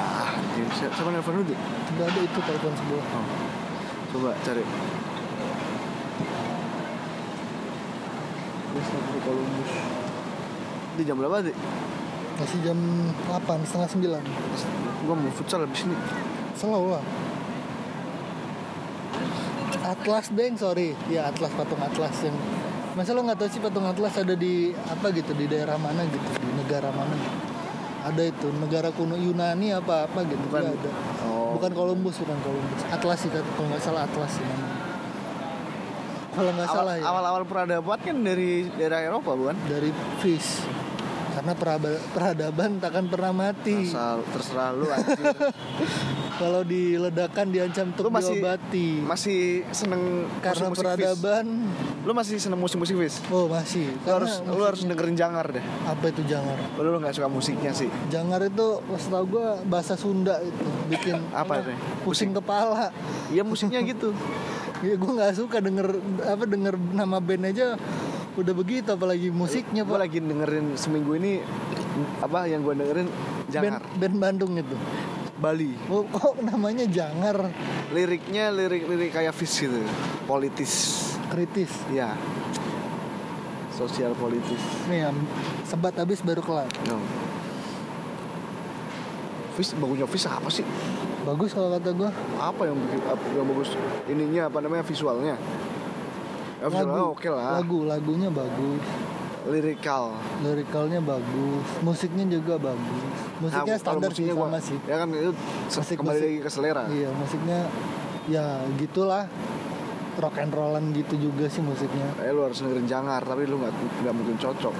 Ah 0.00 0.32
anjir. 0.32 0.64
siapa, 0.72 1.08
nelfon 1.12 1.36
lu 1.36 1.44
Dik? 1.44 1.58
nggak 1.92 2.06
ada 2.08 2.20
itu 2.24 2.38
telepon 2.40 2.72
sebelah. 2.72 3.04
Oh. 3.12 3.26
coba 4.08 4.30
cari. 4.40 4.64
Christopher 8.68 9.20
Columbus. 9.20 9.72
Di 10.96 11.02
jam 11.04 11.16
berapa 11.20 11.44
sih? 11.44 11.54
Masih 12.38 12.58
jam 12.62 12.78
8 13.26 13.66
setengah 13.66 13.88
9 14.22 15.06
Gua 15.06 15.14
mau 15.14 15.30
futsal 15.34 15.66
habis 15.66 15.82
ini 15.82 15.96
Selalu 16.58 16.90
lah. 16.98 17.04
Atlas 19.88 20.26
Deng, 20.34 20.58
sorry. 20.58 20.92
Ya 21.08 21.30
Atlas 21.30 21.54
patung 21.54 21.78
Atlas 21.78 22.12
yang 22.20 22.34
Masa 22.92 23.14
lo 23.14 23.22
nggak 23.22 23.38
tahu 23.38 23.48
sih 23.48 23.62
patung 23.62 23.86
Atlas 23.86 24.18
ada 24.18 24.34
di 24.34 24.74
apa 24.74 25.14
gitu 25.14 25.30
di 25.38 25.46
daerah 25.46 25.78
mana 25.78 26.02
gitu 26.02 26.28
di 26.34 26.50
negara 26.58 26.90
mana. 26.90 27.14
Ada 28.02 28.26
itu 28.26 28.50
negara 28.58 28.90
kuno 28.90 29.14
Yunani 29.14 29.70
apa 29.70 30.10
apa 30.10 30.26
gitu 30.26 30.42
Bukan. 30.50 30.60
Nggak 30.66 30.76
ada. 30.82 30.90
Oh. 31.30 31.54
Bukan 31.54 31.70
Columbus 31.78 32.18
bukan 32.18 32.38
Columbus. 32.42 32.80
Atlas 32.90 33.18
sih 33.22 33.30
kalau 33.30 33.68
nggak 33.70 33.82
salah 33.82 34.02
Atlas 34.02 34.30
sih 34.34 34.42
namanya. 34.42 34.76
kalau 36.38 36.50
nggak 36.54 36.70
salah 36.70 36.94
ya 36.94 37.02
Awal-awal 37.02 37.42
peradaban 37.50 37.98
kan 37.98 38.16
dari 38.22 38.70
daerah 38.78 39.02
Eropa 39.02 39.34
bukan? 39.34 39.58
dari 39.66 39.90
fish 40.22 40.62
karena 41.38 41.54
peraba- 41.54 42.02
peradaban 42.10 42.82
takkan 42.82 43.06
pernah 43.06 43.30
mati 43.30 43.86
Asal 43.86 44.26
terserah 44.26 44.74
lu 44.74 44.90
kalau 46.40 46.62
diledakan 46.62 47.46
diancam 47.48 47.86
lu 47.86 47.92
untuk 47.94 48.10
masih 48.10 48.34
diobati 48.36 48.88
masih 49.02 49.40
seneng 49.70 50.26
karena 50.40 50.66
Fish? 50.66 50.76
peradaban 50.76 51.46
Lu 52.02 52.10
masih 52.10 52.38
seneng 52.38 52.58
musik-musik 52.58 52.94
Fish? 52.96 53.22
oh 53.28 53.46
masih 53.46 53.86
Lu 54.02 54.10
harus 54.12 54.38
Karena 54.38 54.50
lu 54.50 54.62
harus 54.64 54.80
dengerin 54.82 55.14
Jangar 55.14 55.46
deh. 55.48 55.62
apa 55.86 56.04
itu 56.08 56.22
jangar 56.24 56.58
Lu 56.74 56.88
lu 56.88 56.98
nggak 56.98 57.14
suka 57.14 57.28
musiknya 57.28 57.70
sih. 57.70 57.86
jangar 58.08 58.42
itu 58.42 58.66
setahu 58.92 59.24
gue 59.30 59.46
bahasa 59.64 59.94
Sunda 59.94 60.42
itu 60.42 60.66
bikin 60.88 61.22
Apa 61.38 61.62
deh? 61.62 61.78
pusing 62.02 62.34
kepala 62.34 62.90
Iya 63.28 63.42
musiknya 63.42 63.78
gitu. 63.84 64.10
ya 64.86 64.94
gue 64.94 65.10
nggak 65.12 65.34
suka 65.34 65.58
denger 65.58 65.90
apa 66.22 66.44
denger 66.46 66.74
nama 66.92 67.18
band 67.18 67.46
aja 67.46 67.74
udah 68.38 68.54
begitu 68.54 68.88
apalagi 68.94 69.34
musiknya 69.34 69.82
Gue 69.82 69.98
lagi 69.98 70.22
dengerin 70.22 70.78
seminggu 70.78 71.18
ini 71.18 71.42
apa 72.22 72.46
yang 72.46 72.62
gue 72.62 72.74
dengerin 72.78 73.08
band, 73.10 73.50
Jangar 73.50 73.82
band 73.98 74.16
Bandung 74.22 74.52
itu 74.54 74.76
Bali. 75.38 75.74
oh, 75.90 76.02
kok 76.06 76.38
namanya 76.42 76.86
jangar 76.86 77.50
Liriknya 77.94 78.50
lirik-lirik 78.50 79.14
kayak 79.14 79.30
Fish 79.30 79.66
gitu. 79.66 79.82
Politis. 80.26 80.74
kritis 81.30 81.70
Ya. 81.90 82.14
Sosial 83.70 84.14
politis. 84.18 84.58
nih 84.90 85.06
ya, 85.06 85.10
sebat 85.62 85.94
habis 85.94 86.18
baru 86.22 86.42
kelar 86.42 86.66
No. 86.90 86.98
Fish 89.54 89.74
bagusnya 89.74 90.06
Fish 90.06 90.26
apa 90.26 90.50
sih? 90.50 90.66
bagus 91.26 91.52
kalau 91.52 91.68
kata 91.74 91.90
gue 91.92 92.10
Apa 92.38 92.62
yang 92.66 92.78
bikin 92.78 93.02
apa 93.04 93.24
yang 93.34 93.46
bagus? 93.50 93.70
Ininya 94.08 94.42
apa 94.48 94.58
namanya 94.62 94.82
visualnya? 94.86 95.34
Ya, 96.58 96.66
visualnya 96.66 97.04
oke 97.06 97.28
lah. 97.28 97.44
lagu 97.56 97.78
lagunya 97.84 98.28
bagus 98.28 98.82
Lirikal. 99.44 100.12
lirikalnya 100.40 101.00
bagus 101.00 101.64
musiknya 101.80 102.26
juga 102.28 102.58
bagus 102.60 103.14
musiknya 103.38 103.72
Nah, 103.72 103.80
standar 103.80 104.10
sih 104.10 104.26
musiknya 104.26 104.34
sama 104.36 104.50
gua- 104.50 104.60
sih 104.60 104.78
Ya 104.84 104.96
kan 104.96 105.08
itu 105.10 105.32
Musik- 105.70 105.96
kembali 105.96 106.14
musik. 106.14 106.26
lagi 106.26 106.38
ke 106.40 106.50
selera. 106.50 106.82
iya 106.88 107.08
musiknya 107.10 107.58
ya 108.26 108.44
gitulah 108.74 109.24
rock 110.16 110.36
and 110.36 110.50
rollan 110.50 110.90
gitu 110.92 111.14
juga 111.16 111.46
sih 111.46 111.62
musiknya 111.62 112.10
Eh 112.18 112.28
lu 112.28 112.42
harus 112.42 112.58
dengerin 112.58 112.84
Jangar 112.84 113.22
tapi 113.22 113.42
lu 113.44 113.56
nggak 113.56 113.72
nggak 114.02 114.12
mungkin 114.12 114.36
cocok. 114.36 114.74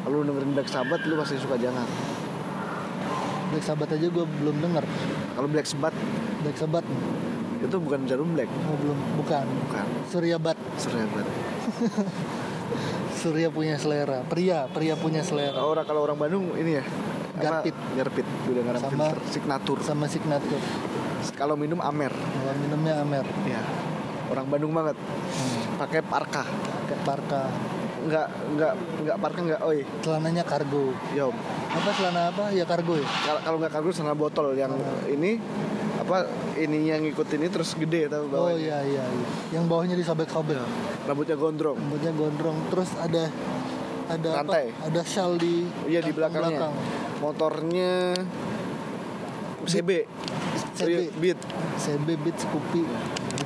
Kalau 0.00 0.14
lu 0.14 0.24
dengerin 0.24 0.50
Black 0.52 0.68
Sabbath 0.68 1.02
lu 1.02 1.14
pasti 1.16 1.34
suka 1.36 1.56
Jangar. 1.56 1.88
Black 3.50 3.64
Sabbath 3.64 3.90
aja 3.90 4.06
gue 4.08 4.24
belum 4.24 4.56
denger 4.60 4.84
Kalau 5.32 5.48
Black 5.48 5.66
Sabbath 5.66 5.96
Black 6.40 6.56
Sabbath 6.56 6.86
itu 7.64 7.76
bukan 7.76 8.00
jarum 8.04 8.32
black, 8.32 8.46
oh, 8.46 8.76
belum 8.76 8.98
bukan 9.18 9.44
bukan. 9.66 9.86
Surya 10.06 10.36
Bat 10.36 10.58
Surya 10.76 11.06
Bat. 11.06 11.26
Surya 13.14 13.48
punya 13.48 13.76
selera 13.76 14.20
pria 14.22 14.68
pria 14.68 14.94
punya 14.94 15.24
selera 15.24 15.56
Orang 15.56 15.86
kalau 15.86 16.04
orang 16.04 16.18
Bandung 16.18 16.52
ini 16.54 16.76
ya? 16.76 16.84
Garpit. 17.34 17.72
Garpit. 17.94 18.26
Udah 18.46 18.62
ngarang 18.62 18.82
Sama- 18.84 18.92
filter. 18.92 19.16
Signatur. 19.26 19.78
sama 19.80 20.04
signature 20.06 20.60
Kalau 21.32 21.56
minum 21.56 21.80
Amer. 21.80 22.12
kalau 22.12 22.54
minumnya 22.60 23.00
Amer 23.00 23.24
Ya. 23.44 23.62
Orang 24.28 24.46
Bandung 24.46 24.70
banget. 24.70 24.96
hmm. 24.98 25.80
Pakai 25.80 26.00
parka. 26.00 26.44
kayak 26.84 27.02
parka 27.02 27.42
Enggak 28.04 28.28
enggak 28.44 28.72
enggak 29.00 29.16
parka 29.16 29.38
enggak 29.40 29.60
oi. 29.64 29.80
celananya 30.04 30.44
kargo 30.44 30.92
Yo. 31.10 31.32
apa 31.72 31.90
celana 31.90 32.28
apa 32.28 32.52
ya 32.52 32.68
kargo 32.68 33.00
ya 33.00 33.08
Kalau 33.40 33.56
enggak 33.56 33.72
kargo 33.72 33.88
sana 33.88 34.12
botol 34.12 34.52
yang 34.52 34.76
ini 35.08 35.40
apa 36.04 36.28
ini 36.60 36.92
yang 36.92 37.00
ngikut 37.00 37.32
ini 37.32 37.48
terus 37.48 37.72
gede 37.80 38.12
oh 38.12 38.12
tahu 38.12 38.24
bawahnya. 38.28 38.60
iya 38.60 38.78
iya 38.84 39.04
iya 39.08 39.28
yang 39.56 39.64
bawahnya 39.64 39.96
disobek-sobek 39.96 40.60
Rambutnya 41.08 41.36
gondrong. 41.40 41.80
rambutnya 41.80 42.12
gondrong 42.12 42.60
terus 42.68 42.92
ada 43.00 43.32
ada 44.04 44.30
Rantai. 44.44 44.68
apa 44.68 44.92
ada 44.92 45.00
shawl 45.00 45.40
di 45.40 45.64
Iya 45.88 46.04
di 46.04 46.12
belakangnya. 46.12 46.68
Motornya 47.24 48.12
CB. 49.64 49.90
CB. 50.76 50.88
Iya, 50.92 51.00
Beat. 51.16 51.40
CB 51.80 52.08
Beat 52.20 52.36
Scoopy 52.36 52.84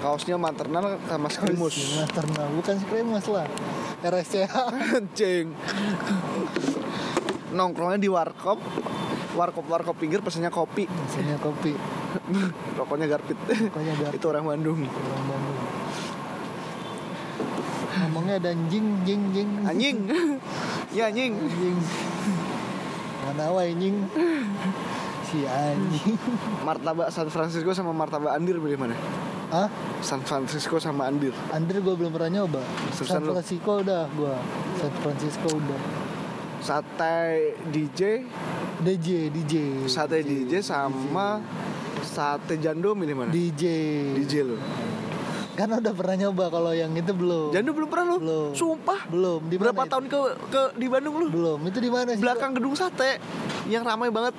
Kaosnya 0.03 0.35
maternal 0.35 0.99
sama 1.07 1.31
skrimus. 1.31 1.79
maternal 1.95 2.47
bukan 2.59 2.75
skrimus 2.83 3.27
lah 3.31 3.47
RSCH 4.03 4.55
Anjing. 4.99 5.55
Nongkrongnya 7.55 7.99
di 8.03 8.11
warkop. 8.11 8.59
Warkop 9.39 9.67
warkop 9.71 9.95
pinggir 9.95 10.19
pesannya 10.23 10.51
kopi. 10.51 10.91
Misalnya 10.91 11.39
kopi 11.39 11.98
Rokoknya 12.75 13.07
garpit. 13.07 13.39
pokoknya 13.41 13.95
dari 13.97 14.15
Itu 14.15 14.27
orang 14.29 14.45
Bandung. 14.47 14.79
orang 14.81 15.25
Bandung 15.27 15.57
ngomongnya 17.99 18.39
ada 18.39 18.53
jing 18.71 19.03
jing 19.03 19.23
jing 19.35 19.49
Anjing. 19.67 19.97
ya 20.95 21.11
anjing. 21.11 21.35
anjing 21.35 21.77
mana 23.27 23.51
wae 23.51 23.75
anjing 23.75 23.97
si 25.25 25.43
anjing 25.43 26.15
Martabak 26.63 27.11
San 27.11 27.27
Francisco 27.27 27.75
sama 27.75 27.91
martabak 27.91 28.33
Andir 28.33 28.57
pilih 28.57 28.79
mana? 28.79 28.95
ah 29.51 29.67
San 29.99 30.23
Francisco 30.23 30.79
sama 30.79 31.11
Andir. 31.11 31.35
Andre 31.51 31.81
gue 31.81 31.95
belum 31.97 32.15
pernah 32.15 32.31
nyoba 32.39 32.63
San 32.95 33.19
lu? 33.21 33.35
Francisco 33.35 33.83
udah 33.83 34.07
gue 34.07 34.35
San 34.79 34.93
Francisco 35.03 35.49
udah 35.51 35.81
Sate 36.59 37.55
DJ, 37.71 38.27
DJ 38.79 39.31
DJ 39.31 39.55
sate 39.87 40.21
DJ 40.21 40.59
sama 40.61 41.39
sate 42.01 42.55
jando 42.57 42.93
milih 42.93 43.15
mana? 43.17 43.31
DJ 43.31 43.63
DJ 44.17 44.33
lo. 44.45 44.57
kan 45.53 45.67
udah 45.73 45.91
pernah 45.91 46.15
nyoba 46.17 46.45
kalau 46.49 46.71
yang 46.71 46.93
itu 46.93 47.11
belum 47.11 47.51
Jando 47.51 47.71
belum 47.73 47.89
pernah 47.89 48.07
lo? 48.09 48.17
Belum. 48.19 48.51
Sumpah. 48.53 49.01
belum 49.07 49.41
di 49.45 49.55
Berapa 49.57 49.83
itu? 49.83 49.91
tahun 49.91 50.05
ke 50.07 50.19
ke 50.49 50.63
di 50.75 50.87
Bandung 50.87 51.15
lu? 51.17 51.27
belum 51.29 51.59
itu 51.65 51.79
di 51.79 51.89
mana 51.89 52.11
sih 52.11 52.21
Belakang 52.21 52.53
gedung 52.53 52.73
sate 52.73 53.19
yang 53.67 53.83
ramai 53.83 54.07
banget 54.09 54.39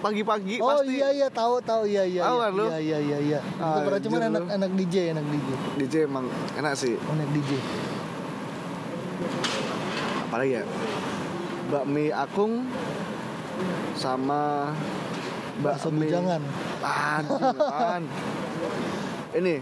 pagi-pagi 0.00 0.56
Oh 0.58 0.80
pasti. 0.80 0.94
iya 0.94 1.08
iya 1.10 1.28
tahu 1.28 1.60
tahu 1.60 1.84
iya 1.84 2.04
iya 2.04 2.22
Tahu 2.22 2.32
iya 2.34 2.42
kan 2.42 2.50
lu? 2.50 2.64
iya 2.66 2.78
iya 2.78 2.98
iya 2.98 3.18
iya. 3.22 3.40
Itu 3.40 3.60
Ah, 3.62 3.80
pernah 3.82 4.00
cuman 4.00 4.20
anak 4.26 4.40
lu. 4.40 4.48
anak 4.52 4.70
DJ 4.74 4.94
anak 5.10 5.24
DJ 5.26 5.48
DJ 5.78 5.94
emang 6.02 6.24
enak 6.54 6.72
sih. 6.74 6.96
anak 7.02 7.28
DJ. 7.30 7.50
Apalagi 10.24 10.52
ya? 10.54 10.62
Bakmi 11.66 12.04
Akung 12.10 12.68
sama 13.94 14.72
Bakso 15.62 15.88
bujangan. 15.94 16.42
Apaan? 16.82 18.02
Ini 19.34 19.54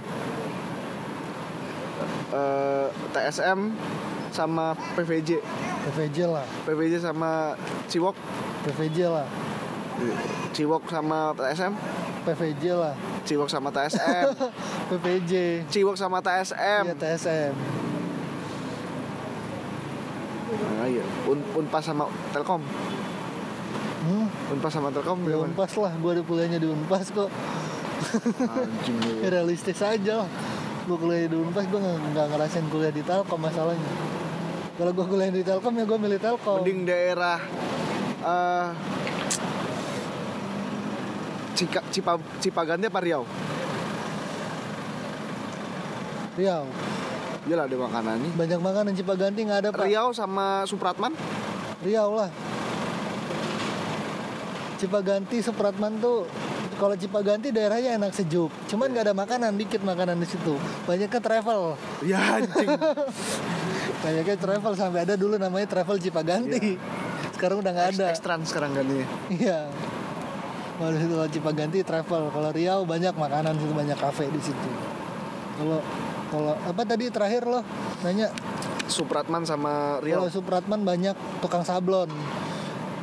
eh, 2.32 2.86
TSM 3.12 3.60
sama 4.32 4.72
PVJ. 4.96 5.40
PVJ 5.82 6.18
lah 6.30 6.46
PVJ 6.64 7.04
sama 7.04 7.58
Ciwok. 7.90 8.16
PVJ 8.64 8.98
lah 9.10 9.26
Ciwok 10.56 10.88
sama 10.88 11.36
TSM. 11.36 11.72
PVJ 12.22 12.64
lah 12.72 12.94
Ciwok 13.28 13.48
sama 13.52 13.68
TSM. 13.68 14.26
PVJ 14.92 15.32
Ciwok 15.68 15.96
sama 16.00 16.24
TSM. 16.24 16.82
Iya 16.88 16.96
TSM 16.96 17.54
Nah, 20.52 20.84
iya. 20.84 21.04
Un 21.24 21.40
Unpas 21.56 21.80
sama 21.80 22.04
Telkom. 22.36 22.60
Hmm, 24.02 24.26
Unpas 24.52 24.72
sama 24.72 24.90
Telkom 24.90 25.22
di 25.22 25.30
gimana? 25.30 25.48
Unpas 25.48 25.72
lah 25.74 25.92
gue 25.94 26.10
ada 26.10 26.22
kuliahnya 26.22 26.58
di 26.58 26.68
Unpas 26.68 27.06
kok 27.08 27.30
Anjing 28.42 28.98
lu. 28.98 29.12
Ya, 29.22 29.28
realistis 29.38 29.78
aja 29.78 30.26
lah 30.26 30.30
gue 30.82 30.96
kuliah 30.98 31.30
di 31.30 31.36
Unpas 31.38 31.64
gue 31.64 31.78
nggak 31.78 32.26
ngerasain 32.34 32.66
kuliah 32.68 32.90
di 32.90 33.02
Telkom 33.02 33.38
masalahnya 33.38 33.90
kalau 34.74 34.90
gue 34.90 35.06
kuliah 35.06 35.30
di 35.30 35.42
Telkom 35.42 35.72
ya 35.78 35.84
gue 35.86 35.98
milih 35.98 36.18
Telkom 36.18 36.60
Mending 36.60 36.82
daerah 36.84 37.38
eh 38.22 38.68
Cika, 41.52 41.84
Cipa, 41.92 42.16
Cipaganti 42.40 42.88
apa 42.88 42.98
Riau? 42.98 43.22
Riau 46.34 46.64
Iyalah 47.42 47.66
ada 47.66 47.76
makanannya. 47.76 48.30
banyak 48.38 48.60
makanan 48.62 48.92
Cipaganti 48.94 49.40
nggak 49.46 49.60
ada 49.62 49.70
pak 49.70 49.84
Riau 49.86 50.10
sama 50.14 50.62
Supratman? 50.64 51.12
Riau 51.84 52.14
lah 52.14 52.30
Cipaganti 54.82 55.38
Supratman 55.38 56.02
tuh 56.02 56.26
kalau 56.74 56.98
Cipaganti 56.98 57.54
daerahnya 57.54 57.94
enak 57.94 58.10
sejuk. 58.10 58.50
Cuman 58.66 58.90
nggak 58.90 59.06
ada 59.06 59.14
makanan 59.14 59.54
dikit 59.54 59.86
makanan 59.86 60.18
di 60.18 60.26
situ. 60.26 60.58
Banyaknya 60.90 61.22
travel. 61.22 61.78
Ya 62.02 62.42
anjing. 62.42 62.66
banyaknya 64.04 64.34
travel 64.34 64.74
sampai 64.74 65.06
ada 65.06 65.14
dulu 65.14 65.38
namanya 65.38 65.70
travel 65.70 66.02
Cipaganti. 66.02 66.74
Sekarang 67.38 67.62
udah 67.62 67.70
nggak 67.70 67.88
ada. 67.94 68.06
Ekstran 68.10 68.42
sekarang 68.42 68.74
kan 68.74 68.82
ini. 68.90 69.06
iya. 69.38 69.70
Kalau 70.74 70.98
situ 70.98 71.14
kalau 71.14 71.30
Cipaganti 71.30 71.78
travel. 71.86 72.22
Kalau 72.34 72.50
Riau 72.50 72.82
banyak 72.82 73.14
makanan 73.14 73.54
situ 73.62 73.70
banyak 73.70 73.98
kafe 74.02 74.26
di 74.34 74.42
situ. 74.42 74.70
Kalau 75.62 75.78
kalau 76.34 76.58
apa 76.58 76.82
tadi 76.82 77.06
terakhir 77.06 77.46
loh 77.46 77.62
nanya. 78.02 78.34
Supratman 78.90 79.46
sama 79.46 80.02
Riau. 80.02 80.26
kalau 80.26 80.30
Supratman 80.34 80.82
banyak 80.82 81.14
tukang 81.38 81.62
sablon 81.62 82.10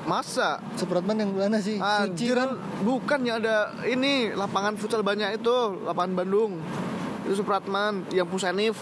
Masa? 0.10 0.58
Supratman 0.74 1.22
yang 1.22 1.30
mana 1.32 1.62
sih 1.62 1.78
Anjir, 1.78 2.34
kan 2.34 2.58
bukan 2.82 3.20
ya 3.22 3.38
ada 3.38 3.56
ini 3.86 4.34
lapangan 4.34 4.74
futsal 4.74 5.06
banyak 5.06 5.38
itu, 5.38 5.54
lapangan 5.86 6.18
Bandung. 6.18 6.58
Itu 7.24 7.38
Supratman 7.38 8.10
yang 8.10 8.26
Pusenif. 8.26 8.82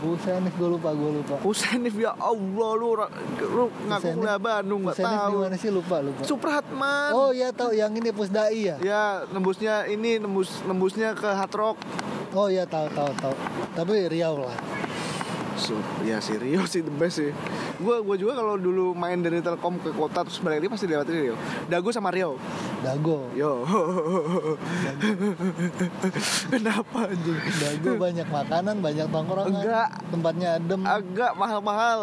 Husainif 0.00 0.56
gue 0.56 0.64
lupa 0.64 0.96
gue 0.96 1.10
lupa 1.20 1.36
Husainif 1.44 1.92
ya 1.92 2.16
Allah 2.16 2.70
lu 2.72 2.96
lu 3.36 3.68
ngaku 3.84 4.16
kuliah 4.16 4.40
Bandung 4.40 4.88
nggak 4.88 4.96
Husainif 4.96 5.20
tahu. 5.20 5.28
di 5.28 5.36
mana 5.44 5.56
sih 5.60 5.68
lupa 5.68 5.96
lupa 6.00 6.20
Supratman. 6.24 7.10
oh 7.12 7.30
iya 7.36 7.52
tahu 7.52 7.76
yang 7.76 7.92
ini 7.92 8.08
Pusdai 8.08 8.64
ya 8.64 8.76
Ya 8.80 9.28
nembusnya 9.28 9.84
ini 9.84 10.16
nembus 10.16 10.64
nembusnya 10.64 11.12
ke 11.12 11.28
Hard 11.28 11.52
Rock. 11.52 11.76
oh 12.32 12.48
iya 12.48 12.64
tahu 12.64 12.88
tahu 12.96 13.12
tahu 13.20 13.34
tapi 13.76 14.08
Riau 14.08 14.40
lah 14.40 14.56
So, 15.60 15.76
ya 16.00 16.18
si 16.18 16.32
Rio 16.34 16.64
sih 16.72 16.80
the 16.80 16.88
best 16.90 17.20
sih. 17.20 17.36
Gua 17.76 18.00
gua 18.00 18.16
juga 18.16 18.32
kalau 18.32 18.56
dulu 18.56 18.92
main 18.92 19.20
dari 19.20 19.38
Telkom 19.38 19.76
ke 19.76 19.92
kota 19.92 20.24
terus 20.24 20.40
balik 20.40 20.58
lagi 20.58 20.70
pasti 20.72 20.86
lewatin 20.88 21.12
Rio. 21.14 21.36
Dago 21.68 21.92
sama 21.92 22.08
Rio. 22.08 22.40
Dago 22.80 23.28
Yo. 23.32 23.60
Kenapa 26.50 26.98
anjing? 27.06 27.36
Dago 27.36 27.90
banyak 27.96 28.26
makanan 28.26 28.74
banyak 28.80 29.06
tongkrongan 29.06 29.52
Enggak. 29.52 29.88
tempatnya 30.08 30.48
adem 30.56 30.80
Agak 30.82 31.32
mahal-mahal. 31.34 32.00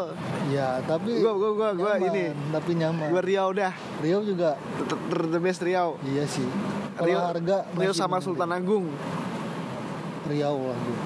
ya 0.48 0.80
tapi 0.86 1.20
gua 1.20 1.34
gua 1.36 1.52
gua 1.52 1.70
nyaman, 1.74 2.08
ini. 2.08 2.26
tapi 2.54 2.72
nyaman 2.74 3.08
Gua 3.10 3.22
Riau 3.22 3.50
dah. 3.52 3.74
Riau 4.00 4.22
juga 4.22 4.56
The 5.10 5.40
best 5.40 5.60
Riau. 5.60 5.98
iya 6.06 6.24
sih 6.24 6.46
Rio, 6.98 7.20
harga 7.20 7.66
Rio 7.74 7.92
masih 7.92 7.98
sama. 7.98 8.22
Sultan 8.22 8.50
Agung. 8.50 8.86
Riau 10.26 10.58
lah 10.62 10.78
gue 10.78 10.98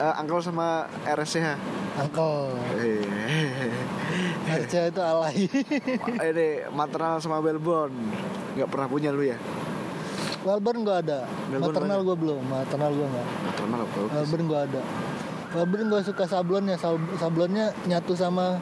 Eh, 0.00 0.14
Angkel 0.16 0.40
sama 0.40 0.68
RSCH. 1.04 1.60
Angkel 1.94 2.32
Eh, 2.74 3.04
Arca 4.48 4.80
itu 4.82 5.00
alay 5.00 5.36
ini 6.24 6.48
maternal 6.70 7.20
sama 7.20 7.38
Belbon. 7.38 7.92
Nggak 8.50 8.66
pernah 8.66 8.86
punya 8.88 9.12
lu 9.12 9.22
ya? 9.22 9.36
Melbourne 10.40 10.80
gue 10.80 10.96
ada 10.96 11.28
Melbourne 11.46 11.68
maternal 11.84 12.00
gue 12.00 12.16
belum 12.16 12.40
maternal 12.42 12.90
gue 12.90 13.06
nggak 13.06 13.26
Maternal 13.44 13.80
apa? 13.84 13.98
Melbourne 14.10 14.46
gue 14.46 14.60
ada 14.62 14.82
Melbourne 15.52 15.86
gue 15.86 16.00
suka 16.02 16.24
sablonnya 16.24 16.76
Sab- 16.80 17.12
sablonnya 17.14 17.76
nyatu 17.84 18.16
sama 18.16 18.56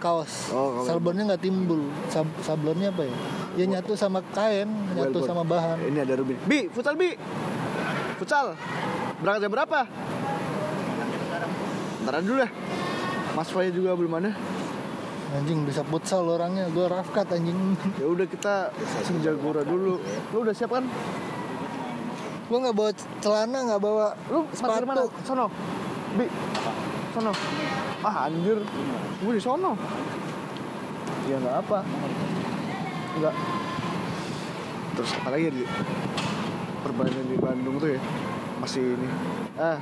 kaos 0.00 0.48
Oh, 0.48 0.80
sablonnya 0.80 1.28
nggak 1.28 1.44
timbul 1.44 1.84
Sab- 2.08 2.32
sablonnya 2.40 2.88
apa 2.88 3.04
ya 3.04 3.16
ya 3.52 3.64
nyatu 3.68 3.92
sama 3.92 4.24
kain 4.32 4.64
nyatu 4.96 5.20
Melbourne. 5.20 5.28
sama 5.28 5.42
bahan 5.44 5.76
Ini 5.84 5.98
ada 6.00 6.14
Rubin. 6.16 6.40
Bi, 6.42 6.72
futsal 6.72 6.96
Bi. 6.96 7.12
Futsal. 8.16 8.56
Berangkat 9.20 9.40
jam 9.42 9.52
berapa? 9.52 9.80
Ntar 12.02 12.22
dulu 12.22 12.42
dah. 12.42 12.50
Mas 13.32 13.48
Fai 13.48 13.72
juga 13.72 13.96
belum 13.96 14.12
ada. 14.18 14.32
anjing 15.32 15.64
bisa 15.64 15.80
futsal 15.88 16.28
orangnya 16.28 16.68
gue 16.68 16.84
rafkat 16.84 17.24
anjing 17.32 17.56
Ya 17.96 18.04
udah 18.04 18.28
kita 18.28 18.68
senjagura 19.00 19.64
dulu. 19.64 19.96
Lu 20.28 20.36
udah 20.44 20.52
siap 20.52 20.72
kan? 20.72 20.84
gue 22.52 22.60
nggak 22.60 22.76
bawa 22.76 22.92
celana 23.24 23.58
nggak 23.64 23.80
bawa 23.80 24.12
Lu 24.28 24.44
parkir 24.60 24.84
mana? 24.84 25.08
sepatu 25.08 25.24
Sono. 25.24 25.46
Bi. 26.20 26.28
Sono. 27.16 27.32
Ah 28.04 28.28
anjir. 28.28 28.60
Gue 29.24 29.32
di 29.32 29.40
sono. 29.40 29.72
Ya 31.24 31.40
nggak 31.40 31.56
apa. 31.64 31.78
Enggak. 33.16 33.34
Terus 35.00 35.10
apa 35.16 35.28
lagi 35.32 35.48
di 35.48 35.64
perbandingan 36.84 37.26
di 37.32 37.36
Bandung 37.40 37.80
tuh 37.80 37.96
ya 37.96 38.00
masih 38.60 39.00
ini. 39.00 39.08
Ah. 39.56 39.80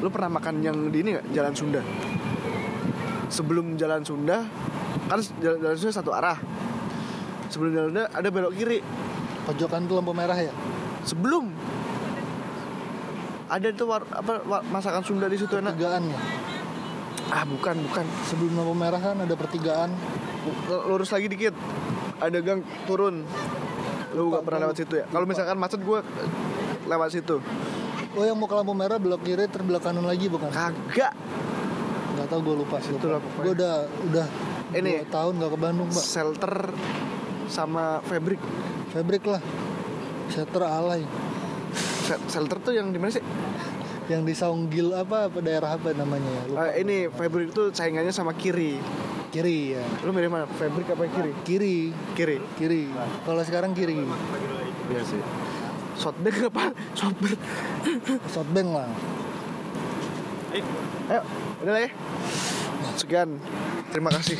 Lu 0.00 0.08
pernah 0.08 0.32
makan 0.32 0.60
yang 0.60 0.88
di 0.88 1.00
ini 1.00 1.12
nggak? 1.12 1.26
Jalan 1.30 1.52
Sunda. 1.52 1.80
Sebelum 3.28 3.76
Jalan 3.76 4.02
Sunda 4.02 4.42
kan 5.06 5.18
jalan, 5.38 5.58
jalan 5.60 5.76
Sunda 5.76 5.92
satu 5.94 6.10
arah. 6.10 6.38
Sebelum 7.46 7.70
Jalan 7.70 7.86
Sunda 7.90 8.04
ada 8.08 8.28
belok 8.28 8.54
kiri. 8.54 8.80
pojokan 9.40 9.88
tuh 9.88 9.96
lampu 9.96 10.12
merah 10.12 10.36
ya 10.36 10.52
Sebelum 11.02 11.48
ada 13.48 13.66
tuh 13.72 13.88
war, 13.88 14.04
apa 14.06 14.44
wa- 14.44 14.62
masakan 14.62 15.02
Sunda 15.02 15.26
di 15.26 15.34
situ 15.34 15.50
enak. 15.50 15.74
pertigaan 15.74 16.06
ya 16.06 16.20
Ah 17.30 17.42
bukan 17.42 17.74
bukan. 17.82 18.04
sebelum 18.26 18.52
lampu 18.54 18.74
merah 18.74 19.00
kan 19.00 19.16
ada 19.18 19.34
pertigaan 19.34 19.90
Lurus 20.86 21.10
lagi 21.10 21.26
dikit. 21.26 21.52
Ada 22.16 22.40
gang 22.40 22.60
turun. 22.84 23.24
Lu 24.12 24.28
gak 24.30 24.40
pernah 24.42 24.64
lewat 24.64 24.76
situ 24.78 24.94
ya? 24.96 25.04
Kalau 25.06 25.24
misalkan 25.24 25.56
macet 25.56 25.80
gue 25.80 26.00
lewat 26.86 27.08
situ. 27.10 27.36
Oh 28.10 28.24
yang 28.24 28.34
mau 28.34 28.46
ke 28.46 28.54
lampu 28.54 28.72
merah 28.72 28.98
belok 28.98 29.22
kiri 29.22 29.46
terus 29.46 29.62
belok 29.62 29.82
kanan 29.82 30.02
lagi 30.02 30.26
bukan 30.26 30.50
Kagak. 30.50 31.14
nggak 32.10 32.26
tahu 32.26 32.40
gue 32.42 32.56
lupa 32.58 32.76
sih 32.78 32.92
gue 32.92 33.52
udah 33.52 33.74
udah 34.10 34.26
Ini. 34.70 35.02
dua 35.02 35.08
tahun 35.08 35.32
nggak 35.38 35.50
ke 35.50 35.58
Bandung 35.58 35.88
mbak 35.88 36.04
Shelter 36.04 36.54
sama 37.46 37.98
fabric. 38.02 38.38
Fabrik 38.90 39.22
lah 39.24 39.42
Setter 40.28 40.62
alay 40.62 41.02
Shelter 42.26 42.58
tuh 42.60 42.74
yang 42.74 42.90
di 42.90 42.98
mana 42.98 43.10
sih? 43.10 43.22
yang 44.06 44.26
di 44.26 44.34
Saunggil 44.34 44.90
apa 44.90 45.30
apa 45.30 45.38
daerah 45.38 45.78
apa 45.78 45.94
namanya 45.94 46.26
ya 46.26 46.42
lupa. 46.50 46.62
Eh, 46.68 46.82
ini 46.82 46.96
fabric 47.06 47.54
itu 47.54 47.70
saingannya 47.70 48.10
sama 48.10 48.34
kiri. 48.34 48.74
kiri 49.30 49.78
ya 49.78 49.82
Lu 50.02 50.10
milih 50.10 50.26
mana? 50.26 50.50
Fabric 50.50 50.90
apa 50.90 51.06
kiri? 51.06 51.30
kiri 51.42 51.76
Kiri. 52.14 52.36
kiri 52.58 52.90
kalau 53.22 53.38
sekarang 53.40 53.70
kiri 53.70 54.02
Iya 54.90 55.02
sih. 55.06 55.22
Shotback 56.00 56.36
apa? 56.48 56.64
Shotback. 56.96 57.36
Softbank 58.32 58.68
lah 58.72 58.88
Ayo, 61.10 61.22
udah 61.62 61.72
lah 61.76 61.82
ya. 61.86 61.90
Sekian. 62.96 63.38
Terima 63.90 64.10
kasih. 64.14 64.38